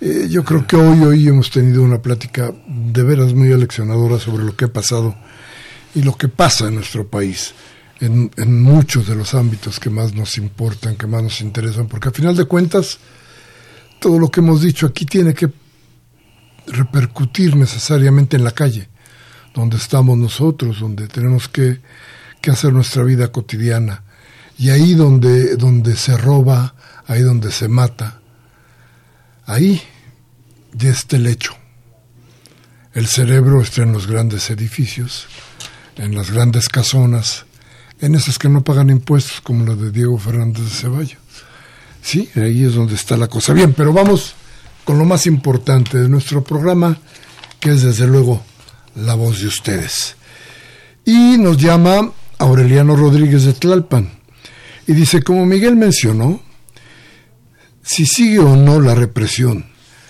Eh, 0.00 0.28
yo 0.30 0.44
creo 0.44 0.66
que 0.66 0.76
hoy, 0.76 1.02
hoy 1.02 1.28
hemos 1.28 1.50
tenido 1.50 1.82
una 1.82 2.00
plática 2.00 2.54
de 2.66 3.02
veras 3.02 3.34
muy 3.34 3.52
aleccionadora 3.52 4.18
sobre 4.18 4.44
lo 4.44 4.56
que 4.56 4.64
ha 4.64 4.72
pasado 4.72 5.14
y 5.94 6.00
lo 6.00 6.16
que 6.16 6.28
pasa 6.28 6.68
en 6.68 6.76
nuestro 6.76 7.06
país, 7.06 7.52
en, 8.00 8.30
en 8.38 8.62
muchos 8.62 9.06
de 9.06 9.14
los 9.14 9.34
ámbitos 9.34 9.78
que 9.78 9.90
más 9.90 10.14
nos 10.14 10.38
importan, 10.38 10.96
que 10.96 11.06
más 11.06 11.22
nos 11.22 11.42
interesan, 11.42 11.86
porque 11.86 12.08
a 12.08 12.12
final 12.12 12.34
de 12.34 12.46
cuentas, 12.46 12.98
todo 14.00 14.18
lo 14.18 14.30
que 14.30 14.40
hemos 14.40 14.62
dicho 14.62 14.86
aquí 14.86 15.04
tiene 15.04 15.34
que 15.34 15.50
repercutir 16.66 17.56
necesariamente 17.56 18.38
en 18.38 18.44
la 18.44 18.52
calle, 18.52 18.88
donde 19.52 19.76
estamos 19.76 20.16
nosotros, 20.16 20.80
donde 20.80 21.08
tenemos 21.08 21.46
que, 21.46 21.82
que 22.40 22.50
hacer 22.50 22.72
nuestra 22.72 23.02
vida 23.02 23.30
cotidiana 23.30 24.04
y 24.58 24.70
ahí 24.70 24.94
donde, 24.94 25.56
donde 25.56 25.96
se 25.96 26.16
roba, 26.16 26.74
ahí 27.06 27.22
donde 27.22 27.52
se 27.52 27.68
mata, 27.68 28.20
ahí 29.46 29.80
ya 30.72 30.90
está 30.90 31.16
el 31.16 31.28
hecho. 31.28 31.54
El 32.92 33.06
cerebro 33.06 33.62
está 33.62 33.82
en 33.82 33.92
los 33.92 34.08
grandes 34.08 34.50
edificios, 34.50 35.28
en 35.96 36.16
las 36.16 36.32
grandes 36.32 36.68
casonas, 36.68 37.46
en 38.00 38.16
esas 38.16 38.38
que 38.38 38.48
no 38.48 38.64
pagan 38.64 38.90
impuestos, 38.90 39.40
como 39.40 39.64
la 39.64 39.76
de 39.76 39.92
Diego 39.92 40.18
Fernández 40.18 40.64
de 40.64 40.70
Ceballos. 40.70 41.18
Sí, 42.02 42.28
ahí 42.34 42.64
es 42.64 42.74
donde 42.74 42.96
está 42.96 43.16
la 43.16 43.28
cosa. 43.28 43.52
Bien, 43.52 43.72
pero 43.74 43.92
vamos 43.92 44.34
con 44.84 44.98
lo 44.98 45.04
más 45.04 45.26
importante 45.26 45.98
de 45.98 46.08
nuestro 46.08 46.42
programa, 46.42 46.98
que 47.60 47.70
es 47.70 47.82
desde 47.82 48.06
luego 48.06 48.42
la 48.96 49.14
voz 49.14 49.40
de 49.40 49.46
ustedes. 49.46 50.16
Y 51.04 51.38
nos 51.38 51.58
llama 51.58 52.12
Aureliano 52.38 52.96
Rodríguez 52.96 53.44
de 53.44 53.52
Tlalpan. 53.52 54.17
Y 54.88 54.94
dice, 54.94 55.22
como 55.22 55.44
Miguel 55.44 55.76
mencionó, 55.76 56.40
si 57.82 58.06
sigue 58.06 58.38
o 58.38 58.56
no 58.56 58.80
la 58.80 58.94
represión, 58.94 59.66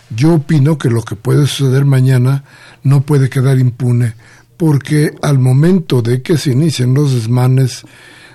yo 0.08 0.34
opino 0.34 0.78
que 0.78 0.88
lo 0.88 1.02
que 1.02 1.16
puede 1.16 1.48
suceder 1.48 1.84
mañana 1.84 2.44
no 2.84 3.02
puede 3.02 3.28
quedar 3.28 3.58
impune 3.58 4.14
porque 4.56 5.14
al 5.20 5.38
momento 5.38 6.00
de 6.00 6.22
que 6.22 6.36
se 6.38 6.52
inicien 6.52 6.94
los 6.94 7.12
desmanes 7.12 7.82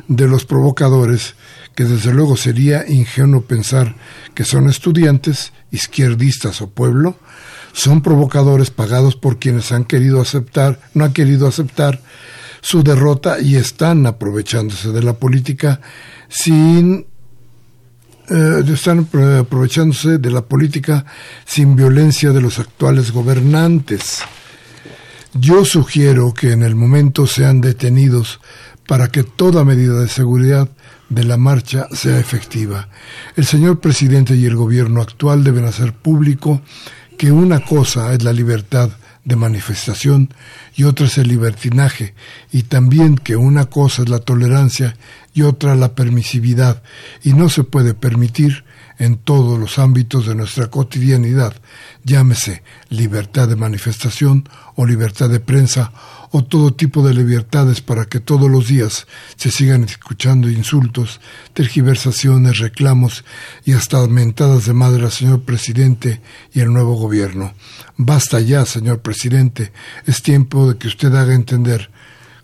de 0.07 0.27
los 0.27 0.45
provocadores, 0.45 1.35
que 1.75 1.85
desde 1.85 2.13
luego 2.13 2.35
sería 2.35 2.85
ingenuo 2.89 3.41
pensar 3.41 3.95
que 4.33 4.43
son 4.43 4.69
estudiantes, 4.69 5.53
izquierdistas 5.71 6.61
o 6.61 6.69
pueblo, 6.69 7.17
son 7.71 8.01
provocadores 8.01 8.69
pagados 8.69 9.15
por 9.15 9.39
quienes 9.39 9.71
han 9.71 9.85
querido 9.85 10.21
aceptar, 10.21 10.79
no 10.93 11.05
han 11.05 11.13
querido 11.13 11.47
aceptar 11.47 12.01
su 12.61 12.83
derrota 12.83 13.41
y 13.41 13.57
están 13.57 14.05
aprovechándose 14.05 14.91
de 14.93 15.03
la 15.03 15.13
política 15.13 15.81
sin 16.33 17.05
eh, 18.29 18.63
están 18.67 19.07
aprovechándose 19.39 20.17
de 20.17 20.31
la 20.31 20.41
política 20.41 21.05
sin 21.45 21.75
violencia 21.75 22.31
de 22.31 22.41
los 22.41 22.57
actuales 22.57 23.11
gobernantes. 23.11 24.23
Yo 25.35 25.65
sugiero 25.65 26.33
que 26.33 26.51
en 26.51 26.63
el 26.63 26.75
momento 26.75 27.27
sean 27.27 27.61
detenidos 27.61 28.39
para 28.87 29.09
que 29.09 29.23
toda 29.23 29.63
medida 29.63 29.99
de 29.99 30.07
seguridad 30.07 30.69
de 31.09 31.23
la 31.23 31.37
marcha 31.37 31.87
sea 31.91 32.19
efectiva. 32.19 32.89
El 33.35 33.45
señor 33.45 33.79
presidente 33.79 34.35
y 34.35 34.45
el 34.45 34.55
gobierno 34.55 35.01
actual 35.01 35.43
deben 35.43 35.65
hacer 35.65 35.93
público 35.93 36.61
que 37.17 37.31
una 37.31 37.59
cosa 37.59 38.13
es 38.13 38.23
la 38.23 38.33
libertad 38.33 38.89
de 39.23 39.35
manifestación 39.35 40.33
y 40.75 40.83
otra 40.83 41.05
es 41.05 41.17
el 41.17 41.27
libertinaje, 41.27 42.13
y 42.51 42.63
también 42.63 43.15
que 43.15 43.35
una 43.35 43.65
cosa 43.65 44.03
es 44.03 44.09
la 44.09 44.19
tolerancia 44.19 44.97
y 45.33 45.41
otra 45.41 45.75
la 45.75 45.95
permisividad, 45.95 46.83
y 47.23 47.33
no 47.33 47.49
se 47.49 47.63
puede 47.63 47.93
permitir 47.93 48.63
en 48.99 49.17
todos 49.17 49.59
los 49.59 49.79
ámbitos 49.79 50.27
de 50.27 50.35
nuestra 50.35 50.67
cotidianidad, 50.67 51.53
llámese 52.03 52.63
libertad 52.89 53.47
de 53.47 53.55
manifestación 53.55 54.47
o 54.75 54.85
libertad 54.85 55.29
de 55.29 55.39
prensa 55.39 55.91
o 56.31 56.43
todo 56.43 56.73
tipo 56.73 57.05
de 57.05 57.13
libertades 57.13 57.81
para 57.81 58.05
que 58.05 58.19
todos 58.19 58.49
los 58.49 58.67
días 58.67 59.07
se 59.35 59.51
sigan 59.51 59.83
escuchando 59.83 60.49
insultos, 60.49 61.21
tergiversaciones, 61.53 62.59
reclamos 62.59 63.23
y 63.65 63.73
hasta 63.73 64.05
mentadas 64.07 64.65
de 64.65 64.73
madre 64.73 65.03
al 65.03 65.11
señor 65.11 65.41
presidente 65.41 66.21
y 66.53 66.61
el 66.61 66.73
nuevo 66.73 66.95
gobierno. 66.95 67.53
Basta 67.97 68.39
ya, 68.39 68.65
señor 68.65 69.01
presidente, 69.01 69.71
es 70.05 70.21
tiempo 70.21 70.71
de 70.71 70.77
que 70.77 70.87
usted 70.87 71.13
haga 71.13 71.33
entender 71.33 71.91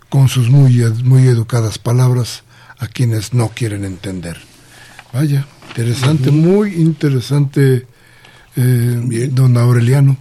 con 0.08 0.28
sus 0.28 0.50
muy, 0.50 0.78
muy 1.04 1.26
educadas 1.26 1.78
palabras 1.78 2.44
a 2.80 2.88
quienes 2.88 3.34
no 3.34 3.50
quieren 3.50 3.84
entender. 3.84 4.38
Vaya, 5.12 5.46
interesante, 5.68 6.30
muy 6.30 6.74
interesante, 6.74 7.86
eh, 8.56 9.28
don 9.30 9.56
Aureliano. 9.56 10.16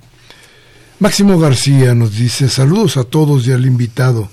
Máximo 1.00 1.40
García 1.40 1.96
nos 1.96 2.16
dice, 2.16 2.50
saludos 2.50 2.98
a 2.98 3.06
todos 3.06 3.48
y 3.48 3.54
al 3.54 3.66
invitado. 3.66 4.30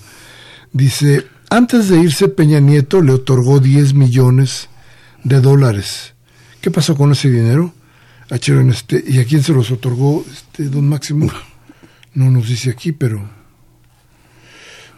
Dice, 0.73 1.27
antes 1.49 1.89
de 1.89 2.01
irse 2.01 2.29
Peña 2.29 2.59
Nieto 2.59 3.01
le 3.01 3.13
otorgó 3.13 3.61
10 3.61 3.95
millones 3.95 4.69
de 5.23 5.41
dólares. 5.41 6.15
¿Qué 6.61 6.71
pasó 6.73 6.97
con 6.97 7.13
ese 7.13 7.31
dinero? 7.31 7.73
A 8.29 8.37
este, 8.37 9.05
¿Y 9.07 9.21
a 9.21 9.25
quién 9.25 9.45
se 9.45 9.53
los 9.53 9.71
otorgó 9.71 10.25
este 10.33 10.65
don 10.65 10.89
Máximo? 10.89 11.31
No 12.15 12.31
nos 12.31 12.49
dice 12.49 12.71
aquí, 12.71 12.91
pero 12.91 13.29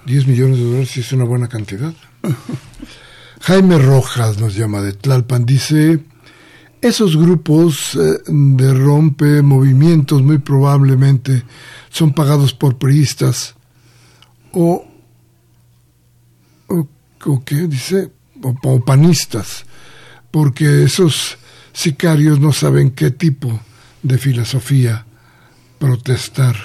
10 0.07 0.27
millones 0.27 0.57
de 0.57 0.65
dólares 0.65 0.97
es 0.97 1.13
una 1.13 1.25
buena 1.25 1.49
cantidad. 1.49 1.93
Jaime 3.41 3.79
Rojas 3.79 4.39
nos 4.39 4.55
llama 4.55 4.81
de 4.81 4.93
Tlalpan, 4.93 5.47
dice, 5.47 6.05
esos 6.81 7.17
grupos 7.17 7.95
eh, 7.95 8.21
de 8.27 8.75
rompe 8.75 9.43
movimientos 9.43 10.23
muy 10.23 10.39
probablemente 10.39 11.45
son 11.91 12.13
pagados 12.13 12.53
por 12.53 12.79
priistas 12.79 13.55
o, 14.53 14.87
o, 16.69 17.45
¿qué 17.45 17.67
dice? 17.67 18.13
O, 18.43 18.85
panistas, 18.85 19.65
porque 20.31 20.85
esos 20.85 21.39
sicarios 21.73 22.39
no 22.41 22.53
saben 22.53 22.91
qué 22.93 23.11
tipo 23.11 23.61
de 24.03 24.19
filosofía 24.19 25.07
protestar. 25.79 26.57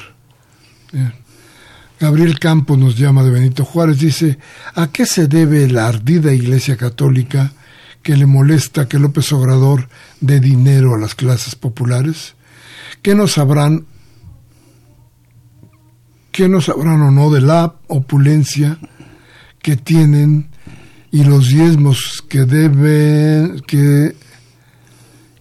Gabriel 2.04 2.38
Campos 2.38 2.78
nos 2.78 2.98
llama 2.98 3.24
de 3.24 3.30
Benito 3.30 3.64
Juárez, 3.64 3.98
dice, 3.98 4.38
¿a 4.76 4.88
qué 4.88 5.06
se 5.06 5.30
debe 5.30 5.70
la 5.70 5.88
ardida 5.88 6.34
Iglesia 6.34 6.76
Católica? 6.76 7.54
que 8.02 8.18
le 8.18 8.26
molesta 8.26 8.90
que 8.90 9.00
López 9.00 9.32
Obrador 9.32 9.88
dé 10.20 10.42
dinero 10.42 10.96
a 10.96 11.00
las 11.00 11.16
clases 11.16 11.56
populares? 11.56 12.36
¿Qué 13.02 13.16
no 13.16 13.30
sabrán, 13.30 13.86
qué 16.34 16.50
no 16.50 16.60
sabrán 16.60 17.02
o 17.04 17.10
no 17.12 17.32
de 17.32 17.40
la 17.40 17.76
opulencia 17.88 18.78
que 19.62 19.78
tienen 19.78 20.50
y 21.10 21.24
los 21.24 21.48
diezmos 21.48 22.22
que 22.28 22.44
deben, 22.44 23.62
que, 23.62 24.18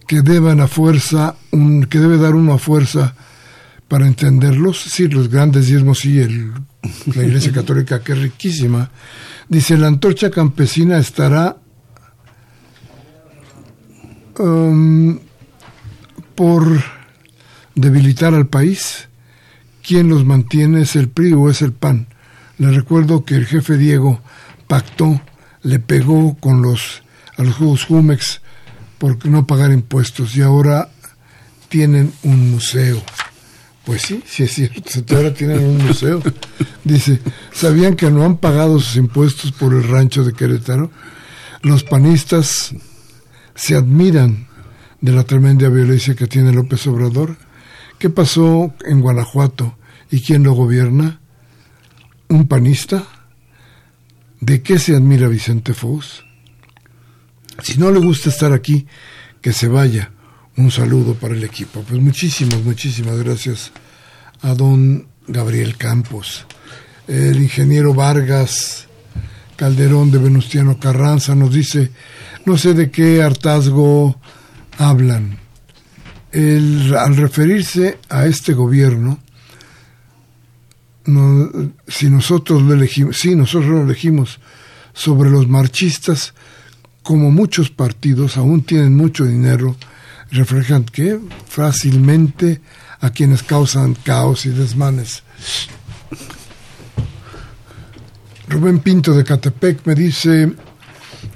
que 0.07 0.21
deban 0.21 0.61
a 0.61 0.67
fuerza, 0.67 1.35
un, 1.51 1.83
que 1.83 1.99
debe 1.99 2.17
dar 2.17 2.35
uno 2.35 2.53
a 2.53 2.57
fuerza 2.57 3.15
para 3.93 4.07
entenderlos? 4.07 4.81
Sí, 4.81 5.07
los 5.07 5.29
grandes 5.29 5.67
diezmos 5.67 6.03
y 6.05 6.17
el, 6.17 6.51
la 7.13 7.23
Iglesia 7.23 7.51
Católica, 7.53 8.01
que 8.01 8.13
es 8.13 8.21
riquísima. 8.23 8.89
Dice, 9.47 9.77
la 9.77 9.85
antorcha 9.85 10.31
campesina 10.31 10.97
estará 10.97 11.57
Um, 14.39 15.19
por 16.33 16.81
debilitar 17.75 18.33
al 18.33 18.47
país. 18.47 19.07
Quien 19.83 20.09
los 20.09 20.25
mantiene 20.25 20.81
es 20.81 20.95
el 20.95 21.09
PRI 21.09 21.33
o 21.33 21.51
es 21.51 21.61
el 21.61 21.71
PAN. 21.71 22.07
Le 22.57 22.71
recuerdo 22.71 23.25
que 23.25 23.35
el 23.35 23.45
jefe 23.45 23.77
Diego 23.77 24.21
pactó, 24.67 25.21
le 25.61 25.77
pegó 25.77 26.35
con 26.39 26.63
los 26.63 27.03
a 27.37 27.43
los 27.43 27.55
Juegos 27.55 27.85
Jumex 27.85 28.41
por 28.97 29.23
no 29.27 29.45
pagar 29.45 29.71
impuestos 29.71 30.35
y 30.35 30.41
ahora 30.41 30.89
tienen 31.69 32.11
un 32.23 32.49
museo. 32.49 33.03
Pues 33.85 34.03
sí, 34.03 34.23
sí 34.25 34.43
es 34.43 34.53
cierto, 34.53 35.15
ahora 35.15 35.33
tienen 35.33 35.59
un 35.59 35.85
museo. 35.85 36.21
Dice, 36.85 37.19
¿sabían 37.51 37.95
que 37.95 38.09
no 38.09 38.23
han 38.23 38.37
pagado 38.37 38.79
sus 38.79 38.95
impuestos 38.95 39.51
por 39.51 39.73
el 39.73 39.83
rancho 39.83 40.23
de 40.23 40.33
Querétaro? 40.33 40.89
Los 41.61 41.83
panistas 41.83 42.73
se 43.55 43.75
admiran 43.75 44.47
de 45.01 45.11
la 45.11 45.25
tremenda 45.25 45.67
violencia 45.67 46.15
que 46.15 46.27
tiene 46.27 46.53
López 46.53 46.87
Obrador. 46.87 47.35
¿Qué 47.99 48.09
pasó 48.09 48.73
en 48.85 49.01
Guanajuato 49.01 49.77
y 50.09 50.21
quién 50.21 50.43
lo 50.43 50.53
gobierna? 50.53 51.19
¿Un 52.29 52.47
panista? 52.47 53.03
¿De 54.39 54.61
qué 54.61 54.79
se 54.79 54.95
admira 54.95 55.27
Vicente 55.27 55.73
Fox? 55.73 56.23
Si 57.61 57.77
no 57.77 57.91
le 57.91 57.99
gusta 57.99 58.29
estar 58.29 58.53
aquí, 58.53 58.87
que 59.41 59.51
se 59.51 59.67
vaya. 59.67 60.12
Un 60.55 60.69
saludo 60.69 61.15
para 61.15 61.33
el 61.33 61.43
equipo. 61.43 61.81
Pues 61.81 61.99
muchísimas, 61.99 62.63
muchísimas 62.63 63.17
gracias 63.17 63.71
a 64.41 64.53
don 64.53 65.07
Gabriel 65.27 65.77
Campos. 65.77 66.45
El 67.07 67.41
ingeniero 67.41 67.93
Vargas 67.95 68.87
Calderón 69.55 70.11
de 70.11 70.19
Venustiano 70.19 70.79
Carranza 70.79 71.33
nos 71.33 71.53
dice, 71.53 71.91
no 72.45 72.57
sé 72.57 72.73
de 72.75 72.91
qué 72.91 73.23
hartazgo 73.23 74.19
hablan. 74.77 75.39
al 76.33 77.15
referirse 77.15 77.97
a 78.09 78.25
este 78.27 78.53
gobierno, 78.53 79.19
si 81.87 82.09
nosotros 82.09 82.61
lo 82.61 82.73
elegimos, 82.73 83.17
sí, 83.17 83.35
nosotros 83.35 83.71
lo 83.71 83.83
elegimos 83.83 84.39
sobre 84.93 85.29
los 85.29 85.47
marchistas, 85.47 86.33
como 87.01 87.31
muchos 87.31 87.69
partidos 87.71 88.37
aún 88.37 88.63
tienen 88.63 88.95
mucho 88.95 89.25
dinero, 89.25 89.75
reflejan 90.33 90.83
que 90.83 91.19
fácilmente 91.47 92.61
a 92.99 93.11
quienes 93.11 93.43
causan 93.43 93.95
caos 93.95 94.45
y 94.45 94.49
desmanes. 94.49 95.23
Rubén 98.49 98.79
Pinto 98.79 99.13
de 99.13 99.23
Catepec 99.23 99.85
me 99.85 99.95
dice, 99.95 100.53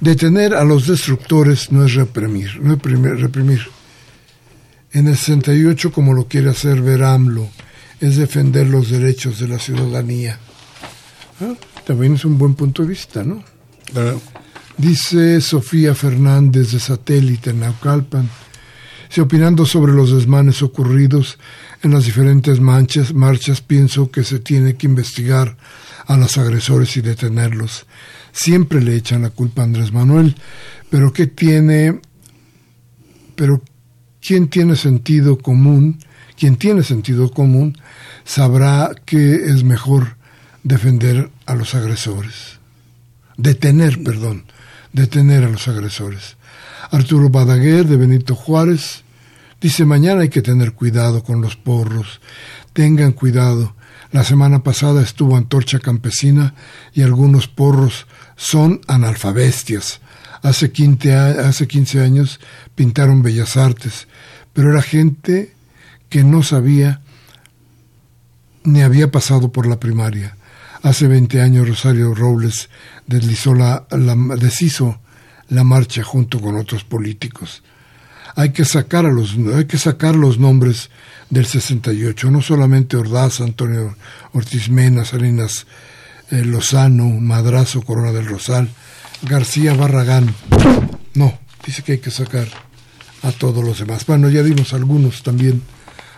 Detener 0.00 0.54
a 0.54 0.64
los 0.64 0.86
destructores 0.86 1.72
no 1.72 1.84
es 1.84 1.94
reprimir, 1.94 2.60
no 2.60 2.74
es 2.74 3.20
reprimir. 3.20 3.62
En 4.92 5.08
el 5.08 5.16
68, 5.16 5.92
como 5.92 6.14
lo 6.14 6.28
quiere 6.28 6.50
hacer 6.50 6.80
ver 6.80 7.02
AMLO, 7.02 7.48
es 8.00 8.16
defender 8.16 8.68
los 8.68 8.90
derechos 8.90 9.40
de 9.40 9.48
la 9.48 9.58
ciudadanía. 9.58 10.38
Ah, 11.40 11.54
también 11.84 12.14
es 12.14 12.24
un 12.24 12.38
buen 12.38 12.54
punto 12.54 12.82
de 12.82 12.88
vista, 12.88 13.24
¿no? 13.24 13.42
Dice 14.76 15.40
Sofía 15.40 15.94
Fernández 15.94 16.72
de 16.72 16.78
Satélite 16.78 17.50
en 17.50 17.60
Naucalpan, 17.60 18.30
si 19.08 19.20
opinando 19.20 19.66
sobre 19.66 19.92
los 19.92 20.12
desmanes 20.12 20.62
ocurridos 20.62 21.38
en 21.82 21.92
las 21.92 22.04
diferentes 22.04 22.60
manchas, 22.60 23.14
marchas, 23.14 23.60
pienso 23.60 24.10
que 24.10 24.24
se 24.24 24.38
tiene 24.38 24.76
que 24.76 24.86
investigar 24.86 25.56
a 26.06 26.16
los 26.16 26.38
agresores 26.38 26.96
y 26.96 27.00
detenerlos 27.00 27.86
siempre 28.38 28.80
le 28.80 28.94
echan 28.94 29.22
la 29.22 29.30
culpa 29.30 29.62
a 29.62 29.64
Andrés 29.64 29.92
Manuel, 29.92 30.36
pero 30.90 31.12
¿qué 31.12 31.26
tiene? 31.26 32.00
Pero 33.34 33.62
¿quién 34.20 34.48
tiene 34.48 34.76
sentido 34.76 35.38
común? 35.38 35.98
Quien 36.36 36.56
tiene 36.56 36.82
sentido 36.82 37.30
común 37.30 37.76
sabrá 38.24 38.94
que 39.04 39.34
es 39.34 39.64
mejor 39.64 40.16
defender 40.62 41.30
a 41.46 41.54
los 41.54 41.74
agresores, 41.74 42.58
detener, 43.36 44.02
perdón, 44.02 44.44
detener 44.92 45.44
a 45.44 45.48
los 45.48 45.66
agresores. 45.66 46.36
Arturo 46.90 47.30
Badaguer 47.30 47.86
de 47.86 47.96
Benito 47.96 48.34
Juárez 48.34 49.02
dice 49.60 49.84
mañana 49.84 50.22
hay 50.22 50.28
que 50.28 50.42
tener 50.42 50.72
cuidado 50.72 51.22
con 51.22 51.40
los 51.40 51.56
porros, 51.56 52.20
tengan 52.72 53.12
cuidado. 53.12 53.74
La 54.10 54.24
semana 54.24 54.62
pasada 54.62 55.02
estuvo 55.02 55.36
Antorcha 55.36 55.80
Campesina 55.80 56.54
y 56.94 57.02
algunos 57.02 57.46
porros 57.46 58.06
son 58.36 58.80
analfabestias. 58.86 60.00
Hace 60.42 60.70
15, 60.70 61.12
hace 61.14 61.66
15 61.66 62.00
años 62.00 62.40
pintaron 62.74 63.22
Bellas 63.22 63.56
Artes, 63.56 64.06
pero 64.52 64.70
era 64.70 64.82
gente 64.82 65.52
que 66.08 66.24
no 66.24 66.42
sabía 66.42 67.02
ni 68.64 68.82
había 68.82 69.10
pasado 69.10 69.52
por 69.52 69.66
la 69.66 69.80
primaria. 69.80 70.36
Hace 70.82 71.08
20 71.08 71.40
años 71.40 71.68
Rosario 71.68 72.14
Robles 72.14 72.70
deslizó 73.06 73.54
la, 73.54 73.86
deshizo 74.38 75.00
la 75.48 75.64
marcha 75.64 76.02
junto 76.02 76.40
con 76.40 76.56
otros 76.56 76.84
políticos. 76.84 77.62
Hay 78.36 78.50
que 78.50 78.64
sacar 78.64 79.06
a 79.06 79.10
los 79.10 79.36
hay 79.54 79.64
que 79.64 79.78
sacar 79.78 80.14
los 80.14 80.38
nombres 80.38 80.90
del 81.30 81.46
68, 81.46 82.30
no 82.30 82.42
solamente 82.42 82.96
Ordaz, 82.96 83.40
Antonio 83.40 83.96
Ortiz 84.32 84.68
Mena, 84.68 85.04
Salinas 85.04 85.66
eh, 86.30 86.44
Lozano, 86.44 87.06
Madrazo, 87.06 87.82
Corona 87.82 88.12
del 88.12 88.26
Rosal, 88.26 88.68
García 89.22 89.74
Barragán. 89.74 90.34
No, 91.14 91.38
dice 91.64 91.82
que 91.82 91.92
hay 91.92 91.98
que 91.98 92.10
sacar 92.10 92.48
a 93.22 93.32
todos 93.32 93.64
los 93.64 93.78
demás. 93.78 94.06
Bueno, 94.06 94.28
ya 94.28 94.42
dimos 94.42 94.72
algunos 94.74 95.22
también 95.22 95.62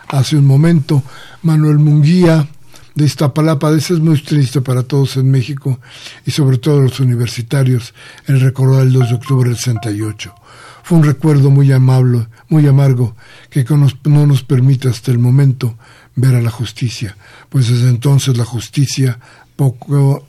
hace 0.08 0.36
un 0.36 0.46
momento. 0.46 1.02
Manuel 1.42 1.78
Munguía, 1.78 2.48
de 2.94 3.04
Iztapalapa, 3.04 3.70
ese 3.72 3.94
es 3.94 4.00
muy 4.00 4.20
triste 4.20 4.60
para 4.60 4.82
todos 4.82 5.16
en 5.16 5.30
México 5.30 5.80
y 6.26 6.30
sobre 6.30 6.58
todo 6.58 6.80
los 6.80 7.00
universitarios, 7.00 7.94
el 8.26 8.40
recordar 8.40 8.82
el 8.82 8.92
2 8.92 9.08
de 9.08 9.14
octubre 9.14 9.48
del 9.48 9.58
68. 9.58 10.34
Fue 10.82 10.98
un 10.98 11.04
recuerdo 11.04 11.50
muy 11.50 11.70
amable, 11.72 12.26
muy 12.48 12.66
amargo, 12.66 13.14
que 13.50 13.64
no 14.04 14.26
nos 14.26 14.42
permite 14.42 14.88
hasta 14.88 15.10
el 15.10 15.18
momento 15.18 15.78
ver 16.16 16.34
a 16.34 16.42
la 16.42 16.50
justicia, 16.50 17.16
pues 17.48 17.68
desde 17.68 17.88
entonces 17.88 18.36
la 18.36 18.44
justicia 18.44 19.18
poco, 19.56 20.26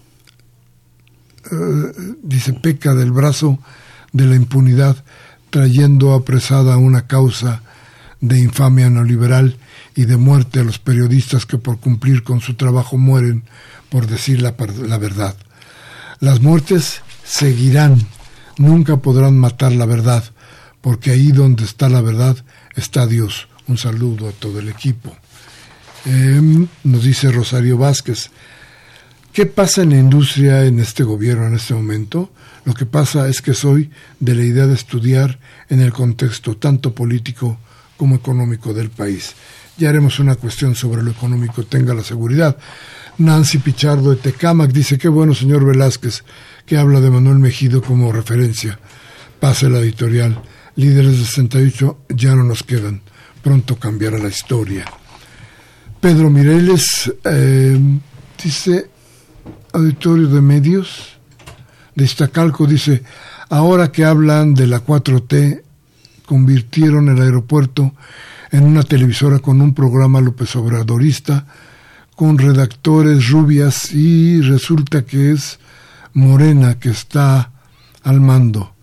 eh, 1.52 2.16
dice, 2.22 2.54
peca 2.54 2.94
del 2.94 3.12
brazo 3.12 3.60
de 4.14 4.26
la 4.26 4.36
impunidad, 4.36 5.04
trayendo 5.50 6.14
apresada 6.14 6.78
una 6.78 7.08
causa 7.08 7.64
de 8.20 8.40
infamia 8.40 8.90
neoliberal 8.90 9.58
y 9.96 10.06
de 10.06 10.18
muerte 10.18 10.60
a 10.60 10.64
los 10.64 10.80
periodistas 10.80 11.46
que 11.46 11.58
por 11.58 11.80
cumplir 11.80 12.24
con 12.24 12.42
su 12.42 12.54
trabajo 12.56 12.98
mueren 12.98 13.44
por 13.90 14.08
decir 14.08 14.42
la, 14.42 14.56
la 14.88 14.98
verdad. 14.98 15.36
Las 16.20 16.42
muertes 16.42 17.02
seguirán, 17.24 17.98
nunca 18.58 18.98
podrán 18.98 19.38
matar 19.38 19.72
la 19.72 19.86
verdad, 19.86 20.24
porque 20.82 21.12
ahí 21.12 21.32
donde 21.32 21.64
está 21.64 21.90
la 21.90 22.02
verdad 22.02 22.38
está 22.76 23.08
Dios. 23.08 23.48
Un 23.68 23.78
saludo 23.78 24.30
a 24.30 24.32
todo 24.32 24.60
el 24.60 24.70
equipo. 24.70 25.16
Em, 26.06 26.68
nos 26.84 27.04
dice 27.04 27.32
Rosario 27.32 27.78
Vázquez, 27.78 28.32
¿qué 29.34 29.46
pasa 29.46 29.84
en 29.84 29.92
la 29.92 29.98
industria 29.98 30.66
en 30.66 30.80
este 30.80 31.04
gobierno 31.04 31.48
en 31.48 31.56
este 31.56 31.74
momento? 31.74 32.32
Lo 32.66 32.74
que 32.74 32.86
pasa 32.86 33.28
es 33.28 33.42
que 33.42 33.54
soy 33.54 33.92
de 34.20 34.36
la 34.36 34.44
idea 34.44 34.68
de 34.68 34.74
estudiar 34.74 35.40
en 35.70 35.80
el 35.80 35.94
contexto 35.94 36.58
tanto 36.58 36.94
político 36.94 37.58
como 37.98 38.16
económico 38.16 38.74
del 38.74 38.90
país. 38.90 39.34
Ya 39.82 39.90
haremos 39.90 40.20
una 40.20 40.36
cuestión 40.36 40.76
sobre 40.76 41.02
lo 41.02 41.10
económico, 41.10 41.64
tenga 41.64 41.96
la 41.96 42.04
seguridad. 42.04 42.56
Nancy 43.18 43.58
Pichardo 43.58 44.12
de 44.12 44.18
Tecamac 44.18 44.72
dice, 44.72 45.00
qué 45.00 45.10
bueno, 45.10 45.34
señor 45.34 45.66
Velázquez, 45.66 46.24
que 46.68 46.78
habla 46.78 47.02
de 47.02 47.10
Manuel 47.10 47.40
Mejido 47.40 47.82
como 47.82 48.12
referencia. 48.12 48.78
Pase 49.40 49.72
la 49.72 49.80
editorial. 49.80 50.40
Líderes 50.76 51.18
de 51.18 51.26
68 51.26 51.98
ya 52.10 52.36
no 52.36 52.44
nos 52.44 52.62
quedan. 52.62 53.02
Pronto 53.42 53.78
cambiará 53.78 54.20
la 54.20 54.28
historia. 54.28 54.86
Pedro 56.00 56.30
Mireles 56.30 57.12
eh, 57.24 57.80
dice, 58.44 58.88
auditorio 59.74 60.28
de 60.28 60.42
medios, 60.42 61.18
de 61.96 62.04
Iztacalco, 62.04 62.68
dice, 62.68 63.02
ahora 63.50 63.92
que 63.92 64.06
hablan 64.06 64.54
de 64.54 64.68
la 64.68 64.86
4T, 64.86 65.64
convirtieron 66.28 67.10
el 67.10 67.20
aeropuerto 67.20 67.96
en 68.52 68.66
una 68.66 68.84
televisora 68.84 69.40
con 69.40 69.62
un 69.62 69.74
programa 69.74 70.20
López 70.22 70.56
Obradorista, 70.56 71.46
con 72.16 72.38
redactores 72.38 73.30
rubias 73.30 73.92
y 73.94 74.42
resulta 74.42 75.04
que 75.04 75.32
es 75.32 75.60
Morena 76.14 76.78
que 76.78 76.90
está 76.90 77.52
al 78.04 78.20
mando. 78.20 78.74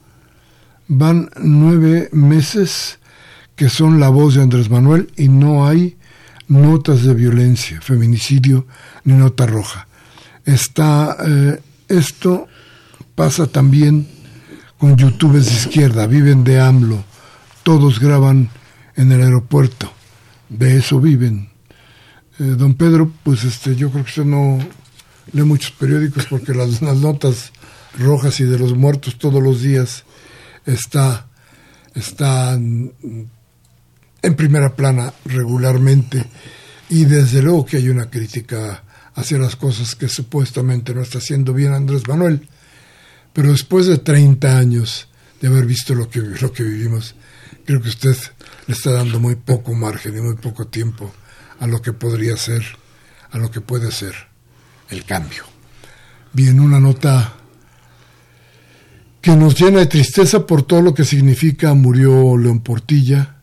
Van 0.89 1.31
nueve 1.41 2.09
meses 2.13 2.99
que 3.55 3.69
son 3.69 4.01
la 4.01 4.09
voz 4.09 4.35
de 4.35 4.43
Andrés 4.43 4.71
Manuel 4.71 5.13
y 5.17 5.29
no 5.29 5.67
hay 5.67 5.97
notas 6.49 7.03
de 7.03 7.13
violencia, 7.13 7.81
feminicidio 7.81 8.67
ni 9.05 9.15
nota 9.15 9.47
roja. 9.47 9.87
Está, 10.47 11.17
eh, 11.27 11.61
esto 11.89 12.49
pasa 13.15 13.47
también 13.47 14.09
con 14.79 14.97
youtubers 14.97 15.47
de 15.47 15.53
izquierda, 15.53 16.07
viven 16.07 16.45
de 16.45 16.61
AMLO, 16.61 17.05
todos 17.65 18.01
graban 18.01 18.49
en 18.99 19.13
el 19.13 19.23
aeropuerto. 19.23 19.91
De 20.51 20.77
eso 20.77 21.01
viven. 21.01 21.49
Eh, 22.39 22.45
don 22.45 22.75
Pedro, 22.75 23.11
pues 23.23 23.45
este, 23.45 23.77
yo 23.77 23.91
creo 23.91 24.05
que 24.05 24.11
usted 24.11 24.25
no 24.25 24.59
lee 25.33 25.43
muchos 25.43 25.71
periódicos 25.73 26.27
porque 26.27 26.53
las, 26.55 26.83
notas 26.83 27.53
rojas 27.99 28.39
y 28.41 28.45
de 28.45 28.59
los 28.59 28.77
muertos 28.77 29.17
todos 29.17 29.43
los 29.43 29.63
días 29.63 30.05
está, 30.67 31.29
está 31.95 32.55
en 32.55 32.95
primera 34.37 34.75
plana 34.75 35.13
regularmente 35.25 36.27
y 36.91 37.05
desde 37.05 37.43
luego 37.43 37.65
que 37.65 37.79
hay 37.79 37.89
una 37.89 38.11
crítica 38.11 38.83
hacia 39.15 39.39
las 39.39 39.57
cosas 39.57 39.95
que 39.95 40.09
supuestamente 40.09 40.95
no 40.95 41.03
está 41.03 41.19
haciendo 41.19 41.53
bien 41.53 41.73
Andrés 41.73 42.07
Manuel. 42.07 42.49
Pero 43.33 43.53
después 43.53 43.87
de 43.87 43.99
30 43.99 44.59
años 44.59 45.09
de 45.41 45.49
haber 45.49 45.67
visto 45.67 45.95
lo 45.95 46.09
que, 46.09 46.21
lo 46.21 46.53
que 46.53 46.63
vivimos, 46.63 47.15
creo 47.69 47.83
que 47.83 47.91
usted 47.91 48.17
le 48.67 48.73
está 48.73 48.93
dando 48.93 49.21
muy 49.21 49.35
poco 49.35 49.75
margen 49.75 50.17
y 50.17 50.23
muy 50.23 50.37
poco 50.37 50.69
tiempo 50.69 51.13
a 51.61 51.67
lo 51.67 51.83
que 51.83 51.93
podría 51.93 52.35
ser, 52.39 52.65
a 53.31 53.37
lo 53.37 53.51
que 53.51 53.61
puede 53.61 53.93
ser 53.93 54.15
el 54.89 55.05
cambio. 55.05 55.45
Bien, 56.33 56.61
una 56.61 56.81
nota 56.81 57.35
que 59.21 59.37
nos 59.37 59.55
llena 59.61 59.81
de 59.81 59.87
tristeza 59.87 60.47
por 60.47 60.63
todo 60.63 60.81
lo 60.81 60.95
que 60.95 61.05
significa 61.05 61.75
murió 61.75 62.39
León 62.39 62.61
Portilla. 62.61 63.43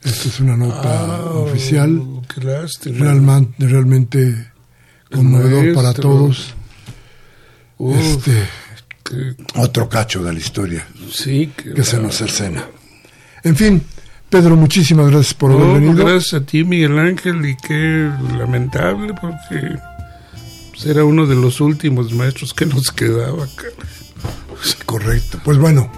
Esta 0.00 0.28
es 0.28 0.38
una 0.38 0.56
nota 0.56 1.16
ah, 1.16 1.30
oficial. 1.32 2.00
Realmente, 2.84 3.66
realmente 3.66 4.52
conmovedor 5.10 5.74
para 5.74 5.92
todos. 5.92 6.54
este, 7.80 8.48
otro 9.56 9.88
cacho 9.88 10.22
de 10.22 10.32
la 10.32 10.38
historia 10.38 10.86
sí, 11.10 11.52
que 11.56 11.82
se 11.82 11.98
nos 11.98 12.16
cercena. 12.16 12.64
En 13.46 13.54
fin, 13.54 13.80
Pedro, 14.28 14.56
muchísimas 14.56 15.08
gracias 15.08 15.32
por 15.34 15.52
haber 15.52 15.80
venido. 15.80 16.04
Gracias 16.04 16.42
a 16.42 16.44
ti, 16.44 16.64
Miguel 16.64 16.98
Ángel, 16.98 17.46
y 17.46 17.56
qué 17.56 18.10
lamentable, 18.36 19.14
porque 19.14 19.76
era 20.84 21.04
uno 21.04 21.26
de 21.26 21.36
los 21.36 21.60
últimos 21.60 22.12
maestros 22.12 22.52
que 22.52 22.66
nos 22.66 22.90
quedaba 22.90 23.44
acá. 23.44 23.66
Correcto. 24.84 25.38
Pues 25.44 25.58
bueno, 25.58 25.88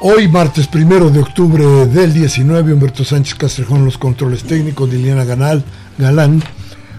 hoy, 0.00 0.26
martes 0.26 0.66
primero 0.66 1.08
de 1.08 1.20
octubre 1.20 1.64
del 1.86 2.12
19, 2.12 2.72
Humberto 2.72 3.04
Sánchez 3.04 3.36
Castrejón, 3.36 3.84
los 3.84 3.96
controles 3.96 4.42
técnicos, 4.42 4.90
Liliana 4.90 5.22
Ganal, 5.22 5.64
Galán, 5.98 6.42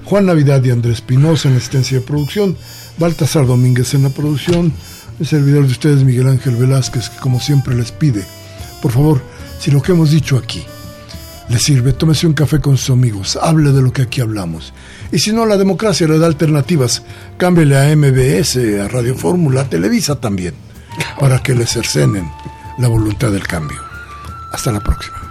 Juan 0.06 0.28
Navidad 0.28 0.64
y 0.64 0.72
Andrés 0.72 1.02
Pinoza 1.02 1.50
en 1.50 1.56
la 1.56 1.58
asistencia 1.58 2.00
de 2.00 2.06
producción, 2.06 2.56
Baltasar 3.00 3.48
Domínguez 3.48 3.96
en 3.96 4.04
la 4.04 4.12
producción, 4.12 4.72
el 5.20 5.28
servidor 5.28 5.66
de 5.66 5.72
ustedes, 5.74 6.06
Miguel 6.06 6.30
Ángel 6.30 6.56
Velázquez, 6.56 7.10
que 7.10 7.20
como 7.20 7.42
siempre 7.42 7.76
les 7.76 7.92
pide 7.92 8.24
por 8.84 8.92
favor, 8.92 9.22
si 9.60 9.72
lo 9.72 9.82
que 9.82 9.94
hemos 9.94 10.12
dicho 10.12 10.38
aquí 10.38 10.62
le 11.48 11.58
sirve, 11.58 11.94
tómese 11.94 12.28
un 12.28 12.34
café 12.34 12.60
con 12.60 12.76
sus 12.76 12.90
amigos, 12.90 13.40
hable 13.42 13.72
de 13.72 13.82
lo 13.82 13.94
que 13.94 14.02
aquí 14.02 14.20
hablamos. 14.20 14.74
Y 15.10 15.20
si 15.20 15.32
no, 15.32 15.46
la 15.46 15.56
democracia 15.56 16.06
le 16.06 16.20
da 16.20 16.28
alternativas, 16.28 17.02
cámbiale 17.38 17.78
a 17.78 17.96
MBS, 17.96 18.58
a 18.82 18.90
Radio 18.90 19.16
Fórmula, 19.16 19.62
a 19.62 19.70
Televisa 19.70 20.20
también, 20.20 20.54
para 21.18 21.42
que 21.42 21.56
le 21.56 21.66
cercenen 21.66 22.30
la 22.78 22.90
voluntad 22.90 23.32
del 23.32 23.48
cambio. 23.48 23.80
Hasta 24.52 24.74
la 24.74 24.82
próxima. 24.82 25.23